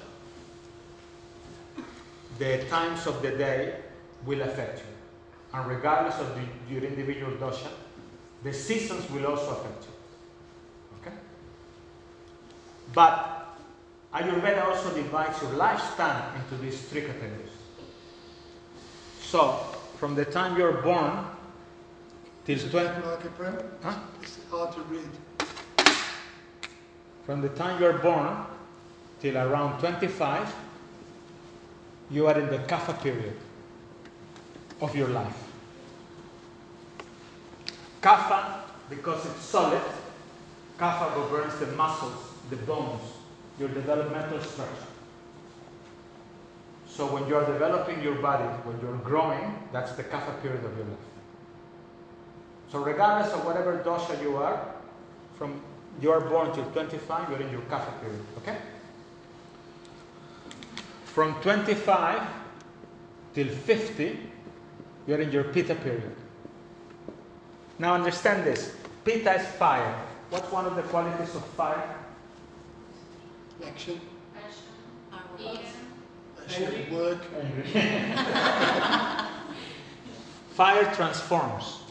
the 2.39 2.65
times 2.69 3.05
of 3.05 3.21
the 3.21 3.31
day 3.31 3.75
will 4.25 4.41
affect 4.41 4.79
you. 4.79 4.85
And 5.53 5.67
regardless 5.67 6.19
of 6.19 6.33
the, 6.35 6.73
your 6.73 6.83
individual 6.83 7.33
dosha, 7.33 7.69
the 8.43 8.51
seasons 8.51 9.09
will 9.11 9.27
also 9.27 9.51
affect 9.51 9.83
you. 9.83 11.01
Okay? 11.01 11.15
But 12.93 13.57
Ayurveda 14.13 14.65
also 14.65 14.93
divides 14.95 15.41
your 15.41 15.51
lifespan 15.51 16.35
into 16.35 16.57
these 16.61 16.81
three 16.81 17.01
categories. 17.01 17.51
So, 19.21 19.53
from 19.97 20.15
the 20.15 20.25
time 20.25 20.57
you're 20.57 20.81
born 20.81 21.25
till 22.45 22.57
Is 22.57 22.69
20, 22.69 22.87
like? 23.05 23.83
Huh? 23.83 23.99
It's 24.21 24.39
hard 24.51 24.73
to 24.73 24.81
read. 24.81 25.09
From 27.25 27.41
the 27.41 27.49
time 27.49 27.81
you're 27.81 27.99
born 27.99 28.45
till 29.21 29.37
around 29.37 29.79
25, 29.79 30.53
you 32.11 32.27
are 32.27 32.39
in 32.39 32.47
the 32.47 32.59
kapha 32.59 33.01
period 33.01 33.35
of 34.81 34.95
your 34.95 35.07
life. 35.07 35.37
Kapha, 38.01 38.59
because 38.89 39.25
it's 39.25 39.41
solid, 39.41 39.81
kapha 40.77 41.15
governs 41.15 41.57
the 41.59 41.67
muscles, 41.67 42.33
the 42.49 42.57
bones, 42.57 43.01
your 43.57 43.69
developmental 43.69 44.41
structure. 44.41 44.87
So 46.87 47.07
when 47.07 47.27
you're 47.27 47.45
developing 47.45 48.03
your 48.03 48.15
body, 48.15 48.43
when 48.65 48.79
you're 48.81 48.97
growing, 48.97 49.57
that's 49.71 49.93
the 49.93 50.03
kapha 50.03 50.41
period 50.41 50.63
of 50.65 50.77
your 50.77 50.85
life. 50.85 50.97
So 52.69 52.79
regardless 52.79 53.33
of 53.33 53.45
whatever 53.45 53.81
dosha 53.85 54.21
you 54.21 54.35
are, 54.37 54.73
from 55.37 55.61
you 56.01 56.11
are 56.11 56.21
born 56.21 56.53
till 56.53 56.65
25, 56.65 57.29
you're 57.29 57.41
in 57.41 57.51
your 57.51 57.61
kapha 57.61 57.99
period, 58.01 58.25
okay? 58.37 58.57
From 61.05 61.35
25 61.41 62.21
till 63.33 63.47
50, 63.47 64.19
you're 65.07 65.21
in 65.21 65.31
your 65.31 65.43
pitta 65.45 65.75
period. 65.75 66.15
Now 67.79 67.93
understand 67.93 68.45
this. 68.45 68.75
Pitta 69.05 69.35
is 69.35 69.47
fire. 69.57 69.95
What's 70.29 70.51
one 70.51 70.65
of 70.65 70.75
the 70.75 70.83
qualities 70.83 71.35
of 71.35 71.45
fire? 71.57 71.95
Action, 73.65 74.01
Harmony. 75.11 75.59
action, 76.43 76.93
work. 76.93 77.19
Fire 80.53 80.93
transforms. 80.95 81.82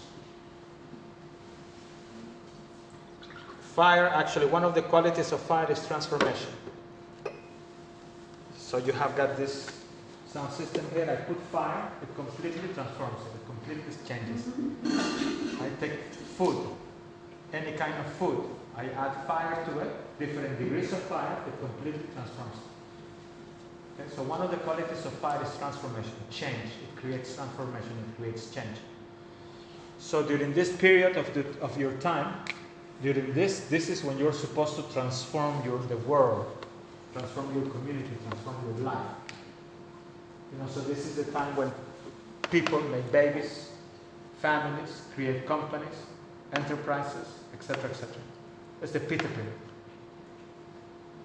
Fire, 3.74 4.06
actually, 4.08 4.44
one 4.46 4.64
of 4.64 4.74
the 4.74 4.82
qualities 4.82 5.32
of 5.32 5.40
fire 5.40 5.70
is 5.72 5.86
transformation. 5.86 6.50
So 8.54 8.76
you 8.76 8.92
have 8.92 9.16
got 9.16 9.38
this 9.38 9.70
sound 10.28 10.52
system 10.52 10.84
here. 10.92 11.08
I 11.10 11.16
put 11.24 11.40
fire, 11.50 11.90
it 12.02 12.14
completely 12.14 12.68
transforms 12.74 13.22
it, 13.34 13.46
completely 13.46 13.94
changes. 14.06 14.48
I 15.58 15.70
take 15.80 16.00
food, 16.36 16.68
any 17.54 17.72
kind 17.72 17.94
of 17.94 18.12
food, 18.14 18.44
I 18.76 18.90
add 18.90 19.26
fire 19.26 19.64
to 19.64 19.78
it, 19.80 20.18
different 20.18 20.58
degrees 20.58 20.92
of 20.92 21.00
fire, 21.04 21.38
it 21.46 21.58
completely 21.58 22.06
transforms. 22.14 22.56
Okay, 23.98 24.10
so 24.14 24.22
one 24.22 24.42
of 24.42 24.50
the 24.50 24.58
qualities 24.58 25.04
of 25.06 25.12
fire 25.14 25.42
is 25.42 25.56
transformation, 25.56 26.12
change. 26.30 26.72
It 26.82 27.00
creates 27.00 27.36
transformation, 27.36 27.92
it 28.06 28.20
creates 28.20 28.50
change. 28.50 28.76
So 29.98 30.22
during 30.22 30.52
this 30.52 30.76
period 30.76 31.16
of, 31.16 31.32
the, 31.32 31.44
of 31.62 31.78
your 31.78 31.92
time, 31.94 32.34
during 33.02 33.32
this, 33.34 33.60
this 33.68 33.88
is 33.88 34.04
when 34.04 34.16
you're 34.16 34.32
supposed 34.32 34.76
to 34.76 34.82
transform 34.92 35.64
your, 35.64 35.78
the 35.78 35.96
world, 35.98 36.46
transform 37.12 37.52
your 37.54 37.68
community, 37.70 38.10
transform 38.28 38.56
your 38.66 38.84
life. 38.84 39.16
You 40.52 40.58
know, 40.58 40.68
so 40.68 40.80
this 40.80 41.04
is 41.06 41.16
the 41.16 41.30
time 41.32 41.54
when 41.56 41.72
people 42.50 42.80
make 42.80 43.10
babies, 43.10 43.70
families, 44.40 45.02
create 45.14 45.46
companies, 45.46 45.94
enterprises, 46.52 47.26
etc., 47.54 47.90
etc. 47.90 48.14
That's 48.80 48.92
the 48.92 49.00
Pitta 49.00 49.28
period. 49.28 49.52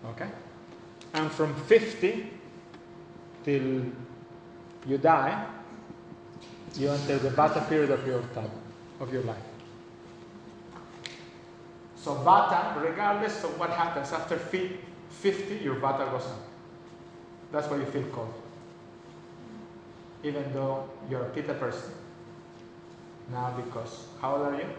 Okay? 0.05 0.30
And 1.13 1.32
from 1.32 1.53
50 1.65 2.30
till 3.43 3.84
you 4.86 4.97
die, 4.97 5.45
you 6.75 6.89
enter 6.89 7.17
the 7.17 7.30
Vata 7.30 7.67
period 7.67 7.91
of 7.91 8.05
your 8.05 8.21
time, 8.34 8.51
of 8.99 9.11
your 9.11 9.23
life. 9.23 9.47
So 12.08 12.16
Vata, 12.24 12.82
regardless 12.82 13.43
of 13.43 13.60
what 13.60 13.70
happens 13.70 14.14
after 14.14 14.38
50, 14.38 14.80
your 15.62 15.76
Vata 15.76 16.10
goes 16.10 16.24
up. 16.24 16.39
That's 17.51 17.68
why 17.70 17.80
you 17.80 17.86
feel 17.86 18.08
cold. 18.14 18.34
Even 20.24 20.53
though 20.53 20.89
you're 21.10 21.24
a 21.24 21.30
Pitta 21.32 21.53
person. 21.55 21.91
Now 23.30 23.51
because, 23.58 24.05
how 24.22 24.38
old 24.38 24.43
are 24.43 24.55
you? 24.55 24.70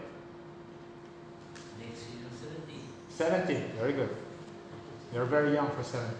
Next 1.79 2.09
year, 2.09 2.25
seventy. 2.41 3.53
17. 3.53 3.73
Very 3.77 3.93
good. 3.93 4.09
You're 5.13 5.25
very 5.25 5.53
young 5.53 5.69
for 5.75 5.83
17. 5.83 6.11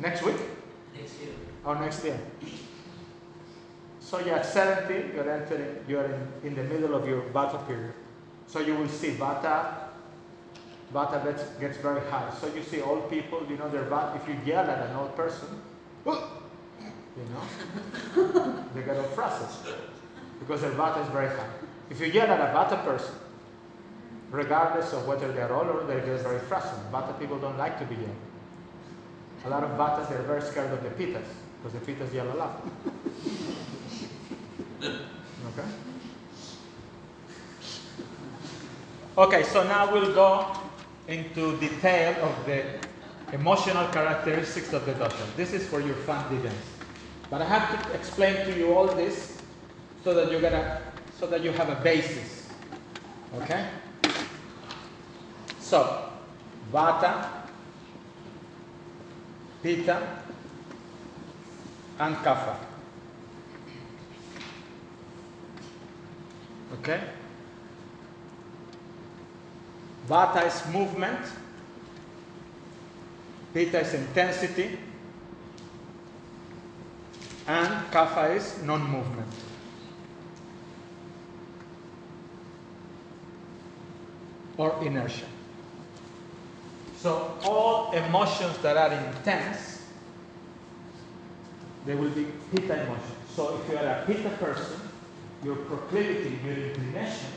Next 0.00 0.24
week? 0.24 0.34
Next 0.96 1.20
year. 1.20 1.30
Or 1.64 1.76
next 1.76 2.04
year? 2.04 2.18
So 4.00 4.18
you're 4.18 4.34
at 4.34 4.46
70, 4.46 5.14
you're 5.14 5.30
entering, 5.30 5.84
you're 5.86 6.06
in, 6.06 6.28
in 6.42 6.54
the 6.56 6.64
middle 6.64 6.96
of 6.96 7.06
your 7.06 7.22
Vata 7.30 7.64
period. 7.68 7.94
So 8.50 8.58
you 8.58 8.74
will 8.74 8.88
see 8.88 9.10
Vata, 9.10 9.74
Vata 10.92 11.22
gets, 11.24 11.44
gets 11.60 11.76
very 11.78 12.00
high. 12.10 12.32
So 12.40 12.52
you 12.52 12.64
see 12.64 12.80
old 12.80 13.08
people, 13.08 13.46
you 13.48 13.56
know, 13.56 13.68
their 13.68 13.84
Vata, 13.84 14.20
if 14.20 14.28
you 14.28 14.36
yell 14.44 14.68
at 14.68 14.90
an 14.90 14.96
old 14.96 15.14
person, 15.14 15.48
you 16.04 17.26
know, 17.32 18.64
they 18.74 18.82
get 18.82 18.96
all 18.96 19.04
frazzled 19.04 19.76
because 20.40 20.62
their 20.62 20.72
Vata 20.72 21.00
is 21.04 21.08
very 21.12 21.28
high. 21.28 21.48
If 21.90 22.00
you 22.00 22.06
yell 22.06 22.28
at 22.28 22.40
a 22.40 22.52
Vata 22.52 22.84
person, 22.84 23.14
regardless 24.32 24.92
of 24.94 25.06
whether 25.06 25.30
they're 25.30 25.54
old 25.54 25.68
or 25.68 25.84
they 25.84 26.04
get 26.04 26.20
very 26.20 26.40
frazzled, 26.40 26.80
Vata 26.90 27.16
people 27.20 27.38
don't 27.38 27.58
like 27.58 27.78
to 27.78 27.84
be 27.84 27.94
yelled. 27.94 28.16
A 29.44 29.48
lot 29.48 29.62
of 29.62 29.70
Vatas, 29.70 30.08
they're 30.08 30.22
very 30.22 30.42
scared 30.42 30.72
of 30.72 30.82
the 30.82 30.90
Pittas 30.90 31.24
because 31.62 31.78
the 31.78 31.92
Pittas 31.92 32.12
yell 32.12 32.30
a 32.32 32.34
lot. 32.34 32.66
Okay? 35.50 35.89
Okay, 39.18 39.42
so 39.42 39.64
now 39.64 39.92
we'll 39.92 40.14
go 40.14 40.46
into 41.08 41.58
detail 41.58 42.14
of 42.24 42.46
the 42.46 42.64
emotional 43.32 43.86
characteristics 43.88 44.72
of 44.72 44.86
the 44.86 44.92
dosha. 44.92 45.36
This 45.36 45.52
is 45.52 45.66
for 45.66 45.80
your 45.80 45.96
fun 45.96 46.22
dividends. 46.30 46.64
But 47.28 47.42
I 47.42 47.44
have 47.44 47.86
to 47.86 47.94
explain 47.94 48.36
to 48.46 48.56
you 48.56 48.72
all 48.72 48.86
this 48.86 49.42
so 50.04 50.14
that 50.14 50.30
you 50.30 50.40
get 50.40 50.52
a, 50.52 50.80
so 51.18 51.26
that 51.26 51.42
you 51.42 51.50
have 51.52 51.68
a 51.68 51.82
basis. 51.82 52.48
Okay? 53.42 53.66
So, 55.58 56.10
Vata, 56.72 57.28
Pitta, 59.62 60.22
and 61.98 62.16
Kapha. 62.16 62.56
Okay? 66.74 67.00
Vata 70.10 70.44
is 70.44 70.74
movement, 70.74 71.24
Pitta 73.54 73.80
is 73.80 73.94
intensity, 73.94 74.76
and 77.46 77.68
Kapha 77.92 78.34
is 78.34 78.60
non 78.64 78.82
movement. 78.82 79.32
Or 84.56 84.74
inertia. 84.82 85.26
So, 86.96 87.38
all 87.44 87.92
emotions 87.92 88.58
that 88.58 88.76
are 88.76 88.92
intense, 88.92 89.80
they 91.86 91.94
will 91.94 92.10
be 92.10 92.26
Pitta 92.50 92.82
emotions. 92.82 93.14
So, 93.36 93.60
if 93.62 93.70
you 93.70 93.78
are 93.78 93.86
a 93.86 94.04
Pitta 94.06 94.30
person, 94.30 94.80
your 95.44 95.54
proclivity, 95.54 96.36
your 96.44 96.56
inclination 96.56 97.30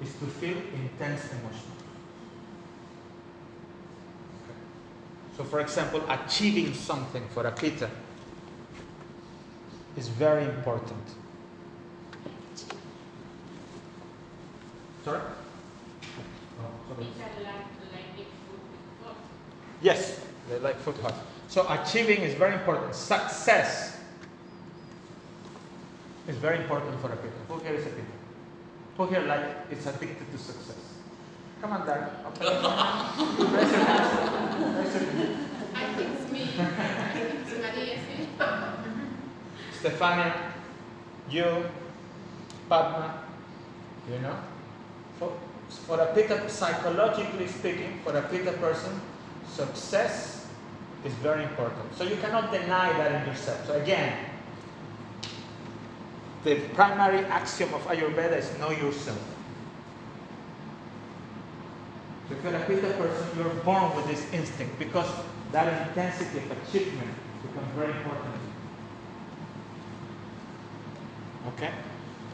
is 0.00 0.12
to 0.14 0.26
feel 0.40 0.56
intense 0.56 1.30
emotion. 1.30 1.75
So, 5.36 5.44
for 5.44 5.60
example, 5.60 6.02
achieving 6.08 6.72
something 6.72 7.22
for 7.34 7.46
a 7.46 7.52
Pitta 7.52 7.90
is 9.96 10.08
very 10.08 10.44
important. 10.44 11.02
Sorry? 15.04 15.20
Oh, 15.20 16.94
sorry. 16.94 17.06
Yes, 19.82 20.20
they 20.48 20.58
like 20.58 20.76
foot 20.78 20.96
hot. 20.98 21.14
So 21.48 21.66
achieving 21.68 22.22
is 22.22 22.34
very 22.34 22.54
important. 22.54 22.94
Success 22.94 24.00
is 26.26 26.36
very 26.36 26.56
important 26.56 26.98
for 27.00 27.12
a 27.12 27.16
Pitta. 27.16 27.34
Who 27.48 27.58
here 27.60 27.74
is 27.74 27.86
a 27.86 27.90
Pitta? 27.90 28.06
Who 28.96 29.06
here 29.06 29.20
like 29.20 29.70
is 29.70 29.86
addicted 29.86 30.32
to 30.32 30.38
success? 30.38 30.85
Come 31.60 31.72
on, 31.72 31.86
Dark. 31.86 32.10
Raise 32.38 32.50
your 32.50 32.60
hands. 32.60 33.20
Raise 34.76 34.92
your 34.92 35.04
hands. 35.04 35.48
I 35.74 35.94
think 35.94 36.10
it's 36.14 36.30
me. 36.32 36.42
I 36.58 37.10
think 37.12 37.34
it's 37.40 37.58
Maria. 37.58 37.98
Stefania, 39.80 40.52
you, 41.30 41.64
Padma, 42.68 43.22
you 44.10 44.18
know? 44.18 44.36
For, 45.18 45.32
for 45.68 46.00
a 46.00 46.14
Pitta, 46.14 46.48
psychologically 46.48 47.46
speaking, 47.46 48.00
for 48.04 48.16
a 48.16 48.22
Pitta 48.22 48.52
person, 48.52 49.00
success 49.48 50.46
is 51.04 51.12
very 51.14 51.44
important. 51.44 51.94
So 51.96 52.04
you 52.04 52.16
cannot 52.16 52.52
deny 52.52 52.92
that 52.92 53.22
in 53.22 53.28
yourself. 53.28 53.66
So 53.66 53.80
again, 53.80 54.18
the 56.44 56.56
primary 56.74 57.24
axiom 57.26 57.74
of 57.74 57.82
Ayurveda 57.82 58.38
is 58.38 58.58
know 58.58 58.70
yourself. 58.70 59.35
So 62.46 62.52
if 62.54 62.68
you're 62.68 62.78
a 62.78 62.80
Pitta 62.80 62.94
person, 62.94 63.38
you're 63.38 63.54
born 63.64 63.96
with 63.96 64.06
this 64.06 64.32
instinct 64.32 64.78
because 64.78 65.08
that 65.50 65.88
intensity 65.88 66.38
of 66.38 66.50
achievement 66.52 67.10
becomes 67.42 67.72
very 67.74 67.90
important. 67.90 68.34
Okay? 71.48 71.70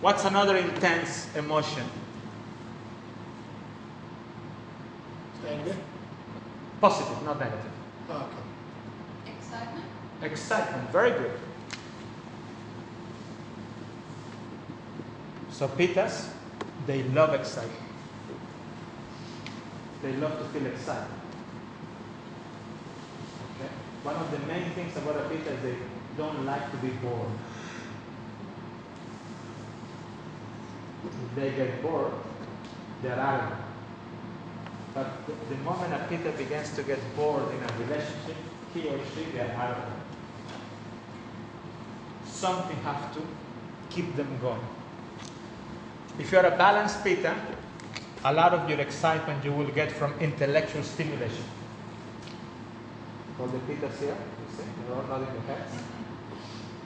What's 0.03 0.27
another 0.27 0.59
intense 0.59 1.35
emotion? 1.35 1.85
Anger? 5.49 5.77
Positive, 6.81 7.23
not 7.25 7.41
negative. 7.41 7.73
Oh, 8.11 8.17
okay. 8.17 9.33
Excitement. 9.39 9.85
Excitement, 10.23 10.91
very 10.91 11.11
good. 11.13 11.39
So 15.51 15.69
pittas, 15.69 16.29
they 16.87 17.03
love 17.05 17.33
excitement. 17.33 17.82
They 20.03 20.13
love 20.15 20.37
to 20.39 20.45
feel 20.47 20.67
excited. 20.67 21.07
Okay? 23.55 23.71
One 24.03 24.17
of 24.17 24.31
the 24.33 24.39
main 24.47 24.71
things 24.71 24.97
about 24.97 25.17
a 25.17 25.29
pitta 25.29 25.53
is 25.53 25.63
they 25.63 25.77
don't 26.17 26.45
like 26.45 26.71
to 26.73 26.77
be 26.79 26.89
bored. 26.89 27.31
If 31.05 31.35
they 31.37 31.51
get 31.53 31.83
bored, 31.83 32.13
they're 33.03 33.19
arrogant. 33.19 33.61
But 34.95 35.07
the, 35.49 35.57
moment 35.57 35.95
a 35.95 36.07
pitta 36.09 36.31
begins 36.37 36.75
to 36.77 36.83
get 36.83 36.99
bored 37.17 37.49
in 37.55 37.63
a 37.63 37.87
relationship, 37.87 38.37
he 38.75 38.89
or 38.89 38.99
she 39.15 39.39
are 39.39 39.45
arrogant. 39.45 40.03
Something 42.27 42.77
has 42.79 43.15
to 43.15 43.23
keep 43.89 44.17
them 44.17 44.39
going. 44.41 44.61
If 46.19 46.31
you're 46.33 46.45
a 46.45 46.57
balanced 46.57 47.03
pitta, 47.05 47.35
a 48.25 48.33
lot 48.33 48.55
of 48.55 48.69
your 48.71 48.79
excitement 48.81 49.45
you 49.45 49.53
will 49.53 49.69
get 49.69 49.91
from 49.91 50.15
intellectual 50.21 50.83
stimulation. 50.83 51.45
For 53.37 53.49
the 53.49 53.59
pittas 53.59 53.99
here, 53.99 54.17
you 54.17 54.57
see, 54.57 54.63
they're 54.87 55.03
nodding 55.09 55.33
their 55.33 55.57
heads. 55.57 55.73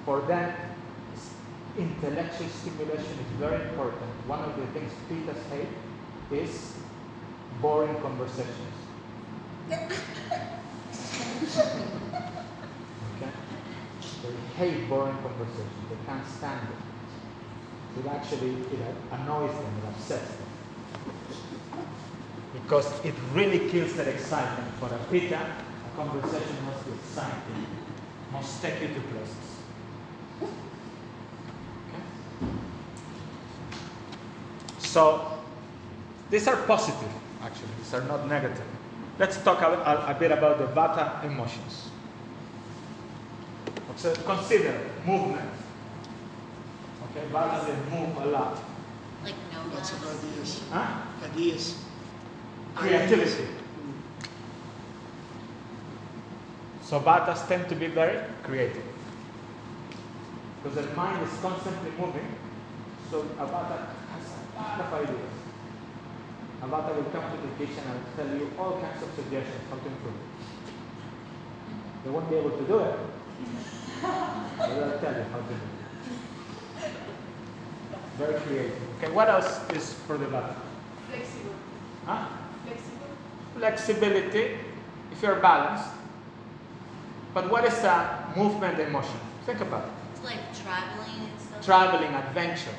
For 0.06 0.20
them, 0.22 0.54
intellectual 1.76 2.48
stimulation 2.48 3.18
is 3.20 3.32
very 3.38 3.68
important. 3.68 4.10
One 4.26 4.40
of 4.40 4.56
the 4.56 4.66
things 4.68 4.92
pittas 5.10 5.42
hate 5.50 5.68
is 6.30 6.72
boring 7.60 8.00
conversations. 8.00 8.76
Okay? 9.66 9.88
They 14.22 14.34
hate 14.56 14.88
boring 14.88 15.18
conversations. 15.18 15.84
They 15.90 15.96
can't 16.06 16.26
stand 16.26 16.68
it. 16.68 18.00
It 18.00 18.06
actually 18.08 18.52
it 18.52 18.94
annoys 19.12 19.52
them, 19.52 19.74
it 19.82 19.88
upsets 19.88 20.28
them. 20.28 20.45
Because 22.62 22.88
it 23.04 23.14
really 23.32 23.68
kills 23.70 23.92
that 23.94 24.08
excitement. 24.08 24.68
For 24.80 24.86
a 24.86 24.98
pitta, 25.10 25.38
a 25.38 25.96
conversation 25.96 26.56
must 26.66 26.84
be 26.86 26.92
exciting, 26.92 27.66
must 28.32 28.62
take 28.62 28.80
you 28.80 28.88
to 28.88 29.00
places. 29.12 29.46
Okay? 30.42 32.02
So, 34.78 35.38
these 36.30 36.48
are 36.48 36.56
positive, 36.66 37.10
actually. 37.42 37.68
These 37.78 37.94
are 37.94 38.02
not 38.04 38.26
negative. 38.28 38.64
Let's 39.18 39.36
talk 39.42 39.62
a, 39.62 39.68
a- 39.68 40.10
a 40.10 40.16
bit 40.18 40.30
about 40.32 40.58
the 40.58 40.66
vata 40.66 41.24
emotions. 41.24 41.90
So 43.96 44.12
consider 44.26 44.78
movement. 45.06 45.48
Okay, 47.10 47.24
vata 47.32 47.64
they 47.64 47.96
move 47.96 48.14
a 48.18 48.26
lot. 48.26 48.58
Like 49.24 49.34
no 49.50 49.74
Lots 49.74 49.92
of 49.92 50.02
mask. 50.04 50.18
ideas. 50.24 50.62
Huh? 50.70 51.00
Ideas. 51.32 51.85
Creativity. 52.76 53.46
So 56.82 57.00
vatas 57.00 57.48
tend 57.48 57.68
to 57.68 57.74
be 57.74 57.88
very 57.88 58.20
creative. 58.44 58.84
Because 60.62 60.84
their 60.84 60.94
mind 60.94 61.26
is 61.26 61.36
constantly 61.40 61.90
moving. 61.98 62.28
So 63.10 63.20
a 63.20 63.46
vata 63.46 63.88
has 64.12 64.24
a 64.54 64.60
lot 64.60 64.80
of 64.80 64.92
ideas. 64.92 65.32
A 66.62 66.66
vata 66.66 66.94
will 66.94 67.10
come 67.10 67.24
to 67.32 67.38
the 67.46 67.52
kitchen 67.58 67.82
and 67.90 68.00
tell 68.14 68.28
you 68.38 68.50
all 68.58 68.80
kinds 68.80 69.02
of 69.02 69.08
suggestions 69.16 69.62
how 69.70 69.76
to 69.78 69.86
improve. 69.88 70.14
They 72.04 72.10
won't 72.10 72.30
be 72.30 72.36
able 72.36 72.50
to 72.50 72.64
do 72.64 72.78
it. 72.78 72.98
But 74.02 74.68
they'll 74.68 74.98
tell 75.00 75.14
you 75.16 75.24
how 75.32 75.38
to 75.38 75.48
do 75.48 75.54
it. 75.54 76.92
Very 78.18 78.40
creative. 78.40 78.78
Okay, 78.98 79.12
what 79.12 79.28
else 79.28 79.60
is 79.70 79.94
for 80.06 80.18
the 80.18 80.26
vata? 80.26 80.54
Flexible. 81.08 81.54
Huh? 82.06 82.28
Flexibility 83.58 84.58
if 85.12 85.22
you're 85.22 85.36
balanced. 85.36 85.88
But 87.32 87.50
what 87.50 87.64
is 87.64 87.74
a 87.84 88.32
movement 88.36 88.78
emotion? 88.78 89.18
Think 89.44 89.60
about 89.60 89.84
it. 89.84 89.90
It's 90.14 90.24
like 90.24 90.40
traveling 90.62 91.28
and 91.30 91.40
stuff. 91.40 91.64
Traveling, 91.64 92.14
adventure. 92.14 92.74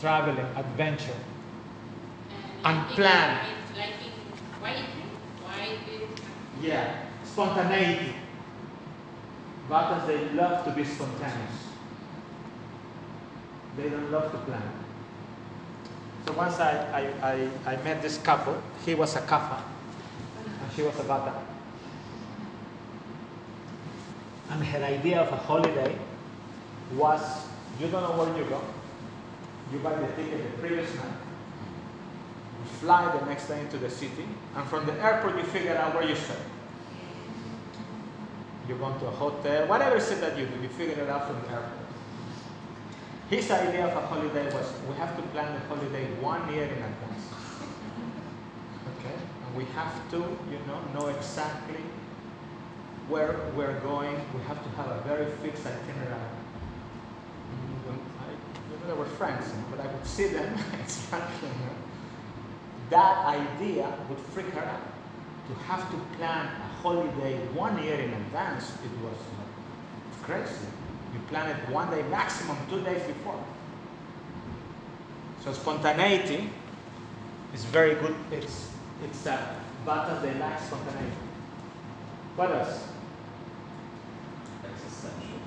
Traveling, 0.00 0.46
adventure. 0.56 1.16
Unplanned. 2.64 3.48
Like 3.76 3.88
in 4.04 4.12
why 4.60 4.84
why 5.42 5.78
Yeah. 6.60 7.02
Spontaneity. 7.24 8.14
Vatas, 9.68 10.06
they 10.06 10.28
love 10.30 10.64
to 10.64 10.70
be 10.72 10.84
spontaneous. 10.84 11.58
They 13.76 13.88
don't 13.88 14.10
love 14.12 14.30
to 14.32 14.38
plan. 14.38 14.62
So 16.26 16.32
once 16.34 16.58
I, 16.60 17.10
I, 17.22 17.32
I, 17.32 17.72
I 17.72 17.76
met 17.82 18.00
this 18.00 18.18
couple, 18.18 18.60
he 18.84 18.94
was 18.94 19.16
a 19.16 19.20
kapha 19.20 19.60
and 20.46 20.72
she 20.74 20.82
was 20.82 20.98
a 21.00 21.02
vata. 21.02 21.32
And 24.50 24.64
her 24.64 24.84
idea 24.84 25.20
of 25.20 25.32
a 25.32 25.36
holiday 25.36 25.96
was 26.94 27.20
you 27.80 27.88
don't 27.88 28.02
know 28.02 28.24
where 28.24 28.36
you 28.36 28.44
go. 28.44 28.60
You 29.72 29.78
buy 29.78 29.94
the 29.94 30.06
ticket 30.08 30.42
the 30.42 30.58
previous 30.58 30.94
night. 30.94 31.06
You 31.06 32.70
fly 32.80 33.16
the 33.18 33.24
next 33.26 33.48
day 33.48 33.60
into 33.60 33.78
the 33.78 33.88
city, 33.90 34.26
and 34.54 34.68
from 34.68 34.86
the 34.86 34.92
airport 35.02 35.36
you 35.36 35.44
figure 35.44 35.76
out 35.76 35.94
where 35.94 36.04
you 36.04 36.14
stay. 36.14 36.36
You 38.68 38.76
go 38.76 38.92
to 38.92 39.06
a 39.06 39.10
hotel, 39.10 39.66
whatever 39.66 39.96
it 39.96 40.02
is 40.02 40.20
that 40.20 40.38
you 40.38 40.46
do, 40.46 40.60
you 40.62 40.68
figure 40.68 41.02
it 41.02 41.08
out 41.08 41.26
from 41.26 41.40
the 41.42 41.48
airport. 41.48 41.81
His 43.32 43.50
idea 43.50 43.86
of 43.86 43.96
a 43.96 44.06
holiday 44.08 44.44
was 44.52 44.70
we 44.86 44.94
have 44.96 45.16
to 45.16 45.22
plan 45.32 45.54
the 45.54 45.60
holiday 45.60 46.04
one 46.20 46.52
year 46.52 46.64
in 46.64 46.82
advance. 46.90 47.24
Okay? 48.92 49.16
And 49.46 49.56
we 49.56 49.64
have 49.72 49.94
to, 50.10 50.18
you 50.18 50.60
know, 50.66 50.78
know 50.92 51.06
exactly 51.08 51.80
where 53.08 53.40
we're 53.56 53.80
going. 53.80 54.16
We 54.36 54.42
have 54.48 54.62
to 54.62 54.68
have 54.76 54.88
a 54.88 55.00
very 55.08 55.24
fixed 55.40 55.64
itinerary. 55.64 56.28
When 57.86 57.96
you 57.96 58.76
know, 58.76 58.86
they 58.86 59.00
were 59.00 59.08
friends, 59.16 59.46
but 59.70 59.80
I 59.80 59.86
would 59.86 60.06
see 60.06 60.26
them. 60.26 60.52
You 61.12 61.48
know, 61.48 61.76
that 62.90 63.24
idea 63.24 63.94
would 64.10 64.18
freak 64.18 64.50
her 64.50 64.60
out. 64.60 64.92
To 65.48 65.54
have 65.64 65.90
to 65.90 65.96
plan 66.18 66.48
a 66.48 66.68
holiday 66.82 67.38
one 67.54 67.82
year 67.82 67.96
in 67.96 68.12
advance, 68.12 68.72
it 68.84 68.92
was 69.02 69.16
like 69.38 70.22
crazy. 70.22 70.68
You 71.12 71.20
plan 71.28 71.50
it 71.50 71.68
one 71.70 71.90
day, 71.90 72.02
maximum 72.04 72.56
two 72.70 72.82
days 72.82 73.02
before. 73.06 73.42
So 75.44 75.52
spontaneity 75.52 76.48
is 77.52 77.64
very 77.64 77.94
good. 77.96 78.14
It's 78.30 78.70
it's 79.04 79.26
a 79.26 79.56
but 79.84 80.20
they 80.22 80.34
lack 80.34 80.60
spontaneity. 80.60 81.16
What 82.36 82.52
else? 82.52 82.86
Existential. 84.64 85.38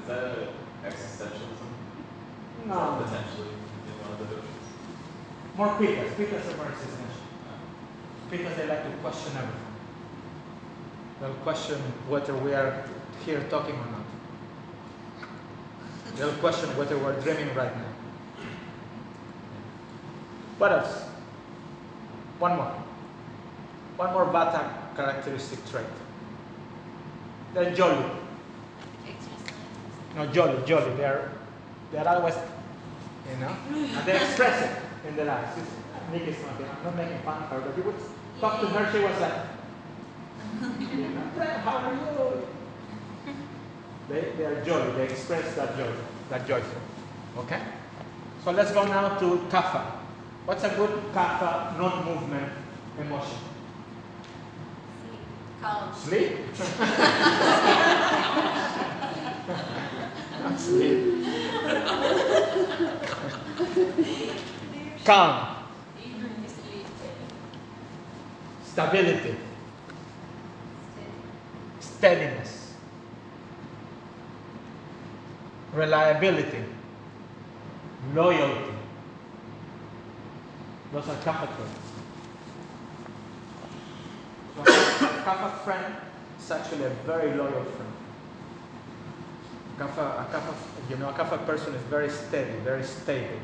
Is 0.00 0.08
that 0.08 0.18
a 0.18 0.48
existentialism? 0.84 1.68
No. 2.66 3.02
Potentially 3.04 3.50
in 3.50 3.94
one 4.02 4.12
of 4.12 4.18
the 4.18 4.34
doshas. 4.34 5.56
More 5.56 5.68
pittas. 5.78 6.10
Pittas 6.16 6.52
are 6.52 6.56
more 6.56 6.72
existential. 6.72 7.26
Pittas 8.30 8.56
they 8.56 8.66
like 8.66 8.82
to 8.84 8.96
question 8.98 9.32
everything. 9.36 9.66
They'll 11.20 11.34
question 11.44 11.78
whether 12.08 12.34
we 12.34 12.54
are 12.54 12.84
here 13.24 13.44
talking 13.50 13.74
or 13.74 13.86
not. 13.86 14.06
They'll 16.16 16.32
question 16.34 16.68
whether 16.76 16.96
we're 16.98 17.20
dreaming 17.20 17.54
right 17.54 17.74
now. 17.76 17.84
What 20.58 20.72
else? 20.72 21.02
One 22.38 22.56
more. 22.56 22.72
One 23.96 24.12
more 24.12 24.26
Vata 24.26 24.96
characteristic 24.96 25.58
trait. 25.70 25.86
They're 27.54 27.74
jolly. 27.74 28.04
No, 30.14 30.26
jolly, 30.26 30.62
jolly. 30.66 30.94
They're, 30.96 31.30
they're 31.92 32.08
always, 32.08 32.34
you 33.30 33.36
know, 33.38 33.54
and 33.70 34.06
they 34.06 34.16
express 34.16 34.64
it 34.64 35.08
in 35.08 35.16
their 35.16 35.30
eyes. 35.30 35.58
It's, 35.58 35.70
Nick 36.12 36.28
is 36.28 36.36
not. 36.42 36.54
I'm 36.60 36.84
not 36.84 36.96
making 36.96 37.18
fun 37.20 37.42
of 37.42 37.48
her, 37.50 37.60
but 37.60 37.76
you 37.76 37.82
would 37.82 37.94
talk 38.40 38.60
to 38.60 38.66
her, 38.66 38.92
she 38.92 38.98
was 39.04 39.20
like, 39.20 39.32
how 41.64 41.76
are 41.76 41.92
you? 41.92 42.55
They, 44.08 44.32
they 44.36 44.44
are 44.44 44.64
jolly. 44.64 44.92
They 44.92 45.04
express 45.04 45.54
that 45.56 45.76
joy, 45.76 45.90
that 46.30 46.46
joyful. 46.46 46.80
Okay? 47.38 47.60
So 48.44 48.52
let's 48.52 48.72
go 48.72 48.84
now 48.86 49.18
to 49.18 49.38
kapha. 49.50 49.82
What's 50.44 50.62
a 50.64 50.68
good 50.70 50.90
kapha 51.12 51.76
non-movement 51.76 52.52
emotion? 53.00 53.38
Calm. 55.60 55.92
Sleep? 55.94 56.38
Not 60.42 60.60
sleep. 60.60 61.24
Calm. 65.04 65.56
Stability. 68.64 69.34
Steadiness. 71.80 72.55
Reliability. 75.76 76.64
Loyalty. 78.14 78.72
Those 80.92 81.08
are 81.08 81.16
kapha 81.16 81.46
traits. 81.54 81.86
So 84.54 84.62
a 84.62 84.64
kapha 85.22 85.50
friend 85.64 85.94
is 86.38 86.50
actually 86.50 86.84
a 86.84 86.90
very 87.04 87.36
loyal 87.36 87.64
friend. 87.64 87.92
A 89.78 89.82
kapha, 89.82 90.54
you 90.88 90.96
know, 90.96 91.10
a 91.10 91.12
kapha 91.12 91.44
person 91.44 91.74
is 91.74 91.82
very 91.82 92.08
steady, 92.08 92.58
very 92.64 92.82
stable. 92.82 93.38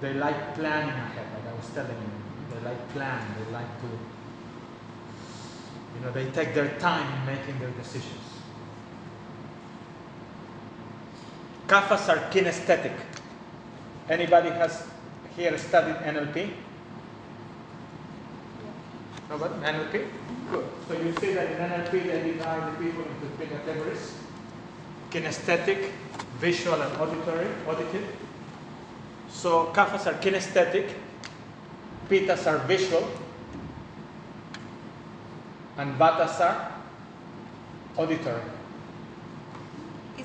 They 0.00 0.14
like 0.14 0.54
planning 0.54 0.94
ahead, 0.94 1.26
like 1.34 1.52
I 1.52 1.56
was 1.56 1.68
telling 1.74 1.90
you. 1.90 2.54
They 2.54 2.64
like 2.64 2.88
plan. 2.90 3.20
They 3.38 3.52
like 3.52 3.80
to, 3.80 3.88
you 5.96 6.00
know, 6.04 6.12
they 6.12 6.30
take 6.30 6.54
their 6.54 6.78
time 6.78 7.12
in 7.18 7.26
making 7.36 7.58
their 7.58 7.70
decisions. 7.70 8.19
Kaphas 11.70 12.08
are 12.08 12.18
kinesthetic. 12.32 12.90
Anybody 14.08 14.50
has 14.50 14.82
here 15.36 15.56
studied 15.56 15.94
NLP? 16.02 16.50
Nobody? 19.28 19.54
NLP? 19.54 20.08
Good. 20.50 20.64
So 20.88 20.94
you 20.94 21.14
see 21.20 21.32
that 21.34 21.46
in 21.46 21.58
NLP 21.70 21.92
they 21.92 22.32
divide 22.32 22.72
the 22.72 22.84
people 22.84 23.04
into 23.04 23.36
three 23.36 23.46
categories. 23.46 24.14
Kinesthetic, 25.12 25.90
visual 26.40 26.82
and 26.82 26.92
auditory, 27.00 27.46
auditive. 27.68 28.16
So 29.28 29.66
kaphas 29.72 30.08
are 30.08 30.18
kinesthetic, 30.18 30.92
pittas 32.08 32.50
are 32.50 32.58
visual, 32.66 33.08
and 35.78 35.96
vatas 35.96 36.40
are 36.40 36.72
auditory. 37.96 38.42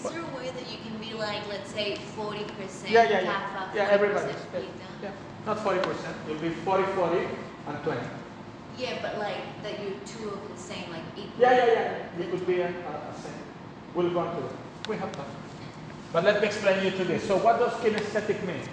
Is 0.06 0.12
there 0.12 0.22
a 0.22 0.38
way 0.38 0.49
that 0.49 0.72
you 0.72 0.78
can 0.86 0.97
be 0.99 1.14
like, 1.14 1.47
let's 1.49 1.72
say, 1.72 1.95
40% 2.18 2.89
Yeah, 2.89 3.03
yeah, 3.03 3.22
yeah. 3.22 3.34
kapha, 3.34 3.76
Yeah, 3.76 3.89
40% 3.89 3.91
everybody. 3.93 4.34
Yeah, 4.53 4.60
yeah. 5.03 5.12
Not 5.45 5.58
40%. 5.58 6.30
it'll 6.30 6.41
be 6.41 6.49
40, 6.49 6.84
40, 6.93 7.28
and 7.68 7.84
20. 7.84 8.01
Yeah, 8.78 8.97
but 9.01 9.18
like 9.18 9.38
that 9.64 9.80
you're 9.82 9.97
two 10.06 10.30
of 10.30 10.51
the 10.51 10.58
same, 10.62 10.89
like 10.91 11.03
equal. 11.16 11.39
Yeah, 11.39 11.56
yeah, 11.58 11.66
yeah. 12.18 12.20
It 12.24 12.32
could 12.32 12.45
be 12.45 12.60
a, 12.62 12.68
a, 12.68 12.70
a 12.70 13.14
same. 13.22 13.32
We'll 13.93 14.12
go 14.12 14.20
on 14.20 14.36
to 14.36 14.45
it. 14.45 14.51
We 14.89 14.97
have 14.97 15.16
time. 15.16 15.26
But 16.12 16.24
let 16.26 16.41
me 16.41 16.47
explain 16.47 16.84
you 16.84 16.91
to 16.91 17.03
this. 17.06 17.26
So 17.28 17.38
what 17.38 17.60
does 17.60 17.74
kinesthetic 17.82 18.45
mean? 18.45 18.68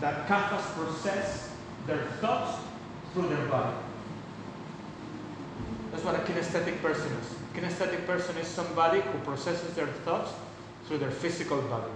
That 0.00 0.26
kaphas 0.26 0.62
process 0.74 1.50
their 1.86 2.04
thoughts 2.20 2.58
through 3.12 3.28
their 3.28 3.46
body. 3.46 3.76
That's 5.92 6.04
what 6.04 6.14
a 6.16 6.18
kinesthetic 6.18 6.80
person 6.82 7.12
is. 7.12 7.41
Kinesthetic 7.54 8.06
person 8.06 8.36
is 8.38 8.48
somebody 8.48 9.00
who 9.00 9.18
processes 9.18 9.74
their 9.74 9.88
thoughts 10.04 10.32
through 10.86 10.98
their 10.98 11.10
physical 11.10 11.60
body. 11.62 11.92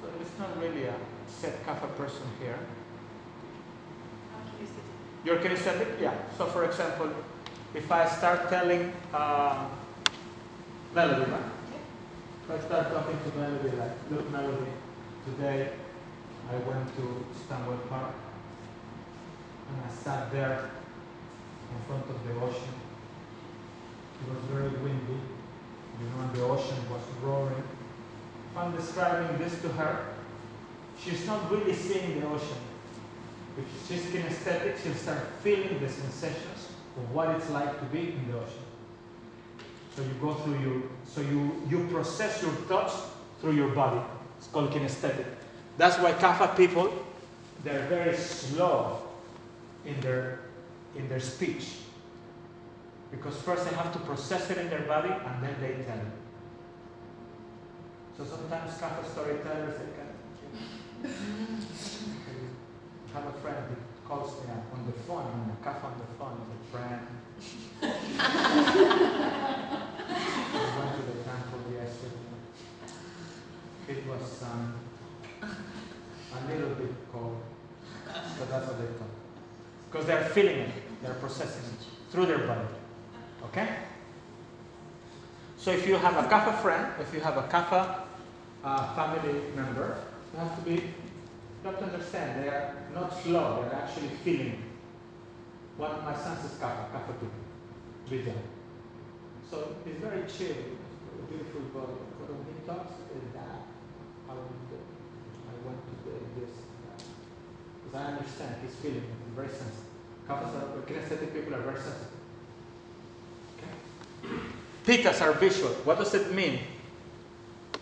So 0.00 0.08
it's 0.20 0.38
not 0.38 0.60
really 0.60 0.84
a 0.84 0.94
set 1.26 1.64
kapha 1.66 1.94
person 1.96 2.26
here. 2.40 2.58
You're 5.24 5.38
kinesthetic? 5.38 6.00
Yeah. 6.00 6.14
So 6.36 6.46
for 6.46 6.64
example, 6.64 7.10
if 7.74 7.90
I 7.90 8.06
start 8.06 8.48
telling 8.48 8.92
uh, 9.14 9.66
Melody, 10.94 11.30
right? 11.30 11.40
If 12.44 12.50
I 12.50 12.66
start 12.66 12.92
talking 12.92 13.18
to 13.18 13.38
Melody 13.38 13.76
like, 13.76 13.92
look 14.10 14.30
Melody, 14.30 14.72
today 15.24 15.70
I 16.50 16.56
went 16.56 16.94
to 16.96 17.24
Stanwell 17.44 17.78
Park 17.88 18.14
and 19.68 19.82
I 19.84 19.94
sat 19.94 20.30
there 20.32 20.70
in 21.72 21.86
front 21.86 22.04
of 22.10 22.26
the 22.26 22.34
ocean. 22.44 22.74
It 24.22 24.34
was 24.34 24.44
very 24.50 24.68
windy, 24.68 25.20
you 25.98 26.06
know, 26.06 26.32
the 26.32 26.42
ocean 26.42 26.76
was 26.90 27.02
roaring. 27.22 27.64
If 28.50 28.56
I'm 28.56 28.76
describing 28.76 29.38
this 29.38 29.60
to 29.62 29.68
her, 29.70 30.06
she's 31.02 31.26
not 31.26 31.50
really 31.50 31.74
seeing 31.74 32.20
the 32.20 32.26
ocean. 32.28 32.58
If 33.58 33.64
she's 33.88 34.04
kinesthetic, 34.12 34.82
she'll 34.82 34.94
start 34.94 35.18
feeling 35.42 35.80
the 35.80 35.88
sensations 35.88 36.68
of 36.96 37.12
what 37.12 37.30
it's 37.30 37.50
like 37.50 37.78
to 37.80 37.84
be 37.86 38.12
in 38.12 38.30
the 38.30 38.38
ocean. 38.38 38.64
So 39.96 40.02
you 40.02 40.14
go 40.20 40.34
through 40.34 40.60
your, 40.60 40.82
so 41.06 41.20
you, 41.20 41.62
you 41.68 41.86
process 41.92 42.42
your 42.42 42.52
thoughts 42.52 42.94
through 43.40 43.52
your 43.52 43.68
body. 43.70 44.00
It's 44.38 44.46
called 44.46 44.70
kinesthetic. 44.70 45.26
That's 45.76 45.98
why 45.98 46.12
kapha 46.12 46.56
people, 46.56 46.92
they're 47.64 47.86
very 47.88 48.16
slow 48.16 49.02
in 49.84 50.00
their, 50.00 50.40
in 50.96 51.08
their 51.08 51.20
speech. 51.20 51.76
Because 53.12 53.36
first 53.42 53.68
they 53.68 53.76
have 53.76 53.92
to 53.92 54.00
process 54.00 54.50
it 54.50 54.58
in 54.58 54.68
their 54.68 54.82
body 54.82 55.10
and 55.10 55.42
then 55.44 55.54
they 55.60 55.84
tell 55.84 55.98
it. 55.98 56.12
So 58.16 58.24
sometimes 58.24 58.72
kapha 58.80 59.04
storytellers, 59.08 59.78
they 59.78 59.86
can, 59.94 60.08
I 63.14 63.18
have 63.18 63.26
a 63.26 63.32
friend 63.40 63.56
who 63.68 63.76
calls 64.08 64.32
me 64.42 64.50
up 64.50 64.64
on 64.74 64.86
the 64.86 64.92
phone, 65.04 65.26
and 65.32 65.52
a 65.52 65.56
cuff 65.64 65.84
on 65.84 65.94
the 65.98 66.06
phone 66.18 66.36
a 66.40 66.56
friend. 66.70 67.06
I 67.82 67.84
went 70.78 70.90
to 70.96 71.02
the 71.02 71.16
temple 71.24 71.60
yesterday. 71.72 72.16
It 73.88 74.06
was 74.06 74.42
um, 74.42 74.74
a 75.42 76.52
little 76.52 76.74
bit 76.76 76.92
cold, 77.12 77.42
but 78.06 78.48
that's 78.50 78.66
what 78.66 78.78
they 78.78 78.86
talk. 78.98 79.14
Because 79.90 80.06
they're 80.06 80.28
feeling 80.30 80.58
it, 80.58 81.02
they're 81.02 81.14
processing 81.14 81.64
it 81.64 81.86
through 82.10 82.26
their 82.26 82.46
body. 82.46 82.68
Okay? 83.52 83.68
So 85.58 85.70
if 85.70 85.86
you 85.86 85.96
have 85.96 86.16
a 86.16 86.28
kapha 86.28 86.56
friend, 86.62 86.88
if 86.98 87.12
you 87.12 87.20
have 87.20 87.36
a 87.36 87.42
kapha 87.42 88.00
uh, 88.64 88.94
family 88.96 89.40
member, 89.54 89.98
you 90.32 90.38
have 90.40 90.56
to 90.56 90.62
be 90.62 90.72
you 90.72 91.70
have 91.70 91.78
to 91.78 91.84
understand, 91.84 92.42
they 92.42 92.48
are 92.48 92.74
not 92.92 93.14
slow, 93.22 93.62
they're 93.62 93.78
actually 93.78 94.08
feeling. 94.24 94.60
One 95.76 95.92
of 95.92 96.02
my 96.02 96.16
sons 96.16 96.44
is 96.44 96.58
Kapha, 96.58 96.90
Kapha 96.90 97.14
2, 97.20 97.30
Vijay. 98.10 98.34
So 99.48 99.76
he's 99.84 99.94
very 100.02 100.26
chill, 100.26 100.58
beautiful 101.30 101.60
body. 101.70 102.02
But 102.18 102.34
when 102.34 102.42
he 102.50 102.66
talks, 102.66 102.98
is 103.14 103.30
that, 103.38 103.62
I 104.28 104.34
went 104.34 104.58
to, 104.74 104.78
I 105.46 105.54
went 105.62 105.78
to 105.86 105.94
do 106.02 106.18
this. 106.40 106.50
Uh, 106.50 106.98
because 107.84 107.94
I 107.94 108.04
understand, 108.10 108.56
he's 108.66 108.74
feeling 108.82 109.06
very 109.36 109.48
sensitive. 109.48 109.86
Kaphas 110.26 110.50
are, 110.58 110.66
uh, 110.66 110.82
kinesthetic 110.82 111.32
people 111.32 111.54
are 111.54 111.62
very 111.62 111.78
sensitive. 111.78 112.21
Okay? 114.24 114.34
Pittas 114.84 115.20
are 115.20 115.32
visual. 115.32 115.70
What 115.84 115.98
does 115.98 116.14
it 116.14 116.32
mean? 116.32 116.60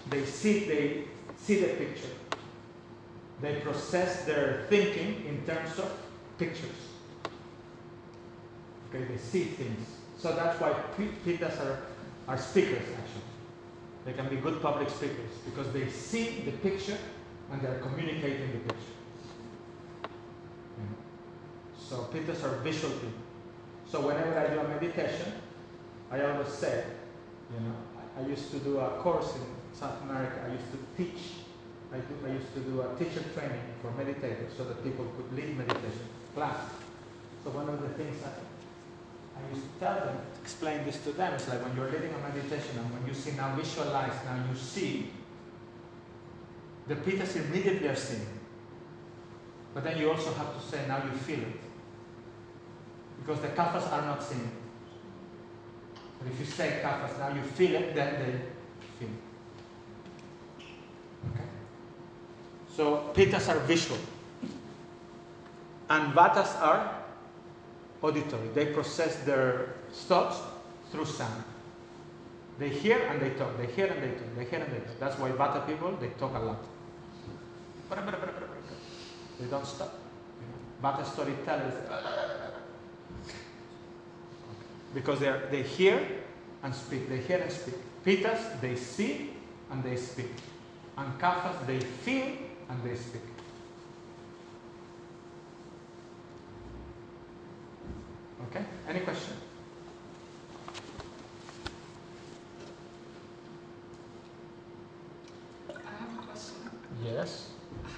They 0.08 0.24
see, 0.24 0.64
they 0.64 1.04
see 1.36 1.60
the 1.60 1.68
picture 1.68 2.08
they 3.40 3.54
process 3.60 4.24
their 4.24 4.66
thinking 4.68 5.24
in 5.26 5.42
terms 5.46 5.78
of 5.78 5.90
pictures. 6.38 6.88
Okay, 8.88 9.04
they 9.04 9.16
see 9.16 9.44
things. 9.44 9.88
So 10.18 10.34
that's 10.34 10.60
why 10.60 10.74
pittas 10.98 11.58
are, 11.60 11.78
are 12.28 12.36
speakers 12.36 12.82
actually. 12.82 13.22
They 14.04 14.12
can 14.12 14.28
be 14.28 14.36
good 14.36 14.60
public 14.60 14.90
speakers 14.90 15.30
because 15.44 15.72
they 15.72 15.88
see 15.88 16.42
the 16.44 16.52
picture 16.52 16.98
and 17.50 17.62
they're 17.62 17.78
communicating 17.78 18.52
the 18.52 18.58
picture. 18.58 18.96
Mm-hmm. 20.04 20.94
So 21.78 22.08
pittas 22.12 22.44
are 22.44 22.56
visual 22.58 22.92
people. 22.94 23.22
So 23.90 24.06
whenever 24.06 24.38
I 24.38 24.52
do 24.52 24.60
a 24.60 24.68
meditation, 24.68 25.32
I 26.10 26.20
always 26.22 26.48
said, 26.48 26.84
you 27.54 27.60
know, 27.66 27.74
I, 28.18 28.26
used 28.26 28.50
to 28.50 28.58
do 28.58 28.78
a 28.78 28.88
course 28.98 29.36
in 29.36 29.42
South 29.78 30.02
America, 30.02 30.40
I 30.44 30.52
used 30.52 30.70
to 30.72 30.78
teach. 30.96 31.22
I, 31.92 31.98
do, 31.98 32.14
I 32.26 32.32
used 32.32 32.52
to 32.54 32.60
do 32.60 32.82
a 32.82 32.94
teacher 32.98 33.22
training 33.34 33.62
for 33.80 33.90
meditators 33.92 34.56
so 34.56 34.64
that 34.64 34.82
people 34.82 35.06
could 35.16 35.36
lead 35.36 35.56
meditation 35.56 36.06
class. 36.34 36.58
So 37.44 37.50
one 37.50 37.68
of 37.68 37.80
the 37.80 37.88
things 37.90 38.16
I, 38.24 39.40
I 39.40 39.54
used 39.54 39.62
to 39.62 39.78
tell 39.78 39.94
them, 39.94 40.18
explain 40.42 40.84
this 40.84 40.98
to 41.04 41.12
them, 41.12 41.34
is 41.34 41.48
like 41.48 41.64
when 41.64 41.76
you're 41.76 41.90
leading 41.90 42.12
a 42.12 42.18
meditation 42.18 42.78
and 42.78 42.92
when 42.92 43.06
you 43.06 43.14
see 43.14 43.32
now 43.32 43.54
visualize, 43.54 44.12
now 44.24 44.36
you 44.50 44.56
see, 44.56 45.10
the 46.88 46.96
pittas 46.96 47.36
immediately 47.36 47.88
are 47.88 47.96
seen. 47.96 48.26
But 49.74 49.84
then 49.84 49.98
you 49.98 50.10
also 50.10 50.32
have 50.34 50.60
to 50.60 50.68
say, 50.68 50.86
now 50.88 51.02
you 51.04 51.12
feel 51.12 51.40
it. 51.40 51.60
Because 53.20 53.40
the 53.40 53.48
kaphas 53.48 53.90
are 53.92 54.02
not 54.02 54.22
seen. 54.22 54.50
But 56.20 56.32
if 56.32 56.38
you 56.38 56.46
say 56.46 56.80
kaphas 56.82 57.18
now 57.18 57.34
you 57.34 57.42
feel 57.42 57.74
it, 57.74 57.94
then 57.94 58.14
they 58.20 58.32
feel 58.98 59.08
it. 59.08 59.22
Okay? 61.30 61.44
So 62.76 63.10
pittas 63.14 63.48
are 63.48 63.58
visual. 63.60 63.98
And 65.88 66.12
vatas 66.12 66.60
are 66.60 66.94
auditory. 68.02 68.48
They 68.54 68.66
process 68.66 69.16
their 69.24 69.74
thoughts 69.90 70.38
through 70.92 71.06
sound. 71.06 71.44
They 72.58 72.68
hear 72.68 72.98
and 72.98 73.20
they 73.20 73.30
talk. 73.30 73.56
They 73.56 73.66
hear 73.66 73.86
and 73.86 74.02
they 74.02 74.10
talk. 74.10 74.36
They 74.36 74.44
hear 74.44 74.60
and 74.60 74.72
they 74.72 74.80
talk. 74.80 75.00
That's 75.00 75.18
why 75.18 75.30
Vata 75.30 75.66
people 75.66 75.96
they 75.96 76.08
talk 76.18 76.34
a 76.34 76.38
lot. 76.38 76.62
They 79.40 79.46
don't 79.46 79.66
stop. 79.66 79.98
Vata 80.82 81.04
storytellers 81.04 81.74
because 84.94 85.20
they 85.20 85.28
are, 85.28 85.42
they 85.50 85.62
hear 85.62 86.00
and 86.62 86.74
speak. 86.74 87.08
They 87.08 87.18
hear 87.18 87.38
and 87.38 87.52
speak. 87.52 87.74
Pittas 88.04 88.60
they 88.60 88.76
see 88.76 89.30
and 89.70 89.82
they 89.84 89.96
speak. 89.96 90.32
And 90.96 91.18
kaphas 91.20 91.66
they 91.66 91.80
feel 91.80 92.32
and 92.68 92.82
they 92.84 92.96
speak. 92.96 93.22
Okay? 98.48 98.64
Any 98.88 99.00
question? 99.00 99.34
I 105.68 105.72
have 105.72 106.18
a 106.18 106.26
question. 106.26 106.56
Yes. 107.04 107.50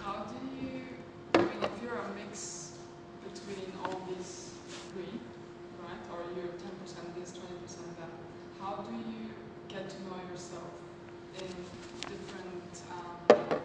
How 0.03 0.26
do 0.26 0.66
you, 0.66 0.82
I 1.34 1.38
mean, 1.38 1.62
if 1.62 1.82
you're 1.82 1.97
a 1.97 2.09
mix 2.14 2.72
between 3.24 3.72
all 3.84 4.03
these 4.09 4.51
three, 4.93 5.18
right, 5.80 6.03
or 6.12 6.20
you're 6.36 6.53
10% 6.53 7.14
this, 7.18 7.32
20% 7.32 7.40
that, 7.99 8.12
how 8.61 8.84
do 8.86 8.93
you 8.95 9.30
get 9.68 9.88
to 9.88 9.97
know 10.05 10.18
yourself 10.30 10.70
in 11.40 11.51
different 12.07 12.74
um, 12.93 13.59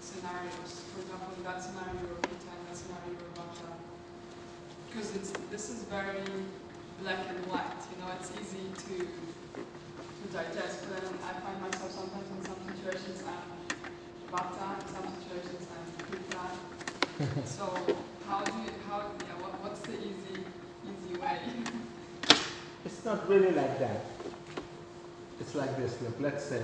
scenarios? 0.00 0.86
For 0.94 1.02
example, 1.02 1.34
in 1.36 1.42
that 1.44 1.62
scenario 1.62 1.98
you're 2.00 2.22
Pitta, 2.22 2.52
in 2.56 2.64
that 2.70 2.76
scenario 2.76 3.10
you're 3.12 3.34
Vata. 3.36 3.70
Because 4.88 5.14
it's 5.16 5.30
this 5.50 5.68
is 5.68 5.82
very 5.84 6.24
black 7.02 7.26
and 7.28 7.44
white, 7.46 7.82
you 7.92 7.96
know, 8.00 8.10
it's 8.18 8.32
easy 8.40 8.64
to 8.88 9.04
to 9.04 10.26
digest, 10.32 10.86
but 10.88 11.02
then 11.02 11.14
I 11.26 11.32
find 11.44 11.60
myself 11.60 11.90
sometimes 11.92 12.28
in 12.30 12.40
some 12.46 12.60
situations 12.70 13.22
I'm 13.26 13.46
Vata, 14.32 14.80
in 14.80 14.88
some 14.94 15.06
situations 15.20 15.66
I'm 15.74 15.86
Pitta. 16.08 17.46
so 17.46 17.64
how 18.28 18.44
do 18.44 18.52
you, 18.62 18.70
how, 18.88 19.10
yeah, 19.26 19.42
what, 19.42 19.52
what's 19.62 19.80
the 19.80 19.92
easy, 19.98 20.44
easy 20.84 21.18
way? 21.18 21.38
It's 22.84 23.04
not 23.04 23.28
really 23.28 23.52
like 23.52 23.78
that. 23.78 24.04
It's 25.40 25.54
like 25.54 25.76
this. 25.78 26.00
Look, 26.02 26.20
let's 26.20 26.44
say. 26.44 26.62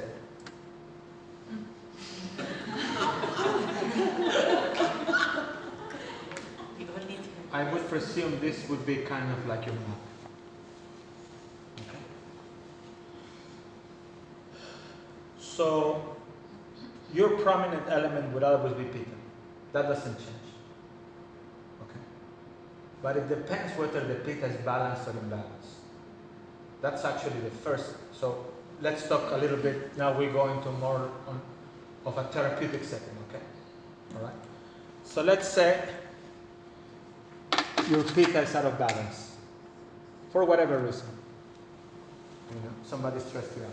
I 7.52 7.72
presume 8.14 8.38
this 8.40 8.68
would 8.68 8.86
be 8.86 8.96
kind 8.98 9.30
of 9.32 9.46
like 9.46 9.66
your 9.66 9.74
map. 9.74 9.98
Okay. 11.80 11.98
So 15.40 16.16
your 17.12 17.30
prominent 17.38 17.82
element 17.88 18.32
would 18.32 18.44
always 18.44 18.74
be 18.74 18.84
Pitta. 18.84 19.10
That 19.72 19.82
doesn't 19.82 20.16
change. 20.16 20.48
Okay. 21.82 22.00
But 23.02 23.16
it 23.16 23.28
depends 23.28 23.76
whether 23.76 24.00
the 24.00 24.14
Pitta 24.14 24.46
is 24.46 24.56
balanced 24.64 25.08
or 25.08 25.12
imbalanced. 25.12 25.82
That's 26.80 27.04
actually 27.04 27.40
the 27.40 27.50
first. 27.50 27.94
So 28.12 28.46
let's 28.80 29.08
talk 29.08 29.32
a 29.32 29.36
little 29.36 29.56
bit. 29.56 29.96
Now 29.96 30.16
we 30.16 30.26
go 30.26 30.52
into 30.52 30.70
more 30.70 31.10
on, 31.26 31.40
of 32.06 32.16
a 32.18 32.24
therapeutic 32.24 32.84
setting. 32.84 33.16
Okay. 33.28 33.42
All 34.16 34.22
right. 34.22 34.40
So 35.04 35.22
let's 35.22 35.48
say 35.48 35.88
your 37.90 38.02
pitta 38.02 38.42
is 38.42 38.54
out 38.54 38.64
of 38.64 38.78
balance 38.78 39.36
for 40.30 40.44
whatever 40.44 40.78
reason. 40.78 41.06
You 42.50 42.56
know, 42.56 42.74
somebody 42.84 43.20
stressed 43.20 43.56
you 43.56 43.64
out. 43.64 43.70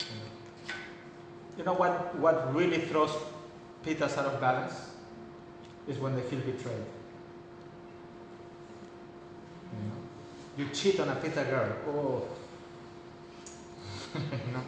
You 0.00 0.06
know, 0.16 1.58
you 1.58 1.64
know 1.64 1.74
what, 1.74 2.14
what 2.16 2.54
really 2.54 2.80
throws 2.82 3.16
pittas 3.84 4.18
out 4.18 4.26
of 4.26 4.40
balance 4.40 4.74
is 5.88 5.98
when 5.98 6.14
they 6.14 6.22
feel 6.22 6.40
betrayed. 6.40 6.86
You, 9.72 9.78
know, 9.88 9.98
you 10.58 10.68
cheat 10.74 11.00
on 11.00 11.08
a 11.08 11.14
pitta 11.16 11.44
girl. 11.44 11.72
Oh, 11.88 12.28
you 14.14 14.52
know, 14.52 14.62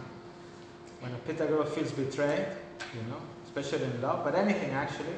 when 1.00 1.12
a 1.12 1.18
pitta 1.18 1.46
girl 1.46 1.64
feels 1.64 1.92
betrayed, 1.92 2.46
you 2.94 3.02
know, 3.10 3.20
especially 3.44 3.84
in 3.84 4.00
love, 4.00 4.24
but 4.24 4.34
anything 4.34 4.70
actually, 4.70 5.16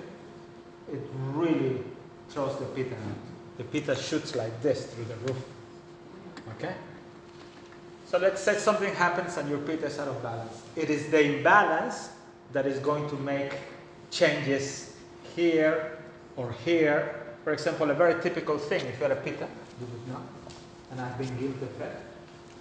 it 0.92 1.00
really 1.32 1.82
throws 2.28 2.58
the 2.58 2.66
pitta 2.66 2.94
out 2.94 3.35
the 3.58 3.64
pitta 3.64 3.94
shoots 3.96 4.34
like 4.34 4.62
this 4.62 4.86
through 4.86 5.04
the 5.04 5.16
roof. 5.16 5.44
Okay? 6.56 6.74
So 8.06 8.18
let's 8.18 8.40
say 8.40 8.56
something 8.56 8.94
happens 8.94 9.36
and 9.36 9.48
your 9.48 9.58
pitta 9.58 9.86
is 9.86 9.98
out 9.98 10.08
of 10.08 10.22
balance. 10.22 10.62
It 10.76 10.90
is 10.90 11.10
the 11.10 11.38
imbalance 11.38 12.10
that 12.52 12.66
is 12.66 12.78
going 12.78 13.08
to 13.10 13.16
make 13.16 13.52
changes 14.10 14.96
here 15.34 15.98
or 16.36 16.52
here. 16.64 17.26
For 17.44 17.52
example, 17.52 17.90
a 17.90 17.94
very 17.94 18.20
typical 18.22 18.58
thing, 18.58 18.84
if 18.86 19.00
you're 19.00 19.10
a 19.10 19.16
pitta, 19.16 19.48
you 19.80 19.86
would 19.86 20.08
know, 20.08 20.22
and 20.90 21.00
I've 21.00 21.18
been 21.18 21.36
guilty 21.38 21.64
of 21.64 21.80
it, 21.80 21.96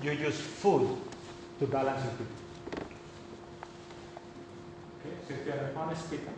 you 0.01 0.11
use 0.11 0.39
food 0.39 0.97
to 1.59 1.67
balance 1.67 2.03
your 2.03 2.13
pitta. 2.13 2.85
Okay, 4.99 5.15
so 5.27 5.33
if 5.33 5.45
you're 5.45 5.55
an 5.55 5.75
honest 5.75 6.09
pitta, 6.09 6.31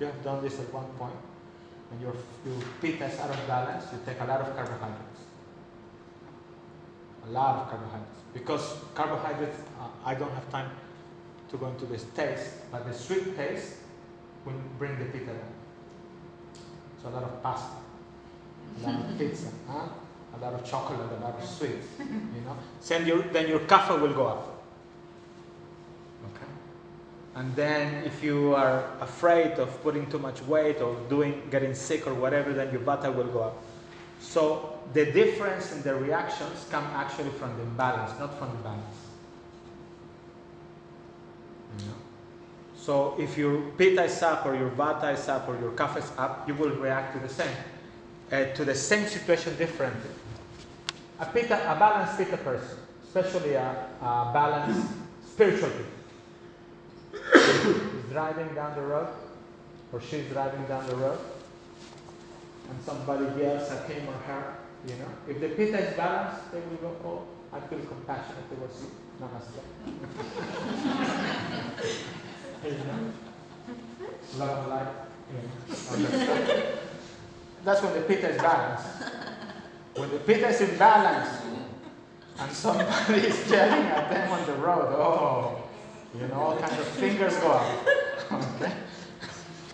you 0.00 0.06
have 0.06 0.24
done 0.24 0.42
this 0.42 0.58
at 0.58 0.72
one 0.72 0.86
point, 0.98 1.14
when 1.90 2.00
your, 2.00 2.14
your 2.44 2.62
pitta 2.80 3.06
is 3.06 3.18
out 3.20 3.30
of 3.30 3.46
balance, 3.46 3.84
you 3.92 3.98
take 4.04 4.20
a 4.20 4.24
lot 4.24 4.40
of 4.40 4.54
carbohydrates. 4.56 5.20
A 7.26 7.30
lot 7.30 7.62
of 7.62 7.70
carbohydrates. 7.70 8.20
Because 8.32 8.74
carbohydrates, 8.94 9.58
uh, 9.80 9.88
I 10.04 10.14
don't 10.14 10.32
have 10.32 10.50
time 10.50 10.70
to 11.50 11.56
go 11.56 11.68
into 11.68 11.86
this 11.86 12.04
taste, 12.14 12.50
but 12.70 12.86
the 12.86 12.92
sweet 12.92 13.36
taste 13.36 13.74
will 14.44 14.60
bring 14.78 14.98
the 14.98 15.06
pitta 15.06 15.26
down. 15.26 15.54
So 17.02 17.08
a 17.08 17.10
lot 17.10 17.22
of 17.22 17.42
pasta, 17.42 17.76
a 18.82 18.86
lot 18.86 19.00
of 19.00 19.18
pizza, 19.18 19.48
huh? 19.68 19.88
a 20.36 20.44
lot 20.44 20.54
of 20.54 20.64
chocolate, 20.68 20.98
a 21.00 21.24
lot 21.24 21.38
of 21.38 21.48
sweets, 21.48 21.86
you 21.98 22.40
know. 22.44 22.56
Then 22.86 23.06
your, 23.06 23.22
then 23.22 23.48
your 23.48 23.60
kapha 23.60 24.00
will 24.00 24.12
go 24.12 24.26
up. 24.26 24.55
And 27.36 27.54
then 27.54 28.02
if 28.04 28.22
you 28.22 28.54
are 28.54 28.90
afraid 29.00 29.52
of 29.58 29.68
putting 29.82 30.10
too 30.10 30.18
much 30.18 30.40
weight 30.42 30.80
or 30.80 30.96
doing 31.10 31.42
getting 31.50 31.74
sick 31.74 32.06
or 32.06 32.14
whatever, 32.14 32.54
then 32.54 32.72
your 32.72 32.80
vata 32.80 33.14
will 33.14 33.28
go 33.28 33.40
up. 33.40 33.62
So 34.20 34.80
the 34.94 35.04
difference 35.04 35.70
in 35.70 35.82
the 35.82 35.94
reactions 35.94 36.66
come 36.70 36.84
actually 36.94 37.30
from 37.32 37.54
the 37.58 37.62
imbalance, 37.64 38.18
not 38.18 38.38
from 38.38 38.50
the 38.56 38.62
balance. 38.62 38.96
So 42.74 43.16
if 43.18 43.36
your 43.36 43.60
pitta 43.76 44.04
is 44.04 44.22
up 44.22 44.46
or 44.46 44.54
your 44.54 44.70
vata 44.70 45.12
is 45.12 45.28
up 45.28 45.48
or 45.48 45.58
your 45.60 45.72
kapha 45.72 45.98
is 45.98 46.10
up, 46.16 46.48
you 46.48 46.54
will 46.54 46.70
react 46.70 47.14
to 47.14 47.18
the 47.18 47.28
same, 47.28 47.56
uh, 48.32 48.44
to 48.54 48.64
the 48.64 48.74
same 48.74 49.06
situation 49.08 49.56
differently. 49.56 50.10
A 51.18 51.26
pitta, 51.26 51.56
a 51.70 51.76
balanced 51.78 52.16
pitta 52.16 52.36
person, 52.36 52.78
especially 53.02 53.54
a, 53.54 53.88
a 54.00 54.30
balanced 54.32 54.88
spiritual 55.26 55.68
pitta, 55.70 55.95
is 57.34 58.10
driving 58.10 58.54
down 58.54 58.74
the 58.76 58.82
road, 58.82 59.08
or 59.92 60.00
she's 60.00 60.26
driving 60.28 60.64
down 60.66 60.86
the 60.86 60.96
road, 60.96 61.18
and 62.68 62.82
somebody 62.84 63.24
yells 63.40 63.70
at 63.70 63.88
him 63.88 64.08
or 64.08 64.12
her, 64.12 64.56
you 64.86 64.94
know, 64.96 65.08
if 65.28 65.40
the 65.40 65.48
pitta 65.48 65.78
is 65.78 65.96
balanced, 65.96 66.52
they 66.52 66.60
will 66.60 66.76
go, 66.76 66.96
oh, 67.04 67.22
I 67.52 67.60
feel 67.60 67.80
compassionate 67.80 68.48
towards 68.50 68.82
you. 68.82 68.90
Namaste. 69.20 69.62
Love 74.38 74.68
life. 74.68 74.88
You 75.30 76.06
That's 77.64 77.82
when 77.82 77.94
the 77.94 78.02
pitta 78.02 78.30
is 78.30 78.40
balanced. 78.40 78.86
When 79.94 80.10
the 80.10 80.18
pitta 80.18 80.48
is 80.48 80.60
in 80.60 80.76
balance, 80.78 81.28
and 82.38 82.52
somebody 82.52 83.20
is 83.20 83.50
yelling 83.50 83.86
at 83.86 84.10
them 84.10 84.30
on 84.30 84.46
the 84.46 84.52
road, 84.54 84.94
oh, 84.94 85.65
You 86.20 86.28
know, 86.28 86.34
all 86.34 86.56
kinds 86.56 86.78
of 86.78 86.86
fingers 86.88 87.36
go 87.38 87.48
up. 87.52 87.86
okay? 88.32 88.72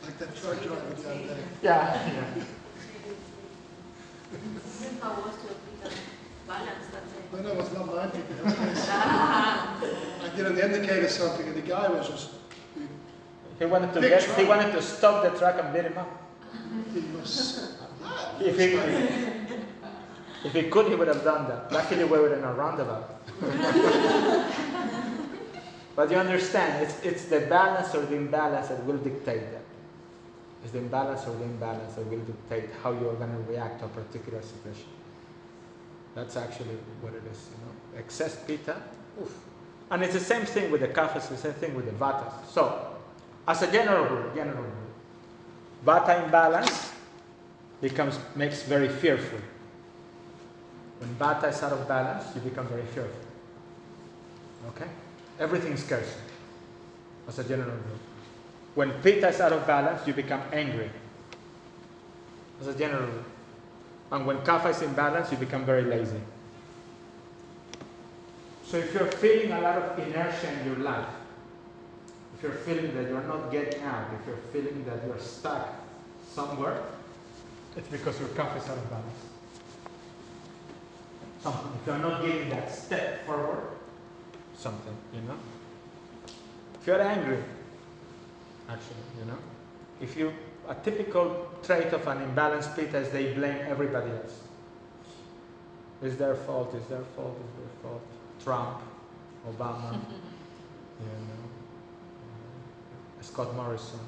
Like 0.03 0.19
that 0.19 0.35
truck 0.37 0.61
driver 0.63 0.95
the 0.97 1.09
other 1.09 1.19
day. 1.19 1.37
Yeah, 1.63 2.13
yeah. 2.13 2.45
How 5.01 5.11
was 5.21 5.35
your 5.45 5.55
Pitta 5.63 5.95
balance 6.49 6.87
that 6.93 7.05
day? 7.07 7.43
No, 7.43 7.55
no, 7.55 7.61
it's 7.61 7.73
not 7.73 8.13
Pitta. 8.13 8.35
It. 8.35 8.89
I 10.25 10.37
did 10.37 10.47
an 10.47 10.59
indicator 10.59 11.09
something, 11.09 11.47
and 11.47 11.55
the 11.57 11.61
guy 11.63 11.89
was 11.89 12.09
just, 12.09 12.31
He 13.59 13.65
wanted 13.67 13.93
to 13.95 14.01
Big 14.01 14.11
get, 14.11 14.23
truck. 14.23 14.39
he 14.39 14.45
wanted 14.45 14.73
to 14.73 14.83
stop 14.83 15.23
the 15.23 15.31
truck 15.39 15.63
and 15.63 15.73
beat 15.73 15.85
him 15.85 15.97
up. 15.99 16.11
he 16.93 17.01
was, 17.17 17.77
If 18.41 18.59
he, 18.59 18.75
if 20.49 20.53
he 20.55 20.63
could, 20.65 20.89
he 20.89 20.95
would 20.97 21.09
have 21.09 21.23
done 21.23 21.47
that. 21.49 21.71
Luckily, 21.71 22.03
we 22.05 22.19
were 22.19 22.35
in 22.35 22.43
a 22.43 22.53
roundabout. 22.53 23.21
but 25.95 26.11
you 26.11 26.17
understand, 26.17 26.83
it's, 26.83 27.01
it's 27.05 27.25
the 27.27 27.41
balance 27.41 27.95
or 27.95 28.07
the 28.07 28.17
imbalance 28.17 28.69
that 28.69 28.85
will 28.85 28.97
dictate 28.99 29.53
that. 29.53 29.63
It's 30.63 30.73
the 30.73 30.79
imbalance 30.79 31.27
or 31.27 31.35
the 31.37 31.45
imbalance 31.45 31.95
that 31.95 32.07
will 32.07 32.21
dictate 32.21 32.71
how 32.83 32.93
you 32.93 33.09
are 33.09 33.15
going 33.15 33.33
to 33.33 33.51
react 33.51 33.81
to 33.81 33.87
a 33.87 33.89
particular 33.89 34.41
situation. 34.41 34.89
That's 36.15 36.37
actually 36.37 36.77
what 37.01 37.15
it 37.15 37.23
is, 37.31 37.49
you 37.51 37.65
know. 37.65 37.99
Excess 37.99 38.37
pitta, 38.47 38.77
oof. 39.21 39.35
And 39.91 40.03
it's 40.03 40.15
the 40.15 40.21
same 40.21 40.47
thing 40.47 40.71
with 40.71 40.81
the 40.81 40.89
kaphas, 40.89 41.29
the 41.29 41.37
same 41.37 41.53
thing 41.55 41.75
with 41.75 41.87
the 41.87 41.93
vatas. 41.93 42.33
So, 42.49 42.97
as 43.47 43.63
a 43.63 43.71
general 43.71 44.05
rule, 44.07 44.35
general 44.35 44.63
rule, 44.63 44.73
vata 45.85 46.25
imbalance 46.25 46.93
becomes 47.81 48.19
makes 48.37 48.63
very 48.63 48.89
fearful. 48.89 49.41
When 51.01 51.15
vata 51.17 51.51
is 51.51 51.63
out 51.63 51.73
of 51.73 51.87
balance, 51.89 52.35
you 52.35 52.41
become 52.41 52.67
very 52.69 52.87
fearful. 52.87 53.21
Okay? 54.69 54.89
Everything 55.43 55.77
scares 55.77 56.07
you. 56.07 56.23
As 57.27 57.39
a 57.41 57.45
general 57.45 57.71
rule. 57.71 57.99
When 58.77 58.93
pitta 59.03 59.29
is 59.29 59.41
out 59.41 59.53
of 59.53 59.67
balance, 59.67 60.07
you 60.07 60.15
become 60.15 60.41
angry. 60.53 60.89
As 62.61 62.69
a 62.69 62.79
general 62.79 63.07
rule. 63.07 63.25
And 64.13 64.25
when 64.25 64.39
kapha 64.39 64.71
is 64.71 64.83
in 64.83 64.95
balance, 64.95 65.33
you 65.33 65.39
become 65.39 65.65
very 65.65 65.83
lazy. 65.83 66.21
So 68.65 68.77
if 68.77 68.95
you're 68.95 69.11
feeling 69.11 69.51
a 69.51 69.61
lot 69.61 69.79
of 69.79 69.99
inertia 69.99 70.49
in 70.61 70.67
your 70.67 70.77
life, 70.77 71.09
if 72.37 72.43
you're 72.45 72.53
feeling 72.53 72.95
that 72.95 73.09
you're 73.09 73.25
not 73.25 73.51
getting 73.51 73.83
out, 73.83 74.11
if 74.21 74.27
you're 74.27 74.37
feeling 74.53 74.85
that 74.85 75.05
you're 75.05 75.19
stuck 75.19 75.75
somewhere, 76.33 76.83
it's 77.77 77.89
because 77.89 78.19
your 78.21 78.29
kapha 78.31 78.59
is 78.59 78.69
out 78.69 78.79
of 78.79 78.91
balance. 78.91 79.23
Something. 81.43 81.73
If 81.81 81.87
you're 81.89 81.99
not 81.99 82.23
getting 82.23 82.49
that 82.51 82.73
step 82.73 83.27
forward, 83.27 83.72
something, 84.63 84.97
you 85.13 85.21
know. 85.23 85.39
If 86.81 86.87
you're 86.87 87.03
angry, 87.03 87.43
actually, 88.69 89.05
you 89.19 89.25
know. 89.27 89.39
If 90.01 90.17
you 90.17 90.33
a 90.69 90.75
typical 90.75 91.49
trait 91.63 91.93
of 91.93 92.07
an 92.07 92.19
imbalanced 92.19 92.77
pitta 92.77 92.99
is 92.99 93.11
they 93.11 93.33
blame 93.35 93.59
everybody 93.69 94.11
else. 94.11 94.41
It's 96.03 96.17
their 96.17 96.35
fault, 96.35 96.75
it's 96.75 96.87
their 96.87 97.05
fault, 97.17 97.37
it's 97.43 97.57
their 97.59 97.83
fault. 97.83 98.03
Trump, 98.43 98.81
Obama, 99.49 99.93
you 101.01 101.07
know, 101.07 101.49
Scott 103.21 103.55
Morrison. 103.55 104.01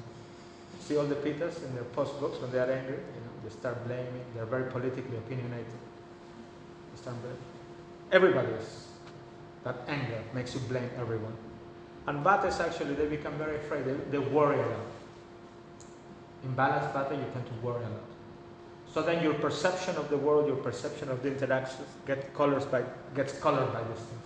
See 0.79 0.97
all 0.97 1.05
the 1.05 1.15
pittas 1.15 1.63
in 1.65 1.73
their 1.73 1.83
post 1.95 2.19
books 2.19 2.39
when 2.41 2.51
they 2.51 2.59
are 2.59 2.71
angry, 2.71 2.97
you 2.97 3.21
know, 3.21 3.31
they 3.43 3.49
start 3.49 3.85
blaming, 3.85 4.25
they're 4.35 4.45
very 4.45 4.69
politically 4.71 5.17
opinionated. 5.17 5.65
They 6.93 7.01
start 7.01 7.17
blaming. 7.21 7.39
Everybody 8.11 8.51
is. 8.53 8.87
That 9.65 9.77
anger 9.87 10.21
makes 10.33 10.53
you 10.53 10.61
blame 10.61 10.89
everyone. 10.97 11.35
And 12.07 12.23
Vatas 12.23 12.59
actually, 12.59 12.93
they 12.93 13.07
become 13.07 13.33
very 13.33 13.57
afraid, 13.57 13.83
they, 13.85 13.93
they 14.11 14.19
worry 14.19 14.57
a 14.59 14.61
lot. 14.61 14.85
In 16.43 16.53
balanced 16.53 16.93
Vata, 16.93 17.17
you 17.17 17.25
tend 17.33 17.47
to 17.47 17.65
worry 17.65 17.83
a 17.83 17.89
lot. 17.89 18.03
So 18.93 19.01
then 19.01 19.23
your 19.23 19.33
perception 19.33 19.95
of 19.95 20.09
the 20.09 20.17
world, 20.17 20.45
your 20.47 20.57
perception 20.57 21.09
of 21.09 21.23
the 21.23 21.29
interactions 21.29 21.87
get 22.05 22.33
colors 22.35 22.63
by, 22.63 22.83
gets 23.15 23.37
colored 23.39 23.73
by 23.73 23.81
these 23.81 23.97
things. 23.97 24.21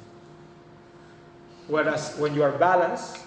Whereas 1.67 2.17
when 2.17 2.35
you 2.35 2.43
are 2.43 2.51
balanced, 2.51 3.19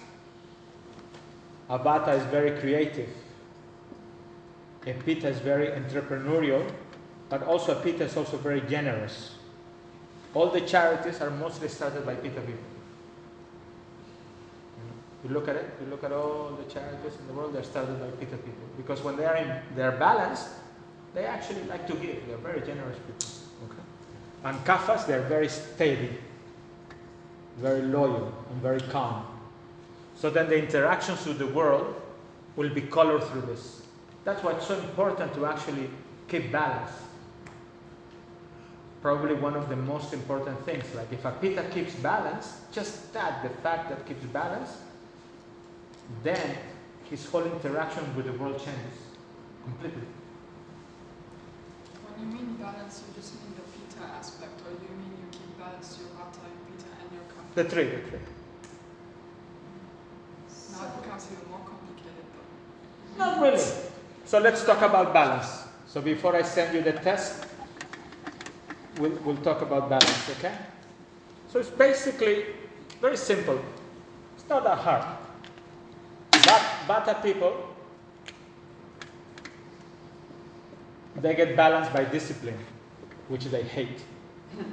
a 1.67 1.79
Vata 1.79 2.15
is 2.15 2.23
very 2.25 2.59
creative. 2.59 3.09
A 4.85 4.93
Pitta 4.93 5.29
is 5.29 5.39
very 5.39 5.67
entrepreneurial, 5.67 6.69
but 7.29 7.41
also 7.41 7.75
a 7.77 7.81
Pitta 7.81 8.03
is 8.03 8.15
also 8.15 8.37
very 8.37 8.61
generous. 8.61 9.31
All 10.33 10.49
the 10.49 10.61
charities 10.61 11.21
are 11.21 11.29
mostly 11.29 11.67
started 11.67 12.05
by 12.05 12.15
Pitta 12.15 12.41
people. 12.41 12.63
You 15.23 15.29
look 15.29 15.47
at 15.47 15.55
it, 15.55 15.65
you 15.79 15.89
look 15.89 16.03
at 16.03 16.11
all 16.11 16.51
the 16.51 16.71
charities 16.71 17.13
in 17.19 17.27
the 17.27 17.33
world, 17.33 17.53
they're 17.53 17.63
started 17.63 17.99
by 17.99 18.07
Pitta 18.07 18.37
people. 18.37 18.67
Because 18.75 19.01
when 19.01 19.15
they 19.15 19.25
are 19.25 19.37
in 19.37 19.61
their 19.75 19.91
balance, 19.93 20.49
they 21.13 21.25
actually 21.25 21.63
like 21.63 21.87
to 21.87 21.93
give. 21.93 22.27
They're 22.27 22.37
very 22.37 22.61
generous 22.61 22.97
people. 22.97 23.25
Okay? 23.65 23.83
And 24.43 24.65
Kaphas, 24.65 25.05
they're 25.05 25.21
very 25.21 25.47
steady, 25.47 26.09
very 27.57 27.83
loyal, 27.83 28.33
and 28.49 28.61
very 28.61 28.81
calm. 28.81 29.25
So 30.15 30.29
then 30.29 30.49
the 30.49 30.57
interactions 30.57 31.25
with 31.25 31.37
the 31.37 31.47
world 31.47 31.95
will 32.55 32.69
be 32.69 32.81
colored 32.81 33.23
through 33.25 33.41
this. 33.41 33.83
That's 34.25 34.43
why 34.43 34.53
it's 34.53 34.67
so 34.67 34.77
important 34.79 35.33
to 35.35 35.45
actually 35.45 35.89
keep 36.27 36.51
balance. 36.51 36.91
Probably 39.03 39.35
one 39.35 39.57
of 39.57 39.67
the 39.67 39.75
most 39.75 40.13
important 40.13 40.63
things. 40.63 40.85
Like 40.95 41.11
if 41.11 41.25
a 41.25 41.31
Pitta 41.31 41.63
keeps 41.63 41.93
balance, 41.95 42.61
just 42.71 43.11
that, 43.13 43.43
the 43.43 43.49
fact 43.49 43.89
that 43.89 44.07
keeps 44.07 44.23
balance, 44.27 44.77
then 46.23 46.57
his 47.09 47.25
whole 47.25 47.43
interaction 47.43 48.15
with 48.15 48.27
the 48.27 48.31
world 48.31 48.57
changes 48.57 48.99
completely. 49.65 50.07
When 52.07 52.15
you 52.21 52.33
mean 52.33 52.55
balance, 52.55 53.03
you 53.05 53.13
just 53.21 53.35
mean 53.43 53.53
the 53.55 53.67
Pitta 53.75 54.09
aspect, 54.13 54.61
or 54.65 54.71
you 54.71 54.95
mean 54.95 55.11
you 55.19 55.27
keep 55.31 55.59
balance 55.59 55.99
your 55.99 56.07
Vata, 56.15 56.39
your 56.47 56.63
Pitta, 56.71 56.87
and 57.01 57.11
your 57.11 57.23
Kapha? 57.27 57.55
The 57.55 57.63
three, 57.65 57.83
the 57.83 58.07
three. 58.07 58.23
Now 60.71 60.87
it 60.87 61.03
becomes 61.03 61.27
even 61.29 61.49
more 61.51 61.59
complicated 61.67 62.23
though. 62.31 63.19
Not 63.19 63.41
really. 63.41 63.63
So 64.23 64.39
let's 64.39 64.63
talk 64.63 64.81
about 64.81 65.13
balance. 65.13 65.67
So 65.87 65.99
before 65.99 66.37
I 66.37 66.41
send 66.41 66.73
you 66.73 66.81
the 66.81 66.93
test, 66.93 67.47
we'll, 68.95 69.11
we'll 69.23 69.37
talk 69.37 69.61
about 69.61 69.89
balance, 69.89 70.29
okay? 70.29 70.57
So 71.47 71.59
it's 71.59 71.69
basically 71.69 72.45
very 73.01 73.17
simple. 73.17 73.63
It's 74.35 74.47
not 74.49 74.63
that 74.63 74.79
hard. 74.79 75.17
But 76.43 76.61
Vata 76.87 77.21
people, 77.21 77.75
they 81.15 81.35
get 81.35 81.55
balanced 81.55 81.93
by 81.93 82.05
discipline, 82.05 82.57
which 83.27 83.45
they 83.45 83.63
hate. 83.63 84.03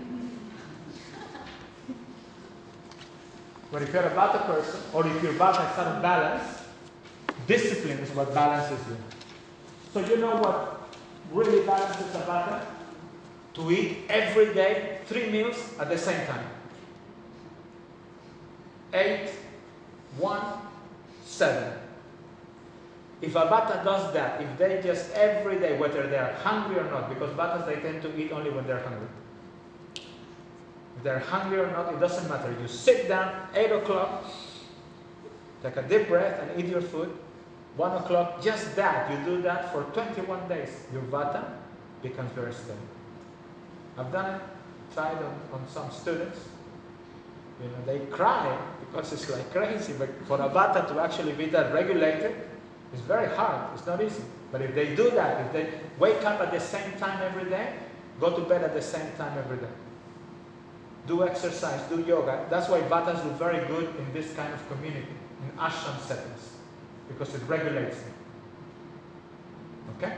But 3.70 3.82
if 3.82 3.92
you're 3.92 4.02
a 4.02 4.10
Vata 4.10 4.46
person, 4.46 4.80
or 4.92 5.06
if 5.06 5.22
your 5.22 5.32
Vata 5.34 5.70
is 5.72 5.78
out 5.78 5.96
of 5.96 6.02
balance, 6.02 6.58
discipline 7.46 7.98
is 7.98 8.10
what 8.10 8.34
balances 8.34 8.84
you. 8.88 8.96
So 9.92 10.00
you 10.00 10.16
know 10.16 10.36
what 10.36 10.88
really 11.30 11.64
balances 11.64 12.12
a 12.16 12.18
Vata? 12.20 12.79
To 13.54 13.70
eat 13.70 14.04
every 14.08 14.54
day 14.54 14.98
three 15.06 15.28
meals 15.30 15.74
at 15.78 15.88
the 15.88 15.98
same 15.98 16.24
time. 16.26 16.46
Eight, 18.92 19.30
one, 20.18 20.42
seven. 21.24 21.72
If 23.20 23.36
a 23.36 23.40
Vata 23.40 23.84
does 23.84 24.12
that, 24.14 24.40
if 24.40 24.58
they 24.58 24.80
just 24.82 25.12
every 25.12 25.58
day, 25.58 25.76
whether 25.78 26.06
they 26.06 26.16
are 26.16 26.32
hungry 26.42 26.78
or 26.78 26.90
not, 26.90 27.08
because 27.08 27.30
Vatas 27.34 27.66
they 27.66 27.76
tend 27.76 28.02
to 28.02 28.18
eat 28.18 28.32
only 28.32 28.50
when 28.50 28.66
they're 28.66 28.82
hungry. 28.82 29.08
If 30.96 31.02
they're 31.04 31.18
hungry 31.18 31.58
or 31.58 31.70
not, 31.70 31.92
it 31.92 32.00
doesn't 32.00 32.28
matter. 32.28 32.54
You 32.60 32.66
sit 32.66 33.08
down, 33.08 33.48
8 33.54 33.72
o'clock, 33.72 34.24
take 35.62 35.76
a 35.76 35.82
deep 35.82 36.08
breath 36.08 36.40
and 36.42 36.60
eat 36.60 36.70
your 36.70 36.80
food. 36.80 37.16
1 37.76 37.96
o'clock, 38.02 38.42
just 38.42 38.74
that. 38.76 39.10
You 39.10 39.36
do 39.36 39.42
that 39.42 39.72
for 39.72 39.84
21 39.92 40.48
days. 40.48 40.70
Your 40.92 41.02
Vata 41.02 41.44
becomes 42.02 42.32
very 42.32 42.52
stable. 42.52 42.78
I've 44.00 44.10
done 44.10 44.34
it, 44.34 44.40
tried 44.94 45.18
on, 45.18 45.34
on 45.52 45.68
some 45.68 45.90
students. 45.90 46.38
You 47.62 47.68
know, 47.68 47.84
they 47.84 48.06
cry 48.06 48.58
because 48.80 49.12
it's 49.12 49.28
like 49.28 49.52
crazy, 49.52 49.92
but 49.98 50.08
for 50.26 50.36
a 50.40 50.48
Vata 50.48 50.88
to 50.88 51.00
actually 51.00 51.32
be 51.32 51.46
that 51.46 51.74
regulated, 51.74 52.34
it's 52.94 53.02
very 53.02 53.28
hard. 53.36 53.68
It's 53.74 53.86
not 53.86 54.02
easy. 54.02 54.22
But 54.50 54.62
if 54.62 54.74
they 54.74 54.96
do 54.96 55.10
that, 55.10 55.46
if 55.46 55.52
they 55.52 55.70
wake 55.98 56.24
up 56.24 56.40
at 56.40 56.50
the 56.50 56.60
same 56.60 56.92
time 56.98 57.20
every 57.22 57.48
day, 57.50 57.74
go 58.18 58.34
to 58.34 58.42
bed 58.48 58.64
at 58.64 58.72
the 58.72 58.80
same 58.80 59.12
time 59.18 59.36
every 59.36 59.58
day, 59.58 59.72
do 61.06 61.22
exercise, 61.22 61.82
do 61.90 62.00
yoga. 62.00 62.46
That's 62.48 62.70
why 62.70 62.80
Vatas 62.80 63.22
do 63.22 63.30
very 63.32 63.66
good 63.66 63.94
in 63.96 64.12
this 64.14 64.32
kind 64.32 64.52
of 64.52 64.66
community, 64.70 65.14
in 65.42 65.58
ashram 65.58 66.00
settings, 66.00 66.56
because 67.08 67.34
it 67.34 67.42
regulates 67.46 67.96
them. 67.96 68.14
Okay? 69.98 70.16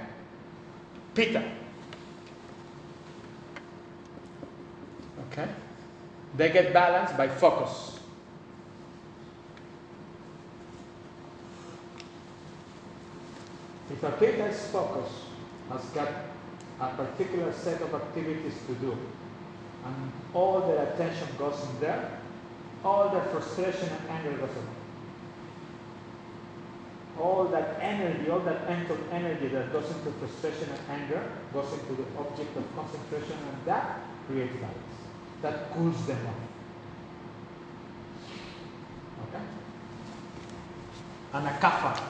Pitta. 1.15 1.61
Okay? 5.31 5.49
They 6.36 6.51
get 6.51 6.73
balanced 6.73 7.16
by 7.16 7.28
focus. 7.28 8.01
If 13.90 14.03
a 14.03 14.12
kid 14.12 14.40
has 14.40 14.69
focus, 14.69 15.11
has 15.70 15.85
got 15.90 16.09
a 16.81 16.89
particular 16.94 17.53
set 17.53 17.82
of 17.82 17.94
activities 17.94 18.55
to 18.66 18.74
do, 18.77 18.97
and 19.85 20.12
all 20.32 20.61
their 20.62 20.86
attention 20.93 21.28
goes 21.39 21.62
in 21.69 21.81
there, 21.81 22.19
all 22.85 23.11
their 23.11 23.24
frustration 23.24 23.89
and 23.89 24.09
anger 24.11 24.32
goes 24.39 24.51
away. 24.51 24.78
All 27.20 27.44
that 27.49 27.78
energy, 27.81 28.31
all 28.31 28.40
that 28.40 28.69
mental 28.69 28.97
energy 29.12 29.49
that 29.49 29.73
goes 29.73 29.89
into 29.90 30.11
frustration 30.12 30.69
and 30.70 31.03
anger 31.03 31.31
goes 31.53 31.70
into 31.73 31.93
the 31.94 32.07
object 32.19 32.57
of 32.57 32.65
concentration 32.74 33.36
and 33.36 33.66
that 33.66 34.01
creates 34.27 34.55
balance. 34.57 34.91
That 35.43 35.73
cools 35.73 36.06
them 36.06 36.19
off. 36.27 36.35
Okay? 39.28 39.44
And 41.35 41.47
a 41.47 41.51
kapha 41.51 42.01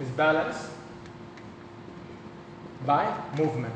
is 0.00 0.08
balanced 0.10 0.68
by 2.84 3.14
movement. 3.38 3.74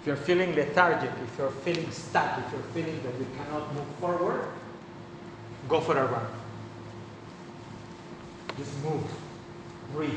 If 0.00 0.06
you're 0.08 0.16
feeling 0.16 0.56
lethargic, 0.56 1.10
if 1.22 1.38
you're 1.38 1.50
feeling 1.50 1.88
stuck, 1.92 2.38
if 2.38 2.52
you're 2.52 2.62
feeling 2.74 3.00
that 3.04 3.16
you 3.20 3.26
cannot 3.36 3.72
move 3.72 3.86
forward, 4.00 4.48
go 5.68 5.80
for 5.80 5.96
a 5.96 6.04
run. 6.06 6.26
Just 8.58 8.82
move, 8.82 9.04
breathe, 9.94 10.10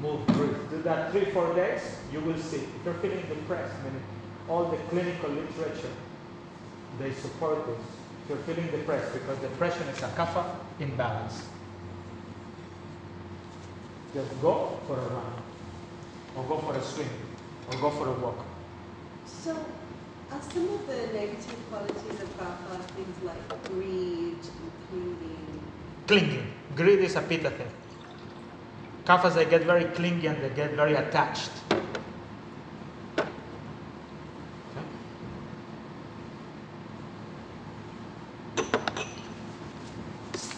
move, 0.00 0.26
breathe. 0.28 0.56
Do 0.70 0.82
that 0.82 1.12
three, 1.12 1.26
four 1.26 1.54
days, 1.54 1.82
you 2.10 2.20
will 2.20 2.38
see. 2.38 2.56
If 2.56 2.84
you're 2.86 2.94
feeling 2.94 3.20
depressed, 3.28 3.74
I 3.74 4.13
all 4.48 4.64
the 4.66 4.76
clinical 4.88 5.30
literature, 5.30 5.94
they 6.98 7.12
support 7.12 7.66
this. 7.66 7.78
If 8.24 8.30
you're 8.30 8.38
feeling 8.38 8.70
depressed, 8.70 9.12
because 9.12 9.38
depression 9.38 9.86
is 9.88 10.02
a 10.02 10.08
kapha 10.08 10.44
imbalance. 10.80 11.46
Just 14.14 14.40
go 14.40 14.78
for 14.86 14.94
a 14.94 15.08
run, 15.08 15.32
or 16.36 16.44
go 16.44 16.58
for 16.58 16.74
a 16.74 16.82
swim, 16.82 17.08
or 17.70 17.78
go 17.80 17.90
for 17.90 18.08
a 18.08 18.12
walk. 18.12 18.44
So, 19.26 19.52
are 20.30 20.40
some 20.52 20.68
of 20.68 20.86
the 20.86 21.06
negative 21.12 21.58
qualities 21.70 22.20
of 22.20 22.38
kapha 22.38 22.80
things 22.94 23.22
like 23.24 23.64
greed 23.64 24.38
and 24.38 24.72
clinging? 24.88 25.60
Clinging. 26.06 26.52
Greed 26.76 27.00
is 27.00 27.16
a 27.16 27.22
pitta 27.22 27.50
thing. 27.50 27.70
Kaphas, 29.04 29.34
they 29.34 29.44
get 29.44 29.62
very 29.64 29.84
clingy 29.84 30.26
and 30.28 30.42
they 30.42 30.48
get 30.48 30.72
very 30.72 30.94
attached. 30.94 31.50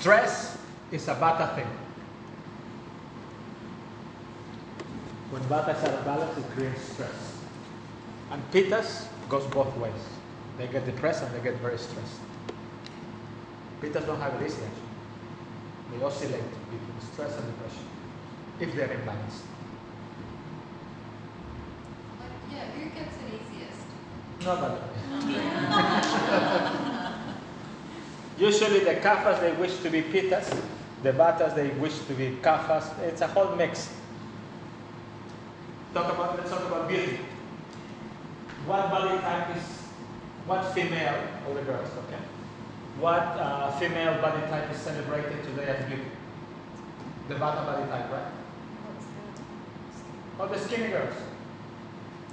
Okay? 0.07 0.96
Stress 1.07 1.19
is 1.19 1.23
a 1.23 1.25
vata 1.25 1.55
thing. 1.55 1.71
When 5.31 5.43
vata 5.43 5.77
is 5.77 5.85
out 5.85 5.95
of 5.95 6.05
balance, 6.05 6.37
it 6.37 6.51
creates 6.51 6.83
stress. 6.83 7.39
And 8.33 8.43
pittas 8.51 9.07
goes 9.29 9.45
both 9.53 9.77
ways. 9.77 9.93
They 10.59 10.67
get 10.67 10.85
depressed 10.85 11.23
and 11.23 11.33
they 11.33 11.41
get 11.41 11.61
very 11.61 11.79
stressed. 11.79 12.21
Pittas 13.81 14.05
don't 14.05 14.21
have 14.21 14.35
it 14.35 14.47
easy 14.47 14.63
actually. 14.65 14.83
They 15.93 16.05
oscillate 16.05 16.43
between 16.43 17.01
stress 17.13 17.37
and 17.39 17.47
depression 17.55 17.87
if 18.59 18.75
they're 18.75 18.89
imbalanced. 18.89 19.45
Yeah, 22.51 22.67
who 22.67 22.91
gets 22.91 23.15
it 23.15 23.31
easiest? 23.31 23.87
Nobody. 24.45 24.81
Usually 28.39 28.81
the 28.81 28.95
kaphas 28.97 29.41
they 29.41 29.53
wish 29.53 29.77
to 29.79 29.91
be 29.91 30.03
pittas, 30.03 30.51
the 31.03 31.13
vatas 31.13 31.55
they 31.55 31.69
wish 31.71 31.99
to 32.07 32.15
be 32.15 32.37
kaphas. 32.43 32.99
It's 33.01 33.21
a 33.21 33.27
whole 33.27 33.55
mix. 33.57 33.91
Talk 35.95 36.13
about 36.13 36.37
let's 36.37 36.51
talk 36.51 36.67
about 36.67 36.89
beauty. 36.89 37.19
What 38.67 38.91
body 38.91 39.19
type 39.21 39.57
is 39.57 39.63
what 40.47 40.65
female 40.75 41.17
all 41.47 41.55
the 41.55 41.63
girls, 41.63 41.89
okay? 42.07 42.23
What 42.99 43.23
uh, 43.23 43.71
female 43.79 44.21
body 44.21 44.41
type 44.49 44.71
is 44.71 44.79
celebrated 44.79 45.45
today 45.45 45.67
as 45.67 45.85
beauty? 45.87 46.11
The 47.29 47.35
vata 47.35 47.67
body 47.67 47.87
type, 47.91 48.11
right? 48.11 48.33
All 50.41 50.49
the 50.49 50.59
skinny 50.59 50.89
girls. 50.89 51.15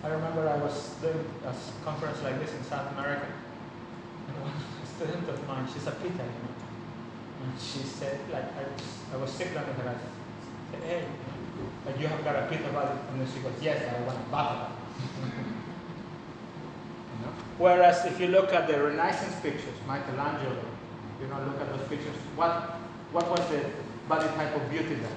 I 0.04 0.10
remember 0.10 0.48
I 0.50 0.58
was 0.58 0.96
doing 1.02 1.26
a 1.46 1.54
conference 1.86 2.22
like 2.24 2.40
this 2.40 2.54
in 2.54 2.64
South 2.66 2.92
America, 2.98 3.26
and 4.28 4.42
one 4.42 4.54
student 4.96 5.30
of 5.30 5.48
mine, 5.48 5.68
she's 5.74 5.88
a 5.88 5.92
pitta, 5.92 6.12
you 6.12 6.42
know, 6.44 6.53
she 7.60 7.80
said, 7.80 8.20
like, 8.32 8.46
I 8.58 8.64
was, 8.64 8.84
I 9.14 9.18
was 9.18 9.32
sitting 9.32 9.54
with 9.54 9.64
her, 9.64 9.90
I 9.90 10.72
said, 10.72 10.84
hey, 10.84 11.06
like 11.86 12.00
you 12.00 12.08
have 12.08 12.24
got 12.24 12.36
a 12.36 12.48
pitta 12.48 12.64
it. 12.64 12.98
and 13.12 13.22
then 13.22 13.28
she 13.34 13.40
goes, 13.42 13.54
yes, 13.62 13.84
I 13.94 14.00
want 14.02 14.18
a 14.18 14.22
body. 14.32 14.72
You 17.12 17.26
know? 17.26 17.32
Whereas 17.58 18.06
if 18.06 18.20
you 18.20 18.28
look 18.28 18.54
at 18.54 18.68
the 18.68 18.82
Renaissance 18.82 19.36
pictures, 19.42 19.76
Michelangelo, 19.88 20.64
you 21.22 21.28
know, 21.28 21.40
look 21.46 21.62
at 21.62 21.70
those 21.70 21.88
pictures, 21.88 22.16
what, 22.36 22.80
what 23.12 23.30
was 23.30 23.40
the 23.50 23.66
body 24.08 24.28
type 24.36 24.56
of 24.56 24.70
beauty 24.70 24.96
then? 24.96 25.16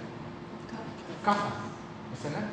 Kapha, 1.24 1.52
isn't 2.18 2.34
it? 2.34 2.44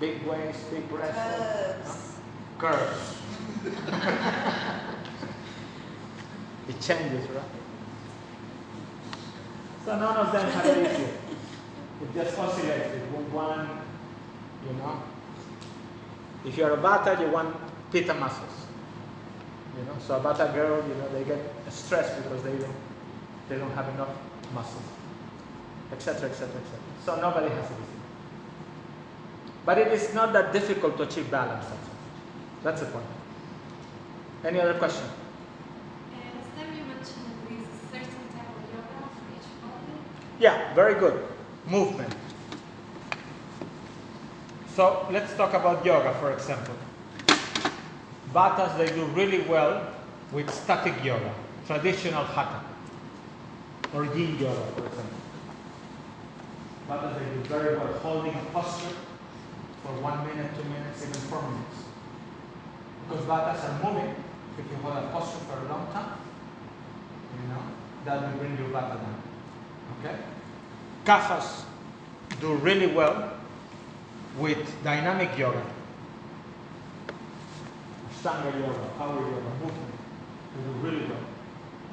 Big 0.00 0.24
waist, 0.26 0.70
big 0.70 0.88
breasts. 0.88 2.16
Curves. 2.58 2.58
Curves. 2.58 3.16
it 6.68 6.80
changes, 6.80 7.28
right? 7.30 7.53
So 9.84 9.98
none 9.98 10.16
of 10.16 10.32
them 10.32 10.50
have 10.50 10.66
it 10.66 10.92
easy. 10.92 11.04
It 12.02 12.14
just 12.14 12.38
oscillates. 12.38 12.94
It 12.94 13.12
will 13.12 13.24
one, 13.32 13.68
you 14.66 14.72
know. 14.78 15.02
If 16.44 16.56
you're 16.56 16.72
a 16.72 16.76
vata, 16.76 17.20
you 17.20 17.28
want 17.30 17.54
pitta 17.90 18.14
muscles. 18.14 18.50
You 19.78 19.84
know, 19.84 19.96
so 20.06 20.16
a 20.16 20.20
vata 20.20 20.52
girl, 20.54 20.86
you 20.88 20.94
know, 20.94 21.08
they 21.12 21.24
get 21.24 21.38
stressed 21.70 22.22
because 22.22 22.42
they 22.42 22.56
don't, 22.56 22.76
they 23.48 23.56
don't 23.56 23.72
have 23.72 23.88
enough 23.94 24.10
muscles, 24.54 24.84
etc., 25.92 26.30
etc., 26.30 26.48
etc. 26.48 26.80
So 27.04 27.20
nobody 27.20 27.48
has 27.48 27.64
it 27.64 27.72
easy. 27.72 27.94
But 29.64 29.78
it 29.78 29.88
is 29.88 30.14
not 30.14 30.32
that 30.34 30.52
difficult 30.52 30.96
to 30.98 31.04
achieve 31.04 31.30
balance. 31.30 31.64
That's, 31.64 31.88
that's 32.62 32.80
the 32.82 32.86
point. 32.86 33.06
Any 34.44 34.60
other 34.60 34.74
question? 34.74 35.04
Last 36.12 36.54
time 36.56 36.76
you 36.76 36.84
mentioned 36.84 37.32
there 37.48 37.58
is 37.58 37.64
a 37.64 37.78
certain 37.90 38.28
type 38.36 38.52
of 38.52 38.64
yoga 38.70 39.08
for 39.10 39.24
each 39.32 39.48
body. 39.64 39.96
Yeah, 40.38 40.74
very 40.74 40.94
good. 40.98 41.22
Movement. 41.66 42.12
So 44.74 45.06
let's 45.10 45.34
talk 45.36 45.54
about 45.54 45.84
yoga, 45.86 46.12
for 46.14 46.32
example. 46.32 46.74
Vatas, 48.32 48.76
they 48.76 48.88
do 48.88 49.04
really 49.14 49.42
well 49.42 49.94
with 50.32 50.52
static 50.52 50.94
yoga, 51.04 51.32
traditional 51.66 52.24
hatha, 52.24 52.60
or 53.94 54.04
yin 54.06 54.36
yoga, 54.38 54.66
for 54.74 54.86
example. 54.86 55.18
Vatas, 56.88 57.18
they 57.18 57.24
do 57.32 57.40
very 57.48 57.76
well 57.76 57.92
holding 58.02 58.34
a 58.34 58.44
posture 58.52 58.96
for 59.84 59.92
one 60.02 60.26
minute, 60.26 60.50
two 60.56 60.64
minutes, 60.68 61.02
even 61.02 61.14
four 61.30 61.42
minutes. 61.42 61.78
Because 63.06 63.24
vatas 63.26 63.62
are 63.62 63.78
moving, 63.84 64.14
if 64.58 64.64
you 64.68 64.76
hold 64.82 64.96
a 64.96 65.06
posture 65.12 65.38
for 65.46 65.64
a 65.64 65.68
long 65.70 65.86
time, 65.92 66.18
you 67.40 67.48
know, 67.48 67.62
that 68.04 68.20
will 68.20 68.38
bring 68.38 68.58
your 68.58 68.68
vata 68.68 68.98
down. 68.98 69.23
Okay? 70.00 70.16
Kaphas 71.04 71.64
do 72.40 72.54
really 72.56 72.86
well 72.86 73.32
with 74.38 74.58
dynamic 74.82 75.36
yoga. 75.38 75.62
Ashtanga 78.10 78.58
yoga, 78.58 78.88
power 78.98 79.20
yoga, 79.20 79.50
movement. 79.60 79.94
They 80.56 80.62
do 80.62 80.70
really 80.80 81.06
well. 81.06 81.24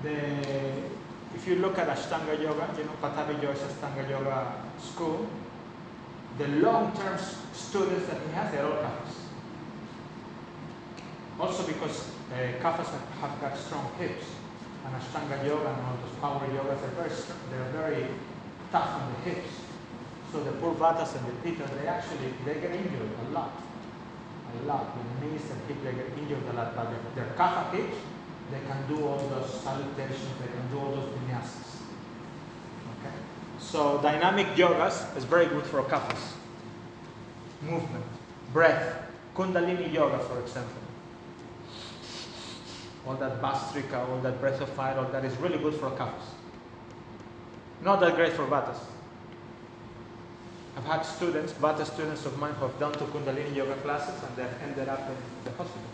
The, 0.03 1.35
if 1.35 1.47
you 1.47 1.55
look 1.55 1.77
at 1.77 1.87
Ashtanga 1.87 2.41
yoga, 2.41 2.69
you 2.77 2.85
know, 2.85 2.91
Pattabhi 3.01 3.41
Jois 3.41 3.59
Ashtanga 3.59 4.09
yoga 4.09 4.53
school, 4.79 5.27
the 6.37 6.47
long-term 6.47 7.17
students 7.53 8.07
that 8.07 8.17
he 8.25 8.33
has, 8.33 8.51
they're 8.51 8.65
all 8.65 8.71
Kaphas. 8.71 9.15
Also 11.39 11.67
because 11.67 12.09
uh, 12.31 12.35
Kaphas 12.61 12.87
have, 12.87 13.07
have 13.19 13.41
got 13.41 13.57
strong 13.57 13.91
hips, 13.99 14.25
and 14.85 14.95
Ashtanga 14.95 15.45
yoga 15.45 15.69
and 15.69 15.81
all 15.85 15.97
those 16.01 16.15
power 16.19 16.47
yogas 16.47 16.81
they're 16.81 16.97
very, 16.97 17.11
they're 17.51 17.71
very 17.71 18.07
tough 18.71 19.01
on 19.01 19.13
the 19.13 19.29
hips. 19.29 19.49
So 20.31 20.43
the 20.43 20.51
poor 20.53 20.73
Vatas 20.75 21.15
and 21.15 21.27
the 21.27 21.33
Pitta, 21.43 21.69
they 21.75 21.87
actually, 21.87 22.33
they 22.45 22.55
get 22.55 22.71
injured 22.71 23.09
a 23.27 23.31
lot. 23.31 23.51
A 24.63 24.65
lot. 24.65 24.95
The 24.95 25.25
knees 25.25 25.41
and 25.51 25.61
hips, 25.67 25.79
they 25.83 25.93
get 25.93 26.17
injured 26.17 26.43
a 26.51 26.53
lot. 26.53 26.75
But 26.75 26.89
their, 26.89 27.25
their 27.25 27.35
Kapha 27.35 27.71
hips, 27.73 27.97
they 28.51 28.59
can 28.59 28.87
do 28.87 29.05
all 29.05 29.17
those 29.17 29.49
salutations, 29.61 30.31
they 30.39 30.47
can 30.47 30.67
do 30.71 30.79
all 30.79 30.91
those 30.91 31.09
vinyasas. 31.09 31.81
Okay? 32.99 33.13
So 33.59 33.99
dynamic 34.01 34.47
yogas 34.55 35.15
is 35.17 35.25
very 35.25 35.45
good 35.47 35.65
for 35.65 35.83
Kaphas. 35.83 36.33
Movement, 37.61 38.05
breath, 38.53 39.11
Kundalini 39.35 39.93
yoga, 39.93 40.19
for 40.19 40.39
example. 40.39 40.81
All 43.11 43.17
that 43.17 43.41
Bhastrika, 43.41 44.07
all 44.07 44.21
that 44.21 44.39
breath 44.39 44.61
of 44.61 44.69
fire, 44.69 44.97
all 44.97 45.11
that 45.11 45.25
is 45.25 45.35
really 45.37 45.57
good 45.57 45.73
for 45.73 45.89
Kaphas. 45.89 46.31
Not 47.83 47.99
that 47.99 48.15
great 48.15 48.31
for 48.31 48.45
Vatas. 48.47 48.77
I've 50.77 50.85
had 50.85 51.01
students, 51.01 51.51
Vata 51.51 51.85
students 51.85 52.25
of 52.25 52.39
mine 52.39 52.53
who 52.53 52.67
have 52.67 52.79
done 52.79 52.93
to 52.93 53.03
Kundalini 53.11 53.53
yoga 53.53 53.75
classes 53.81 54.15
and 54.23 54.33
they've 54.37 54.61
ended 54.63 54.87
up 54.87 55.01
in 55.09 55.17
the 55.43 55.51
hospital. 55.51 55.91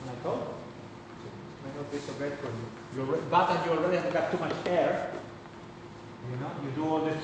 And 0.00 0.10
I 0.10 0.22
told 0.24 0.40
them, 0.40 0.48
it 0.48 1.68
may 1.68 1.76
not 1.80 1.92
be 1.92 1.98
so 1.98 2.12
great 2.14 2.34
for 2.40 2.48
you. 2.48 2.66
You're, 2.96 3.18
Vata, 3.30 3.64
you 3.64 3.70
already 3.70 3.98
have 3.98 4.12
got 4.12 4.32
too 4.32 4.38
much 4.38 4.54
air. 4.66 5.12
You 6.32 6.36
know, 6.40 6.50
you 6.64 6.70
do 6.72 6.84
all 6.84 7.04
this. 7.04 7.22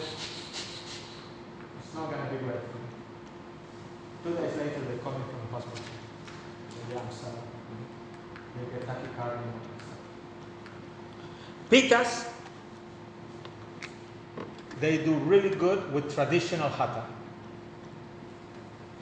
It's 1.82 1.94
not 1.96 2.12
going 2.12 2.24
to 2.24 2.30
be 2.30 2.38
great 2.44 2.62
for 2.62 2.78
you. 2.78 2.86
Two 4.22 4.40
days 4.40 4.56
later, 4.56 4.80
they 4.88 4.98
call 4.98 5.14
me 5.14 5.24
from 5.28 5.40
the 5.40 5.52
hospital. 5.52 5.84
Yeah, 6.92 7.00
I'm 7.00 7.10
sorry. 7.10 7.47
You 8.60 8.66
get 8.72 8.86
tachycardia 8.86 9.38
and 9.38 9.52
all 9.52 9.60
that 9.68 9.80
stuff. 9.86 9.98
Pittas, 11.70 12.28
they 14.80 14.98
do 14.98 15.14
really 15.14 15.50
good 15.50 15.92
with 15.92 16.14
traditional 16.14 16.68
hatha. 16.68 17.06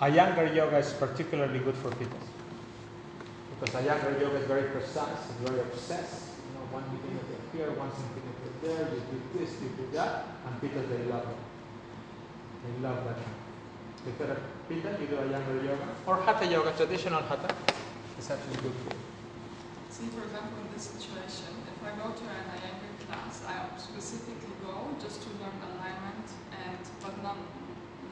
Iyengar 0.01 0.55
yoga 0.55 0.79
is 0.79 0.93
particularly 0.93 1.59
good 1.59 1.75
for 1.77 1.91
pittas. 1.91 2.27
Because 3.61 3.75
Iyengar 3.83 4.21
yoga 4.21 4.37
is 4.37 4.47
very 4.47 4.69
precise, 4.71 5.09
it's 5.31 5.49
very 5.49 5.61
obsessed. 5.61 6.37
You 6.45 6.53
know, 6.55 6.67
one 6.71 6.85
centimeter 6.85 7.41
here, 7.53 7.71
one 7.73 7.91
centimeter 7.93 8.51
there, 8.63 8.89
you 8.93 9.01
do 9.11 9.39
this, 9.39 9.53
you 9.63 9.69
do 9.77 9.89
that, 9.97 10.25
and 10.47 10.61
pittas 10.61 10.89
they 10.89 11.05
love 11.11 11.25
it. 11.25 11.39
They 12.65 12.83
love 12.87 13.05
that. 13.05 13.17
If 14.07 14.19
you're 14.19 14.31
a 14.33 14.41
pitta, 14.69 15.01
you 15.01 15.07
do 15.07 15.17
Iyengar 15.17 15.65
yoga, 15.65 15.89
or 16.07 16.23
hatha 16.23 16.47
yoga, 16.47 16.73
traditional 16.77 17.23
hatha, 17.23 17.55
it's 18.19 18.31
actually 18.31 18.57
good 18.57 18.73
for 18.85 18.95
you. 18.95 19.06
See, 19.97 20.13
for 20.13 20.29
example, 20.29 20.61
in 20.61 20.69
this 20.77 20.93
situation, 20.93 21.57
if 21.73 21.81
I 21.81 21.97
go 21.97 22.13
to 22.13 22.25
an 22.29 22.45
Iyengar 22.53 22.93
class, 23.09 23.41
I 23.49 23.65
specifically 23.81 24.53
go 24.61 24.93
just 25.01 25.25
to 25.25 25.33
learn 25.41 25.57
alignment 25.73 26.29
and 26.53 26.85
but 27.01 27.17
not, 27.25 27.41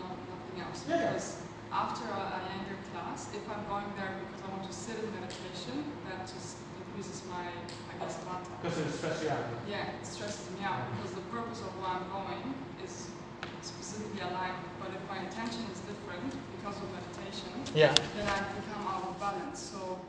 not 0.00 0.16
nothing 0.16 0.64
else. 0.64 0.80
Yeah, 0.88 0.96
yeah. 0.96 1.12
Because 1.12 1.44
after 1.68 2.08
an 2.08 2.40
Iyengar 2.40 2.80
class, 2.88 3.28
if 3.36 3.44
I'm 3.52 3.68
going 3.68 3.84
there 4.00 4.16
because 4.16 4.40
I 4.40 4.56
want 4.56 4.64
to 4.64 4.72
sit 4.72 4.96
in 4.96 5.12
meditation, 5.12 5.84
that 6.08 6.24
just 6.24 6.56
increases 6.80 7.20
my, 7.28 7.52
I 7.52 7.94
guess, 8.00 8.16
vata. 8.24 8.48
Because 8.64 8.80
it'll 8.80 8.96
stress 8.96 9.20
you 9.20 9.28
out. 9.28 9.44
Yeah, 9.68 9.92
it 9.92 10.08
stresses 10.08 10.48
me 10.56 10.64
out 10.64 10.88
mm-hmm. 10.88 11.04
because 11.04 11.20
the 11.20 11.26
purpose 11.28 11.60
of 11.60 11.68
why 11.84 12.00
I'm 12.00 12.08
going 12.08 12.56
is 12.80 13.12
specifically 13.60 14.24
alignment. 14.24 14.72
But 14.80 14.96
if 14.96 15.04
my 15.04 15.20
intention 15.20 15.68
is 15.68 15.84
different 15.84 16.32
because 16.56 16.80
of 16.80 16.88
meditation, 16.96 17.52
Yeah. 17.76 17.92
then 18.16 18.24
I 18.24 18.40
become 18.56 18.88
out 18.88 19.04
of 19.04 19.20
balance. 19.20 19.60
So 19.60 20.00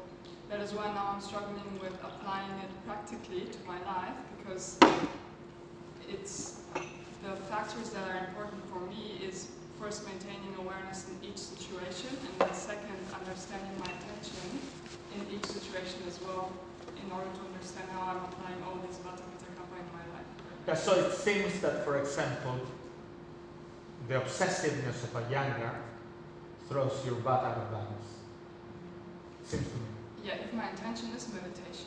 that 0.49 0.59
is 0.61 0.73
why 0.73 0.85
now 0.93 1.13
I'm 1.13 1.21
struggling 1.21 1.79
with 1.81 1.93
applying 2.03 2.51
it 2.61 2.71
practically 2.85 3.45
to 3.45 3.59
my 3.67 3.79
life 3.85 4.17
because 4.37 4.77
it's 6.07 6.61
the 7.23 7.35
factors 7.49 7.89
that 7.91 8.07
are 8.09 8.27
important 8.27 8.61
for 8.69 8.79
me 8.85 9.19
is 9.25 9.49
first 9.79 10.05
maintaining 10.05 10.53
awareness 10.59 11.05
in 11.09 11.29
each 11.29 11.37
situation 11.37 12.09
and 12.13 12.33
then 12.39 12.53
second 12.53 12.99
understanding 13.13 13.73
my 13.79 13.89
intention 13.91 14.59
in 15.15 15.35
each 15.35 15.45
situation 15.45 15.99
as 16.07 16.21
well 16.21 16.51
in 17.03 17.11
order 17.11 17.27
to 17.27 17.41
understand 17.53 17.89
how 17.91 18.13
I'm 18.13 18.21
applying 18.29 18.61
all 18.63 18.77
these 18.85 18.97
vata 19.01 19.25
pitta 19.25 19.49
kapha 19.57 19.77
in 19.81 19.89
my 19.91 20.05
life. 20.13 20.29
Yeah, 20.67 20.75
so 20.75 20.93
it 21.05 21.13
seems 21.13 21.59
that, 21.61 21.83
for 21.83 21.99
example, 21.99 22.59
the 24.07 24.15
obsessiveness 24.15 25.03
of 25.03 25.11
Iyengar 25.29 25.75
throws 26.69 26.93
your 27.05 27.15
of 27.15 27.23
balance. 27.23 28.09
Seems 29.43 29.67
to 29.67 29.75
me. 29.75 29.94
Yeah, 30.25 30.33
if 30.43 30.51
my 30.53 30.69
intention 30.71 31.09
is 31.15 31.27
meditation. 31.31 31.85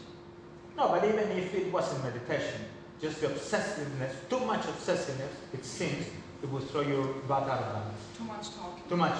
No, 0.76 0.88
but 0.88 1.04
even 1.04 1.28
if 1.36 1.52
it 1.54 1.72
wasn't 1.72 2.04
meditation, 2.04 2.60
just 3.02 3.20
the 3.20 3.26
obsessiveness, 3.28 4.12
too 4.30 4.38
much 4.40 4.62
obsessiveness, 4.62 5.32
it 5.52 5.64
seems 5.64 6.06
it 6.42 6.50
will 6.50 6.60
throw 6.60 6.82
your 6.82 7.04
butt 7.26 7.42
out 7.48 7.58
of 7.58 7.72
balance. 7.74 7.98
Too 8.16 8.24
much 8.24 8.50
talking. 8.54 8.84
Too 8.88 8.96
much. 8.96 9.18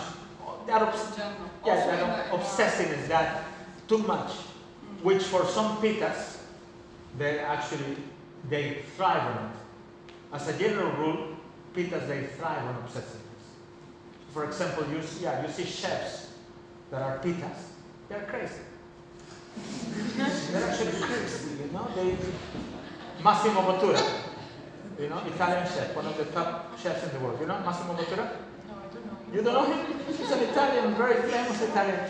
That 0.69 0.83
obs- 0.83 1.11
in 1.11 1.17
general. 1.17 1.51
yeah, 1.67 1.73
Also 1.75 1.87
that 1.91 2.01
in 2.03 2.09
the- 2.11 2.35
in 2.35 2.41
obsessiveness, 2.41 3.09
that 3.09 3.43
too 3.89 3.99
much, 3.99 4.31
Mm. 4.31 5.03
which 5.03 5.25
for 5.25 5.45
some 5.47 5.79
pittas, 5.79 6.37
they 7.17 7.41
actually 7.41 7.97
they 8.49 8.85
thrive 8.97 9.37
on 9.37 9.45
it. 9.47 9.57
As 10.33 10.47
a 10.47 10.53
general 10.53 10.93
rule, 10.93 11.37
pittas 11.75 12.07
they 12.07 12.27
thrive 12.37 12.63
on 12.63 12.77
obsessiveness. 12.85 13.43
For 14.33 14.45
example, 14.45 14.87
you 14.87 15.03
see, 15.03 15.25
yeah, 15.25 15.43
you 15.45 15.51
see 15.53 15.65
chefs 15.65 16.29
that 16.91 17.03
are 17.03 17.19
pittas, 17.19 17.59
they're 18.09 18.27
crazy. 18.27 18.61
They're 20.53 20.65
actually 20.71 20.93
crazy, 21.01 21.51
you 21.63 21.71
know. 21.73 21.87
They 21.95 22.17
Massimo 23.23 23.61
Bottura, 23.63 24.03
you 24.99 25.09
know, 25.09 25.21
Italian 25.27 25.67
chef, 25.67 25.95
one 25.97 26.07
of 26.07 26.17
the 26.17 26.25
top 26.27 26.79
chefs 26.79 27.05
in 27.05 27.11
the 27.13 27.19
world. 27.21 27.41
You 27.41 27.47
know 27.47 27.59
Massimo 27.65 27.95
Bottura? 27.95 28.27
No, 28.69 28.75
I 28.79 28.95
don't 28.95 29.07
know. 29.07 29.35
You 29.35 29.43
don't 29.43 29.55
know 29.55 29.67
him? 29.73 29.99
He's 30.07 30.31
an 30.31 30.41
Italian, 30.41 30.95
very 30.95 31.23
famous 31.31 31.61
Italian. 31.63 32.01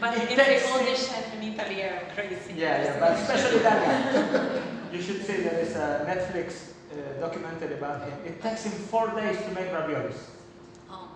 But 0.00 0.16
It 0.18 0.28
takes- 0.36 0.66
all 0.70 0.78
the 0.78 0.94
chefs 0.96 1.32
in 1.34 1.42
Italy 1.42 1.82
are 1.82 2.00
crazy. 2.14 2.54
Yeah, 2.56 2.84
yeah, 2.84 3.00
but 3.00 3.12
especially 3.12 3.58
that 3.60 3.78
guy. 3.84 4.62
You 4.92 5.02
should 5.02 5.24
see 5.26 5.36
there 5.42 5.58
is 5.60 5.74
a 5.76 6.04
Netflix 6.08 6.72
uh, 6.92 7.20
documentary 7.20 7.74
about 7.74 8.08
him. 8.08 8.16
It 8.24 8.40
takes 8.42 8.64
him 8.64 8.72
four 8.72 9.08
days 9.10 9.36
to 9.38 9.50
make 9.52 9.70
raviolis. 9.72 10.30
Oh 10.90 11.08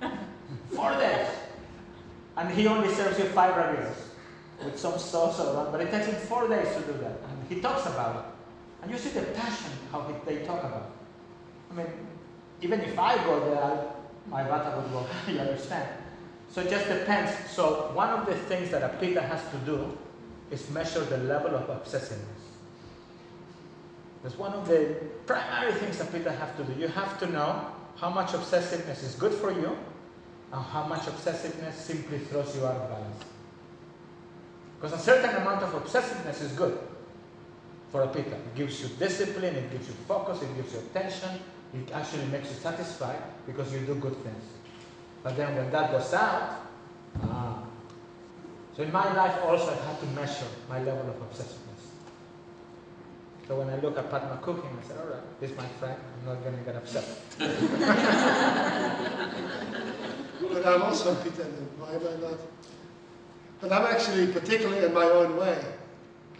my 0.00 0.08
god. 0.08 0.18
Four 0.74 0.92
days. 0.98 1.28
And 2.36 2.50
he 2.50 2.66
only 2.68 2.88
serves 2.94 3.18
you 3.18 3.24
five 3.26 3.54
raviolis 3.54 4.07
with 4.64 4.78
some 4.78 4.98
sauce 4.98 5.40
around, 5.40 5.72
but 5.72 5.80
it 5.80 5.90
takes 5.90 6.06
him 6.06 6.14
four 6.14 6.48
days 6.48 6.74
to 6.74 6.80
do 6.82 6.98
that. 6.98 7.20
And 7.28 7.48
he 7.48 7.60
talks 7.60 7.86
about 7.86 8.16
it. 8.16 8.24
And 8.82 8.90
you 8.90 8.98
see 8.98 9.10
the 9.10 9.22
passion 9.22 9.70
how 9.90 10.02
he, 10.02 10.14
they 10.24 10.44
talk 10.44 10.60
about 10.64 10.90
it. 10.90 11.72
I 11.72 11.74
mean, 11.74 11.86
even 12.62 12.80
if 12.80 12.98
I 12.98 13.16
go 13.24 13.40
there, 13.50 13.92
my 14.26 14.42
vata 14.42 14.76
would 14.76 14.90
go, 14.90 15.06
you 15.32 15.38
understand? 15.38 15.88
So 16.50 16.62
it 16.62 16.70
just 16.70 16.88
depends. 16.88 17.32
So 17.50 17.90
one 17.94 18.10
of 18.10 18.26
the 18.26 18.34
things 18.34 18.70
that 18.70 18.82
a 18.82 18.96
pitta 18.98 19.22
has 19.22 19.42
to 19.50 19.58
do 19.58 19.96
is 20.50 20.68
measure 20.70 21.04
the 21.04 21.18
level 21.18 21.54
of 21.54 21.68
obsessiveness. 21.68 22.38
That's 24.22 24.36
one 24.36 24.52
of 24.52 24.66
the 24.66 24.96
primary 25.26 25.72
things 25.72 26.00
a 26.00 26.04
pitta 26.04 26.32
have 26.32 26.56
to 26.56 26.64
do. 26.64 26.80
You 26.80 26.88
have 26.88 27.18
to 27.20 27.26
know 27.26 27.66
how 27.96 28.10
much 28.10 28.28
obsessiveness 28.28 29.04
is 29.04 29.14
good 29.14 29.32
for 29.32 29.52
you 29.52 29.76
and 30.52 30.64
how 30.64 30.86
much 30.86 31.02
obsessiveness 31.02 31.74
simply 31.74 32.18
throws 32.18 32.56
you 32.56 32.66
out 32.66 32.76
of 32.76 32.88
balance. 32.88 33.24
Because 34.80 35.00
a 35.00 35.02
certain 35.02 35.34
amount 35.36 35.62
of 35.62 35.72
obsessiveness 35.72 36.40
is 36.40 36.52
good 36.52 36.78
for 37.90 38.02
a 38.02 38.08
pitta. 38.08 38.36
It 38.36 38.54
gives 38.54 38.80
you 38.80 38.88
discipline, 38.98 39.56
it 39.56 39.70
gives 39.72 39.88
you 39.88 39.94
focus, 40.06 40.42
it 40.42 40.54
gives 40.54 40.72
you 40.72 40.78
attention, 40.78 41.30
it 41.74 41.90
actually 41.92 42.26
makes 42.26 42.50
you 42.50 42.56
satisfied 42.56 43.20
because 43.46 43.72
you 43.72 43.80
do 43.80 43.94
good 43.96 44.16
things. 44.22 44.44
But 45.22 45.36
then 45.36 45.56
when 45.56 45.70
that 45.72 45.90
goes 45.90 46.14
out, 46.14 46.60
ah. 47.22 47.64
So 48.76 48.84
in 48.84 48.92
my 48.92 49.12
life 49.14 49.42
also 49.42 49.72
I 49.72 49.86
had 49.86 49.98
to 50.00 50.06
measure 50.14 50.46
my 50.68 50.78
level 50.78 51.10
of 51.10 51.16
obsessiveness. 51.16 51.64
So 53.48 53.58
when 53.58 53.68
I 53.70 53.76
look 53.80 53.98
at 53.98 54.10
Padma 54.10 54.38
cooking, 54.42 54.70
I 54.78 54.82
said, 54.86 54.98
all 54.98 55.06
right, 55.06 55.40
this 55.40 55.50
is 55.50 55.56
my 55.56 55.66
friend, 55.80 55.98
I'm 56.20 56.26
not 56.28 56.44
going 56.44 56.56
to 56.56 56.62
get 56.62 56.76
upset. 56.76 57.04
But 60.40 60.64
I'm 60.66 60.82
also 60.82 61.14
Pitta, 61.16 61.42
why 61.78 61.94
am 61.94 62.06
I 62.06 62.16
not? 62.20 62.38
But 63.60 63.72
I'm 63.72 63.86
actually 63.86 64.28
particular 64.32 64.86
in 64.86 64.94
my 64.94 65.04
own 65.04 65.36
way. 65.36 65.58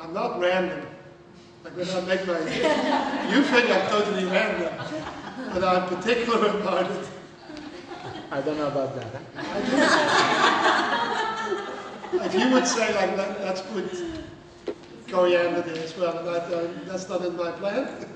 I'm 0.01 0.13
not 0.15 0.39
random. 0.41 0.87
Like 1.65 1.77
when 1.77 1.91
I 1.91 2.01
make 2.03 2.27
my, 2.27 2.39
you 3.35 3.43
think 3.43 3.71
I'm 3.71 3.89
totally 3.91 4.25
random, 4.25 4.73
but 5.53 5.65
I'm 5.65 5.89
particular 5.89 6.49
about 6.61 6.91
it. 6.91 7.09
I 8.31 8.41
don't 8.41 8.57
know 8.59 8.69
about 8.69 8.95
that. 8.95 9.23
Huh? 9.35 10.69
If 12.13 12.35
you 12.35 12.51
would 12.51 12.67
say 12.67 12.95
like, 12.95 13.17
Let, 13.17 13.41
let's 13.41 13.61
put 13.63 13.91
coriander 15.09 15.63
there 15.63 15.83
as 15.83 15.97
well, 15.97 16.19
and 16.19 16.29
I, 16.29 16.33
uh, 16.39 16.69
that's 16.87 17.09
not 17.09 17.25
in 17.25 17.37
my 17.37 17.51
plan. 17.53 17.89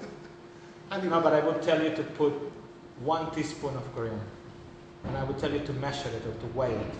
anyway, 0.92 1.08
No, 1.08 1.20
but 1.20 1.32
I 1.32 1.40
would 1.40 1.62
tell 1.62 1.82
you 1.82 1.94
to 1.96 2.02
put 2.02 2.32
one 3.00 3.30
teaspoon 3.32 3.74
of 3.76 3.94
coriander. 3.94 4.24
And 5.04 5.16
I 5.16 5.24
would 5.24 5.38
tell 5.38 5.50
you 5.50 5.60
to 5.60 5.72
measure 5.74 6.08
it 6.08 6.24
or 6.26 6.34
to 6.40 6.46
weigh 6.54 6.74
it. 6.74 6.94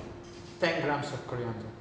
10 0.60 0.82
grams 0.82 1.12
of 1.12 1.26
coriander. 1.26 1.71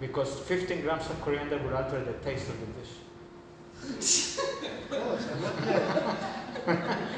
Because 0.00 0.38
15 0.40 0.82
grams 0.82 1.08
of 1.08 1.20
coriander 1.22 1.58
would 1.58 1.72
alter 1.72 2.02
the 2.04 2.12
taste 2.24 2.48
of 2.48 2.56
the 2.60 2.66
dish. 2.78 4.38
of 4.38 4.90
course, 4.90 5.26
I'm 5.32 5.40
not, 5.42 5.54
yeah. 5.66 6.98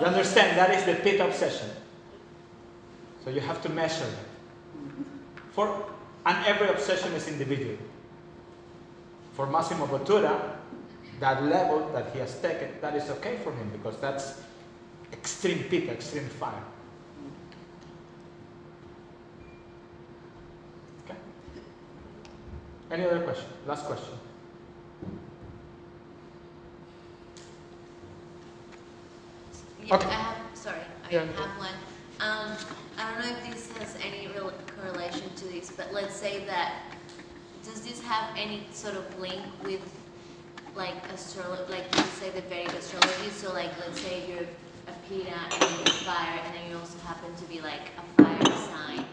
You 0.00 0.06
understand? 0.06 0.58
That 0.58 0.70
is 0.74 0.84
the 0.84 0.94
pit 1.02 1.20
obsession. 1.20 1.68
So 3.24 3.30
you 3.30 3.40
have 3.40 3.62
to 3.62 3.68
measure 3.68 4.04
it. 4.04 4.18
For, 5.52 5.86
and 6.26 6.46
every 6.46 6.68
obsession 6.68 7.12
is 7.12 7.28
individual. 7.28 7.76
For 9.34 9.46
Massimo 9.46 9.86
Bottura, 9.86 10.56
that 11.20 11.42
level 11.44 11.90
that 11.92 12.12
he 12.12 12.18
has 12.18 12.38
taken, 12.40 12.68
that 12.80 12.94
is 12.94 13.08
okay 13.10 13.38
for 13.42 13.52
him 13.52 13.70
because 13.70 13.98
that's 13.98 14.40
extreme 15.12 15.64
pit, 15.64 15.88
extreme 15.88 16.28
fire. 16.28 16.62
Okay. 21.04 21.18
Any 22.94 23.06
other 23.06 23.22
question? 23.22 23.46
Last 23.66 23.86
question. 23.86 24.14
yeah, 29.84 29.96
Okay. 29.96 30.06
I 30.06 30.12
have 30.12 30.36
sorry, 30.54 30.78
I 31.04 31.10
Yeah. 31.10 31.26
have 31.26 31.58
one. 31.58 31.74
Um, 32.20 32.56
I 32.96 33.10
don't 33.10 33.18
know 33.18 33.36
if 33.36 33.50
this 33.50 33.72
has 33.78 33.96
any 33.96 34.28
real 34.28 34.52
correlation 34.78 35.28
to 35.34 35.44
this, 35.46 35.70
but 35.76 35.92
let's 35.92 36.14
say 36.14 36.44
that 36.44 36.82
does 37.64 37.80
this 37.84 38.00
have 38.02 38.30
any 38.36 38.64
sort 38.70 38.94
of 38.94 39.04
link 39.18 39.42
with 39.64 39.82
like 40.76 40.94
astrology, 41.12 41.64
like 41.72 41.86
you 41.96 42.02
say 42.20 42.30
the 42.30 42.42
Vedic 42.42 42.74
astrology? 42.74 43.30
So 43.30 43.52
like 43.52 43.72
let's 43.80 44.00
say 44.00 44.22
you're 44.28 44.46
a 44.86 44.94
Pitta 45.08 45.34
and 45.34 45.78
you're 45.80 45.88
a 45.88 46.00
fire, 46.06 46.38
and 46.46 46.54
then 46.54 46.70
you 46.70 46.78
also 46.78 46.98
happen 47.00 47.34
to 47.34 47.44
be 47.46 47.60
like 47.60 47.90
a 47.98 48.22
fire 48.22 48.54
sign. 48.70 49.04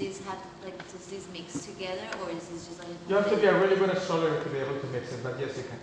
Does 0.00 0.16
this 0.16 0.26
have 0.26 0.38
like 0.64 0.78
mix 1.30 1.66
together, 1.66 2.08
or 2.22 2.30
is 2.30 2.48
this 2.48 2.68
just 2.68 2.78
like 2.78 2.88
You 3.06 3.16
have 3.16 3.28
to 3.28 3.36
be 3.36 3.44
a 3.44 3.60
really 3.60 3.76
good 3.76 3.90
astrologer 3.90 4.42
to 4.42 4.48
be 4.48 4.58
able 4.58 4.80
to 4.80 4.86
mix 4.86 5.12
it, 5.12 5.22
but 5.22 5.38
yes, 5.38 5.58
you 5.58 5.64
can. 5.64 5.78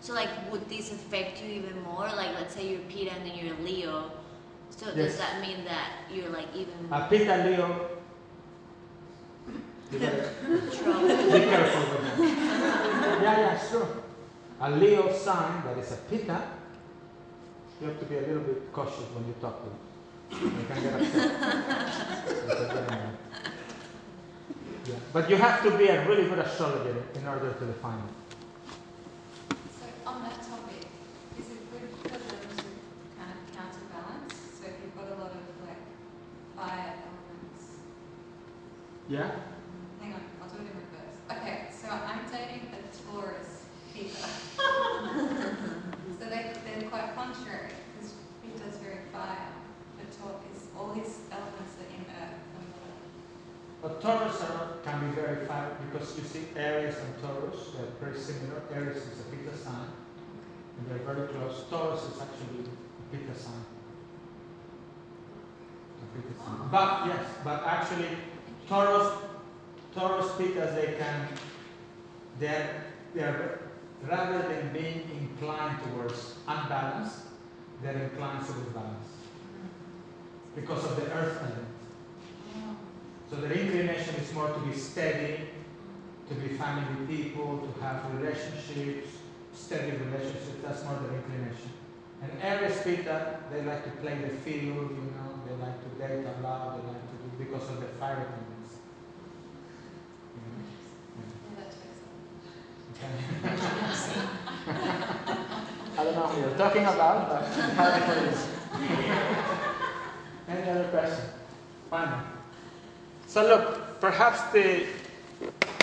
So 0.00 0.14
like, 0.14 0.28
would 0.52 0.68
this 0.68 0.92
affect 0.92 1.42
you 1.42 1.50
even 1.50 1.82
more? 1.82 2.06
Like, 2.06 2.34
let's 2.38 2.54
say 2.54 2.68
you're 2.68 2.80
Pitta 2.82 3.12
and 3.12 3.26
then 3.28 3.36
you're 3.38 3.56
Leo. 3.58 4.12
So 4.70 4.86
Yes. 4.86 4.94
does 4.96 5.18
that 5.18 5.40
mean 5.40 5.64
that 5.64 5.90
you're 6.12 6.28
like 6.30 6.46
even 6.54 6.74
A 6.92 7.08
Pitta 7.08 7.42
Leo. 7.44 7.88
You 9.92 9.98
better 9.98 10.30
trouble? 10.72 11.08
be 11.08 11.40
careful 11.52 11.80
with 11.90 12.02
that. 12.02 13.22
yeah, 13.22 13.38
yeah, 13.40 13.68
sure. 13.68 13.88
A 14.60 14.70
Leo 14.70 15.12
sign 15.12 15.64
that 15.64 15.76
is 15.76 15.90
a 15.90 15.96
Pitta, 16.08 16.40
you 17.80 17.88
have 17.88 17.98
to 17.98 18.06
be 18.06 18.16
a 18.16 18.20
little 18.20 18.42
bit 18.42 18.72
cautious 18.72 19.08
when 19.12 19.26
you 19.26 19.34
talk 19.40 19.58
to 19.64 19.68
them. 19.68 19.78
They 20.40 20.64
can 20.74 20.82
get 20.82 20.94
upset. 20.94 22.26
Because 22.26 22.68
they're 22.68 22.86
mad. 22.88 23.16
yeah. 24.88 24.94
But 25.12 25.30
you 25.30 25.36
have 25.36 25.62
to 25.62 25.76
be 25.76 25.86
a 25.86 26.06
really 26.08 26.24
good 26.28 26.38
astrologer 26.38 27.04
in 27.14 27.26
order 27.28 27.52
to 27.52 27.64
define 27.66 27.98
it. 27.98 28.14
So 29.78 29.84
on 30.06 30.22
that 30.22 30.40
topic, 30.42 30.86
is 31.38 31.46
it 31.50 31.70
good 31.70 31.88
for 32.02 32.08
those 32.08 32.58
who 32.60 32.70
kind 33.18 33.30
of 33.30 33.56
counterbalance? 33.56 34.34
So 34.58 34.66
if 34.66 34.74
you've 34.82 34.96
got 34.96 35.08
a 35.16 35.20
lot 35.20 35.32
of 35.32 35.44
like 35.66 35.82
fire 36.56 36.94
elements. 36.96 37.76
Yeah? 39.08 39.30
Hang 40.00 40.14
on, 40.14 40.22
I'll 40.42 40.48
do 40.48 40.56
it 40.56 40.60
in 40.60 40.76
reverse. 40.80 41.16
Okay, 41.30 41.68
so 41.70 41.88
I'm 41.88 42.24
dating 42.30 42.68
a 42.72 42.80
Taurus 43.12 43.64
Pitta. 43.94 44.26
so 46.18 46.24
they, 46.28 46.52
they're 46.64 46.88
quite 46.88 47.14
contrary 47.14 47.70
because 47.94 48.14
Pitta's 48.42 48.78
very 48.78 49.04
fire, 49.12 49.51
Taur 50.92 51.02
is 51.02 51.08
all 51.08 51.08
his 51.08 51.18
elements 51.32 51.74
in 51.88 52.04
and 52.04 52.32
water. 52.52 52.92
But 53.80 54.00
Taurus 54.02 54.42
are, 54.42 54.76
can 54.84 55.08
be 55.08 55.14
very 55.20 55.46
fire 55.46 55.76
because 55.90 56.18
you 56.18 56.24
see 56.24 56.44
Aries 56.56 56.96
and 56.96 57.22
Taurus, 57.22 57.70
they're 57.74 57.86
very 58.00 58.18
similar. 58.18 58.62
Aries 58.74 58.96
is 58.98 59.20
a 59.20 59.24
Pitta 59.24 59.56
sign, 59.56 59.88
and 60.78 60.90
they're 60.90 61.14
very 61.14 61.28
close. 61.28 61.64
Taurus 61.70 62.02
is 62.02 62.20
actually 62.20 62.64
a 62.64 63.16
Pitta 63.16 63.38
sign. 63.38 63.64
A 66.02 66.44
sign. 66.44 66.68
But 66.70 67.06
yes, 67.06 67.26
but 67.42 67.64
actually, 67.64 68.08
Taurus, 68.68 69.14
Taurus 69.94 70.26
Pittas, 70.32 70.74
they 70.74 70.94
can, 70.98 71.28
they're, 72.38 72.84
they're 73.14 73.60
rather 74.02 74.42
than 74.42 74.72
being 74.72 75.08
inclined 75.20 75.78
towards 75.84 76.34
unbalance, 76.46 77.22
they're 77.82 77.96
inclined 77.96 78.44
towards 78.46 78.68
balance 78.74 79.21
because 80.54 80.84
of 80.84 80.96
the 80.96 81.10
earth 81.12 81.38
element. 81.40 81.68
So 83.30 83.36
the 83.36 83.50
inclination 83.52 84.14
is 84.16 84.32
more 84.34 84.48
to 84.52 84.60
be 84.60 84.74
steady, 84.76 85.48
to 86.28 86.34
be 86.34 86.48
family 86.56 87.06
people, 87.06 87.58
to 87.66 87.80
have 87.80 88.04
relationships, 88.14 89.08
steady 89.54 89.92
relationships. 89.92 90.60
That's 90.62 90.84
more 90.84 90.98
the 91.00 91.14
inclination. 91.14 91.70
And 92.22 92.30
Aries 92.42 92.80
Pitta, 92.82 93.40
they 93.50 93.62
like 93.62 93.84
to 93.84 93.90
play 94.02 94.14
the 94.14 94.28
field, 94.28 94.90
you 94.90 95.12
know, 95.16 95.40
they 95.46 95.54
like 95.64 95.80
to 95.82 95.88
date 95.98 96.24
a 96.24 96.42
lot, 96.42 96.76
they 96.76 96.86
like 96.86 97.02
to 97.10 97.16
do 97.16 97.28
because 97.44 97.68
of 97.70 97.80
the 97.80 97.86
fire 97.98 98.16
tendency. 98.16 98.78
You 100.36 100.42
know? 100.46 100.60
Yeah, 101.48 101.56
that 101.56 101.68
checks 101.72 102.00
out. 102.04 102.14
Okay. 102.92 103.16
I 105.98 106.04
don't 106.04 106.14
know 106.14 106.26
who 106.26 106.40
you're 106.40 106.56
talking 106.58 106.84
about, 106.84 107.28
but 107.28 107.42
how 107.74 107.88
it 108.12 108.28
is. 108.28 109.48
Any 110.52 110.70
other 110.70 110.88
question? 110.88 111.24
Final. 111.88 112.20
So 113.26 113.42
look, 113.42 114.00
perhaps 114.00 114.42
the 114.52 114.84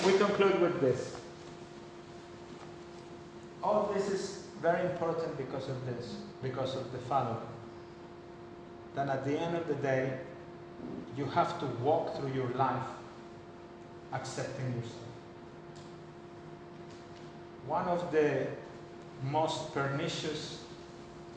we 0.06 0.18
conclude 0.18 0.62
with 0.62 0.80
this. 0.80 1.16
All 3.64 3.92
this 3.94 4.10
is 4.10 4.44
very 4.62 4.86
important 4.86 5.36
because 5.38 5.68
of 5.68 5.86
this, 5.88 6.18
because 6.44 6.76
of 6.76 6.92
the 6.92 7.00
following. 7.00 7.38
Then 8.96 9.10
at 9.10 9.26
the 9.26 9.38
end 9.40 9.56
of 9.56 9.68
the 9.68 9.76
day, 9.76 10.20
you 11.18 11.26
have 11.26 11.60
to 11.60 11.66
walk 11.84 12.16
through 12.18 12.34
your 12.34 12.50
life 12.50 12.88
accepting 14.14 14.68
yourself. 14.76 14.94
One 17.66 17.86
of 17.88 18.12
the 18.12 18.48
most 19.24 19.74
pernicious 19.74 20.64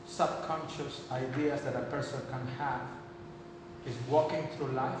subconscious 0.05 1.01
ideas 1.11 1.61
that 1.61 1.75
a 1.75 1.85
person 1.85 2.21
can 2.29 2.45
have 2.59 2.81
is 3.85 3.95
walking 4.09 4.47
through 4.57 4.69
life 4.69 4.99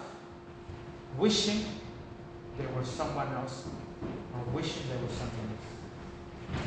wishing 1.17 1.65
there 2.57 2.69
was 2.77 2.87
someone 2.87 3.31
else 3.33 3.65
or 4.33 4.53
wishing 4.53 4.83
there 4.89 4.99
was 5.05 5.11
something 5.17 5.49
else. 5.49 6.59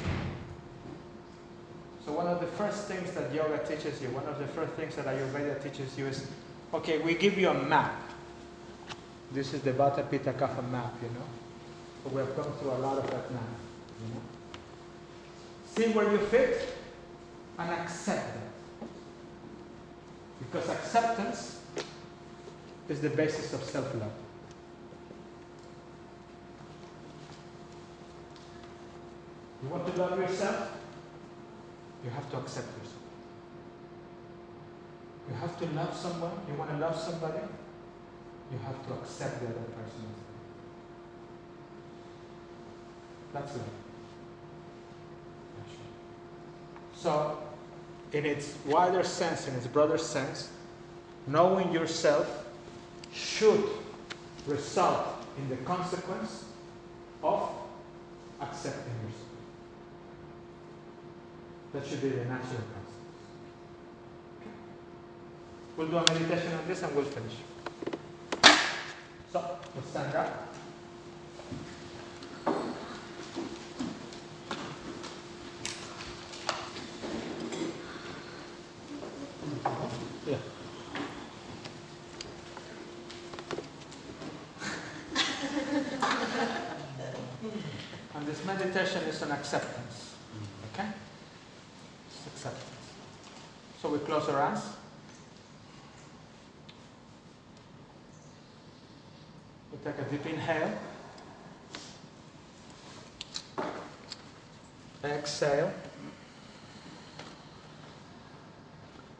So 2.05 2.12
one 2.12 2.26
of 2.28 2.40
the 2.40 2.47
first 2.47 2.86
things 2.86 3.10
that 3.12 3.34
yoga 3.34 3.59
teaches 3.66 4.01
you, 4.01 4.09
one 4.10 4.26
of 4.26 4.38
the 4.38 4.47
first 4.47 4.72
things 4.74 4.94
that 4.97 5.06
Ayurveda 5.06 5.62
teaches 5.62 5.98
you 5.98 6.06
is, 6.06 6.26
okay, 6.72 6.98
we 6.98 7.14
give 7.14 7.36
you 7.36 7.48
a 7.48 7.55
map. 7.55 8.01
This 9.32 9.52
is 9.52 9.62
the 9.62 9.72
Vata 9.72 10.09
Pitta 10.09 10.32
Kapha 10.32 10.68
map, 10.70 10.94
you 11.02 11.09
know. 11.09 11.26
So 12.05 12.10
we 12.10 12.20
have 12.20 12.36
gone 12.36 12.52
through 12.59 12.70
a 12.70 12.78
lot 12.78 12.98
of 12.98 13.10
that 13.10 13.30
now, 13.32 13.40
you 14.01 14.14
know. 14.14 14.20
See 15.74 15.88
where 15.93 16.10
you 16.10 16.18
fit 16.18 16.76
and 17.59 17.70
accept 17.72 18.34
that. 18.34 18.88
Because 20.40 20.68
acceptance 20.68 21.56
is 22.89 23.01
the 23.01 23.11
basis 23.11 23.53
of 23.53 23.63
self-love. 23.65 24.13
You 29.63 29.69
want 29.69 29.87
to 29.87 30.01
love 30.01 30.19
yourself? 30.19 30.73
You 32.05 32.11
have 32.11 32.31
to 32.31 32.37
accept 32.39 32.69
yourself. 32.79 33.03
You 35.29 35.35
have 35.35 35.59
to 35.59 35.67
love 35.75 35.97
someone. 35.97 36.33
You 36.49 36.55
want 36.55 36.71
to 36.71 36.77
love 36.79 36.97
somebody? 36.97 37.41
You 38.53 38.59
have 38.65 38.87
to 38.87 38.93
accept 38.95 39.41
the 39.41 39.47
other 39.47 39.55
person. 39.55 40.07
That's 43.33 43.53
love. 43.53 43.65
So, 46.95 47.39
in 48.13 48.25
its 48.25 48.55
wider 48.67 49.03
sense, 49.05 49.49
in 49.49 49.55
its 49.55 49.67
broader 49.67 49.99
sense, 49.99 50.49
knowing 51.27 51.73
yourself 51.73 52.45
should 53.16 53.64
result 54.47 55.24
in 55.38 55.48
the 55.48 55.56
consequence 55.59 56.44
of 57.22 57.51
accepting 58.40 58.93
yourself. 58.93 59.26
That 61.72 61.86
should 61.86 62.02
be 62.02 62.10
the 62.10 62.24
natural 62.24 62.62
consequence. 62.72 62.86
Okay. 64.40 64.51
We'll 65.76 65.88
do 65.88 65.97
a 65.97 66.12
meditation 66.12 66.52
on 66.52 66.68
this 66.68 66.82
and 66.82 66.94
we'll 66.94 67.05
finish. 67.05 67.32
So, 69.32 69.59
we'll 69.74 69.84
stand 69.84 70.14
up. 70.14 70.55
Yeah. 80.26 80.36
and 88.14 88.26
this 88.26 88.44
meditation 88.77 89.09
is 89.09 89.23
an 89.23 89.32
acceptance. 89.32 90.15
Okay? 90.73 90.89
It's 92.09 92.27
acceptance. 92.27 92.65
So 93.81 93.89
we 93.89 93.98
close 94.01 94.28
our 94.28 94.43
eyes. 94.43 94.62
We 99.73 99.78
take 99.78 99.98
a 99.98 100.11
deep 100.11 100.27
inhale. 100.27 100.78
Exhale. 105.05 105.73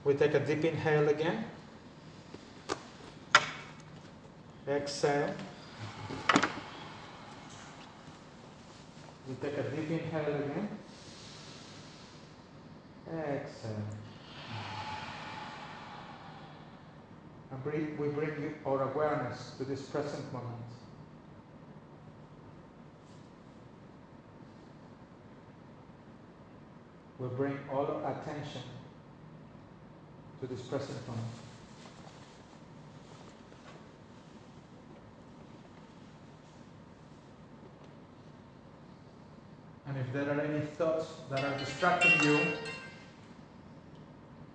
We 0.05 0.15
take 0.15 0.35
a 0.35 0.41
deep 0.41 0.65
inhale 0.65 1.09
again. 1.09 1.45
Exhale 4.69 5.35
we 9.29 9.35
take 9.37 9.59
a 9.59 9.63
deep 9.71 9.91
inhale 9.91 10.35
again. 10.35 10.69
Exhale. 13.09 13.83
And 17.51 17.65
breathe, 17.65 17.99
we 17.99 18.09
bring 18.09 18.55
our 18.65 18.93
awareness 18.93 19.53
to 19.59 19.65
this 19.65 19.83
present 19.83 20.33
moment. 20.33 20.53
We 27.19 27.29
bring 27.29 27.59
all 27.73 27.87
our 27.87 28.13
attention 28.13 28.63
to 30.41 30.47
this 30.47 30.61
present 30.63 31.07
moment. 31.09 31.46
And 39.89 39.97
if 39.99 40.13
there 40.13 40.29
are 40.29 40.41
any 40.41 40.67
thoughts 40.67 41.07
that 41.31 41.45
are 41.45 41.59
distracting 41.59 42.21
you, 42.23 42.41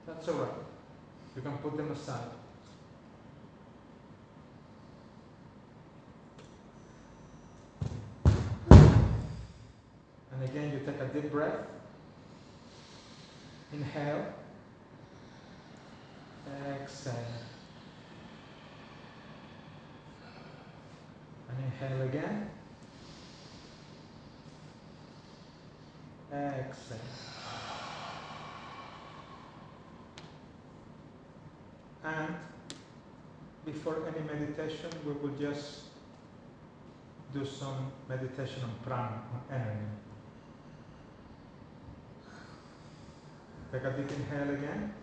that's 0.05 0.27
all 0.27 0.35
right. 0.35 0.51
You 1.35 1.41
can 1.41 1.57
put 1.59 1.77
them 1.77 1.91
aside. 1.91 2.29
And 10.33 10.43
again, 10.43 10.73
you 10.73 10.79
take 10.79 10.99
a 10.99 11.05
deep 11.05 11.31
breath. 11.31 11.67
Inhale. 13.71 14.33
Exhale. 16.81 17.15
And 21.49 21.57
inhale 21.65 22.01
again. 22.01 22.49
Exhale. 26.31 26.97
And 32.03 32.35
before 33.65 33.97
any 34.07 34.25
meditation, 34.25 34.89
we 35.05 35.11
will 35.13 35.35
just 35.37 35.81
do 37.33 37.45
some 37.45 37.91
meditation 38.07 38.63
on 38.63 38.73
prana, 38.83 39.21
on 39.33 39.41
energy. 39.51 39.85
Take 43.71 43.83
a 43.83 43.91
deep 43.91 44.11
inhale 44.11 44.55
again. 44.55 44.93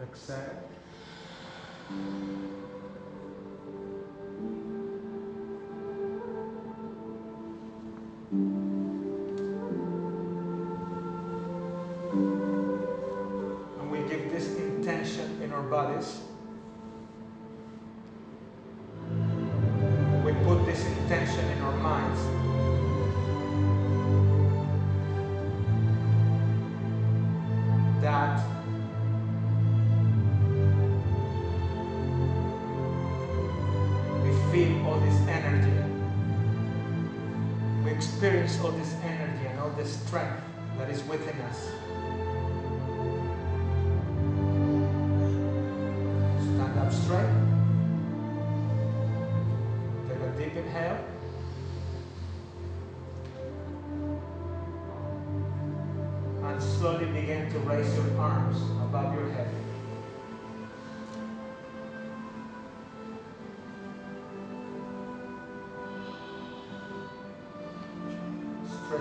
Exhale. 0.00 0.62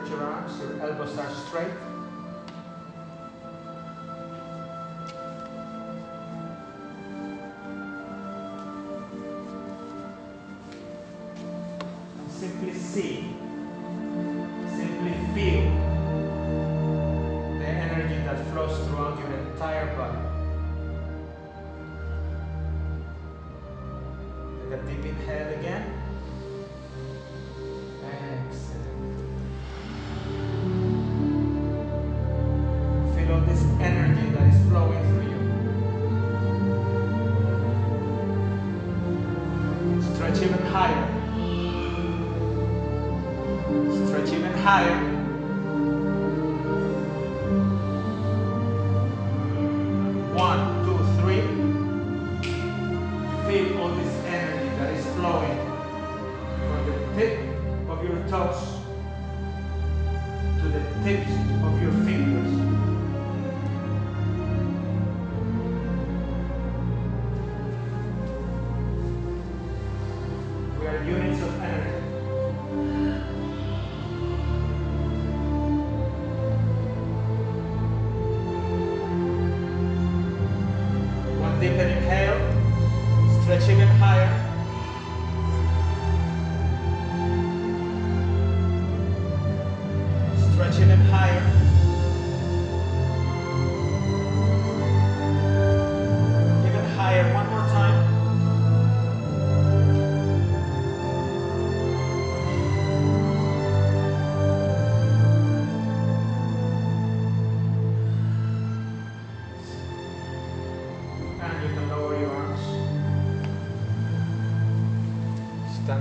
Your 0.10 0.24
arms, 0.24 0.60
your 0.60 0.82
elbows 0.82 1.18
are 1.18 1.30
straight. 1.30 1.81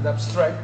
Stand 0.01 0.07
up 0.07 0.60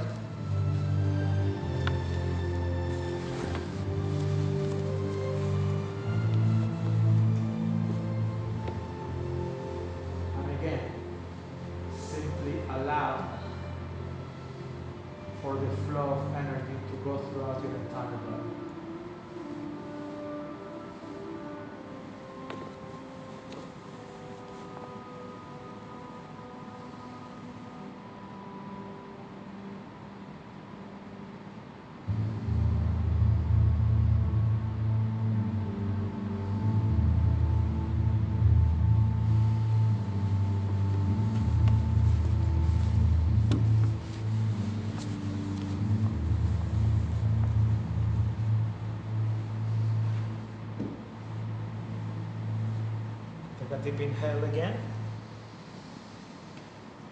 deep 53.86 54.00
inhale 54.00 54.42
again. 54.42 54.76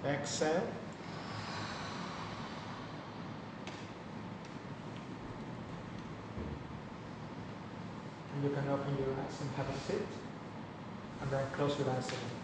Exhale. 0.04 0.66
And 8.34 8.42
you 8.42 8.50
can 8.50 8.68
open 8.68 8.98
your 8.98 9.06
eyes 9.06 9.40
and 9.40 9.50
have 9.56 9.68
a 9.68 9.78
seat. 9.86 10.02
And 11.22 11.30
then 11.30 11.46
close 11.52 11.78
your 11.78 11.90
eyes 11.90 12.08
again. 12.08 12.43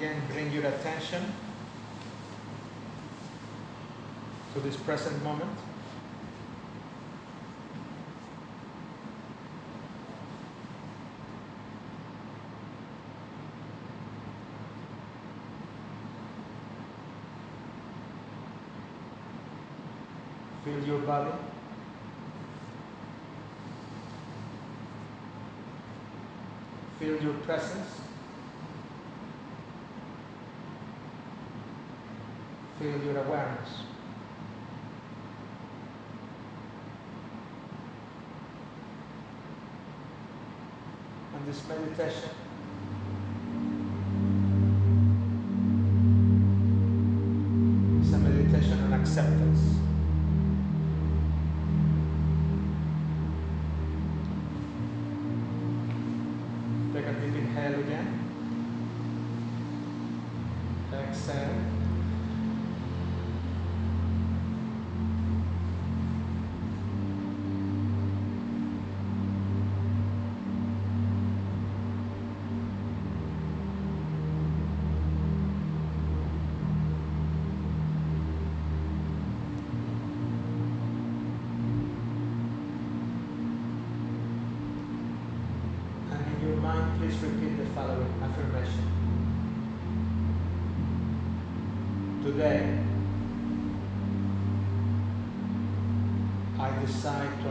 Again, 0.00 0.22
bring 0.32 0.50
your 0.50 0.64
attention 0.64 1.22
to 4.54 4.60
this 4.60 4.74
present 4.74 5.22
moment. 5.22 5.50
Feel 20.64 20.82
your 20.86 21.00
body. 21.00 21.30
Feel 26.98 27.22
your 27.22 27.34
presence. 27.34 28.00
Feel 32.80 32.98
your 33.04 33.18
awareness. 33.18 33.82
And 41.36 41.46
this 41.46 41.59
meditation 41.70 42.30
is 48.02 48.12
a 48.12 48.18
meditation 48.18 48.80
on 48.84 48.92
acceptance. 48.94 49.89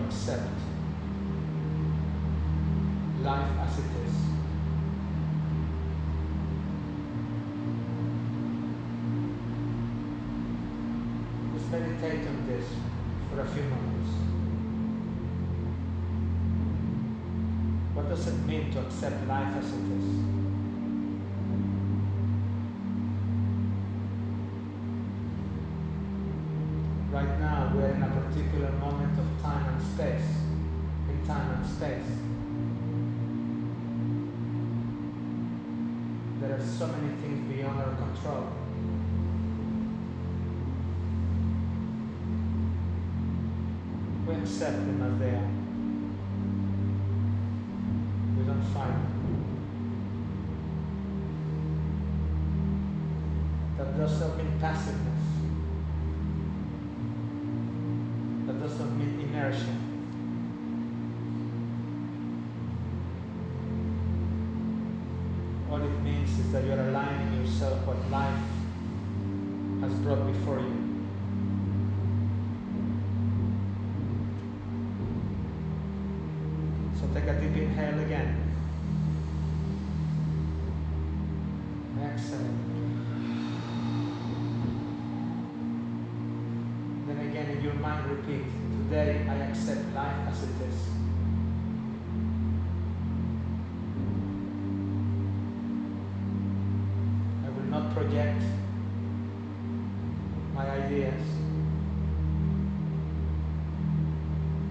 Accept 0.09 0.49
life 3.21 3.51
as 3.61 3.77
it 3.77 3.91
is. 4.05 4.15
Let's 11.53 11.69
meditate 11.69 12.27
on 12.27 12.47
this 12.47 12.65
for 13.29 13.41
a 13.41 13.47
few 13.49 13.63
moments. 13.63 14.09
What 17.93 18.09
does 18.09 18.25
it 18.25 18.39
mean 18.47 18.71
to 18.71 18.79
accept 18.79 19.27
life 19.27 19.55
as 19.57 19.67
it 19.73 19.91
is? 19.99 20.38
Particular 28.29 28.71
moment 28.73 29.17
of 29.17 29.41
time 29.41 29.73
and 29.73 29.81
space. 29.81 30.29
In 31.09 31.25
time 31.25 31.49
and 31.51 31.65
space. 31.65 32.05
There 36.39 36.55
are 36.55 36.63
so 36.63 36.87
many 36.87 37.15
things 37.21 37.51
beyond 37.51 37.79
our 37.79 37.95
control. 37.95 38.53
We 44.27 44.35
accept 44.35 44.77
them 44.77 45.01
as 45.01 45.19
they 45.19 45.29
are. 45.29 45.49
We 48.37 48.45
don't 48.45 48.63
fight 48.73 48.93
them. 48.93 49.15
That 53.77 53.97
does 53.97 54.19
not 54.19 54.37
mean 54.37 54.59
passiveness. 54.59 55.08
Inertia. 59.49 59.65
What 65.67 65.81
it 65.81 66.03
means 66.03 66.39
is 66.39 66.51
that 66.51 66.63
you're 66.65 66.79
aligning 66.79 67.41
yourself 67.41 67.85
what 67.85 67.97
life 68.11 68.39
has 69.81 69.93
brought 70.01 70.25
before 70.31 70.59
you. 70.59 70.78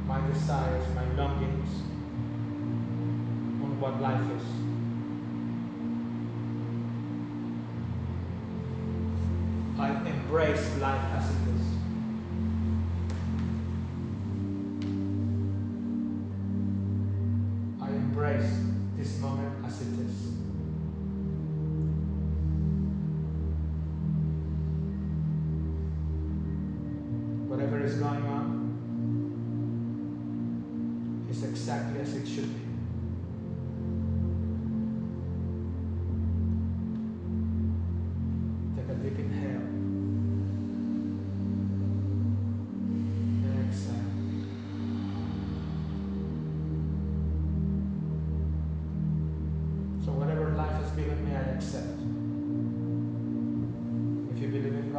My 0.06 0.26
desires, 0.26 0.84
my 0.94 1.04
longings 1.16 1.70
on 3.62 3.80
what 3.80 4.00
life 4.00 4.30
is. 4.36 4.46
I 9.78 9.90
embrace 10.08 10.76
life 10.78 11.04
as 11.14 11.30
it 11.30 11.47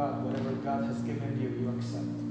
God, 0.00 0.24
whatever 0.24 0.52
God 0.52 0.84
has 0.84 1.02
given 1.02 1.38
you, 1.38 1.50
you 1.60 1.68
accept. 1.76 2.29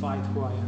Fight 0.00 0.24
who 0.26 0.44
I 0.44 0.52
am. 0.52 0.67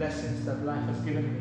blessings 0.00 0.46
that 0.46 0.64
life 0.64 0.82
has 0.88 0.98
given 1.00 1.30
me. 1.30 1.39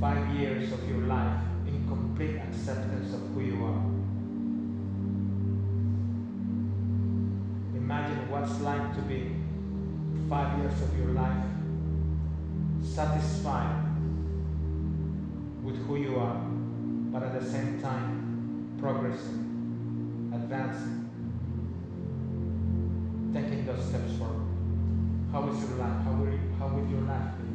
five 0.00 0.34
years 0.34 0.72
of 0.72 0.88
your 0.88 1.00
life 1.06 1.40
in 1.66 1.86
complete 1.88 2.36
acceptance 2.36 3.14
of 3.14 3.20
who 3.32 3.40
you 3.40 3.64
are. 3.64 3.82
Imagine 7.76 8.30
what's 8.30 8.60
like 8.60 8.94
to 8.94 9.02
be 9.02 9.36
five 10.28 10.58
years 10.58 10.82
of 10.82 10.98
your 10.98 11.08
life 11.08 11.46
satisfied 12.82 13.84
with 15.62 15.76
who 15.86 15.96
you 15.96 16.16
are, 16.16 16.42
but 17.12 17.22
at 17.22 17.40
the 17.40 17.50
same 17.50 17.80
time 17.80 18.76
progressing, 18.78 20.30
advancing, 20.34 21.08
taking 23.32 23.64
those 23.64 23.82
steps 23.84 24.12
forward. 24.18 24.46
How 25.32 25.48
is 25.48 25.58
your 25.60 25.78
life? 25.78 26.02
How 26.04 26.12
will, 26.12 26.30
you, 26.30 26.40
how 26.58 26.68
will 26.68 26.86
your 26.88 27.00
life 27.02 27.32
be? 27.38 27.45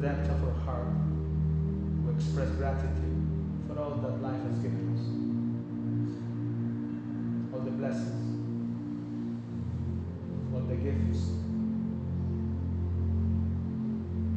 Depth 0.00 0.30
of 0.30 0.44
our 0.44 0.54
heart, 0.64 0.88
we 2.06 2.14
express 2.14 2.48
gratitude 2.56 3.20
for 3.68 3.78
all 3.78 3.96
that 3.96 4.22
life 4.22 4.42
has 4.44 4.58
given 4.60 4.96
us. 4.96 5.04
All 7.52 7.60
the 7.60 7.70
blessings, 7.72 8.26
all 10.54 10.60
the 10.60 10.76
gifts, 10.76 11.20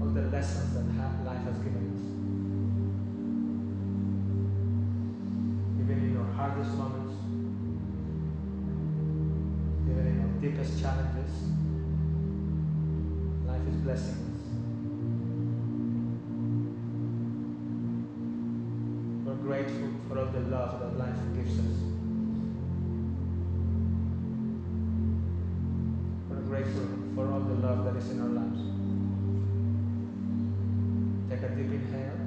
all 0.01 0.07
the 0.07 0.23
lessons 0.35 0.73
that 0.73 0.83
ha- 0.99 1.23
life 1.25 1.43
has 1.45 1.57
given 1.59 1.83
us. 1.95 2.03
Even 5.79 5.97
in 6.03 6.17
our 6.17 6.33
hardest 6.33 6.71
moments, 6.71 7.15
even 9.89 10.07
in 10.07 10.19
our 10.19 10.41
deepest 10.41 10.81
challenges, 10.81 11.31
life 13.47 13.65
is 13.69 13.75
blessing 13.77 14.17
us. 14.27 14.32
Grateful 19.43 19.89
for 20.07 20.19
all 20.19 20.25
the 20.27 20.39
love 20.39 20.79
that 20.79 20.97
life 20.97 21.19
gives 21.35 21.59
us. 21.59 21.75
We're 26.29 26.47
grateful 26.47 26.87
for 27.13 27.29
all 27.29 27.41
the 27.41 27.55
love 27.55 27.83
that 27.83 27.97
is 27.97 28.09
in 28.09 28.21
our 28.21 28.29
lives. 28.29 28.61
Take 31.29 31.43
a 31.43 31.55
deep 31.55 31.73
inhale. 31.73 32.22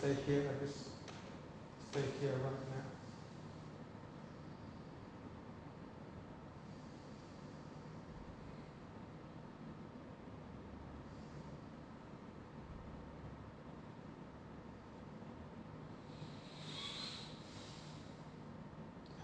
Stay 0.00 0.16
here, 0.26 0.48
I 0.48 0.64
just 0.64 0.78
stay 1.90 2.00
here 2.22 2.30
right 2.30 2.40
now. 2.40 2.86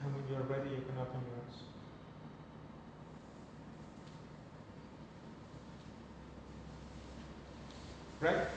And 0.03 0.15
when 0.15 0.25
you're 0.31 0.43
ready, 0.43 0.69
you 0.69 0.83
can 0.83 0.99
open 1.01 1.23
your 1.25 1.41
eyes. 1.41 1.59
Right? 8.21 8.49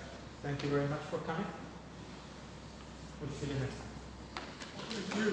Thank 0.43 0.63
you 0.63 0.69
very 0.69 0.87
much 0.89 1.01
for 1.09 1.19
coming. 1.19 1.45
We'll 3.41 5.29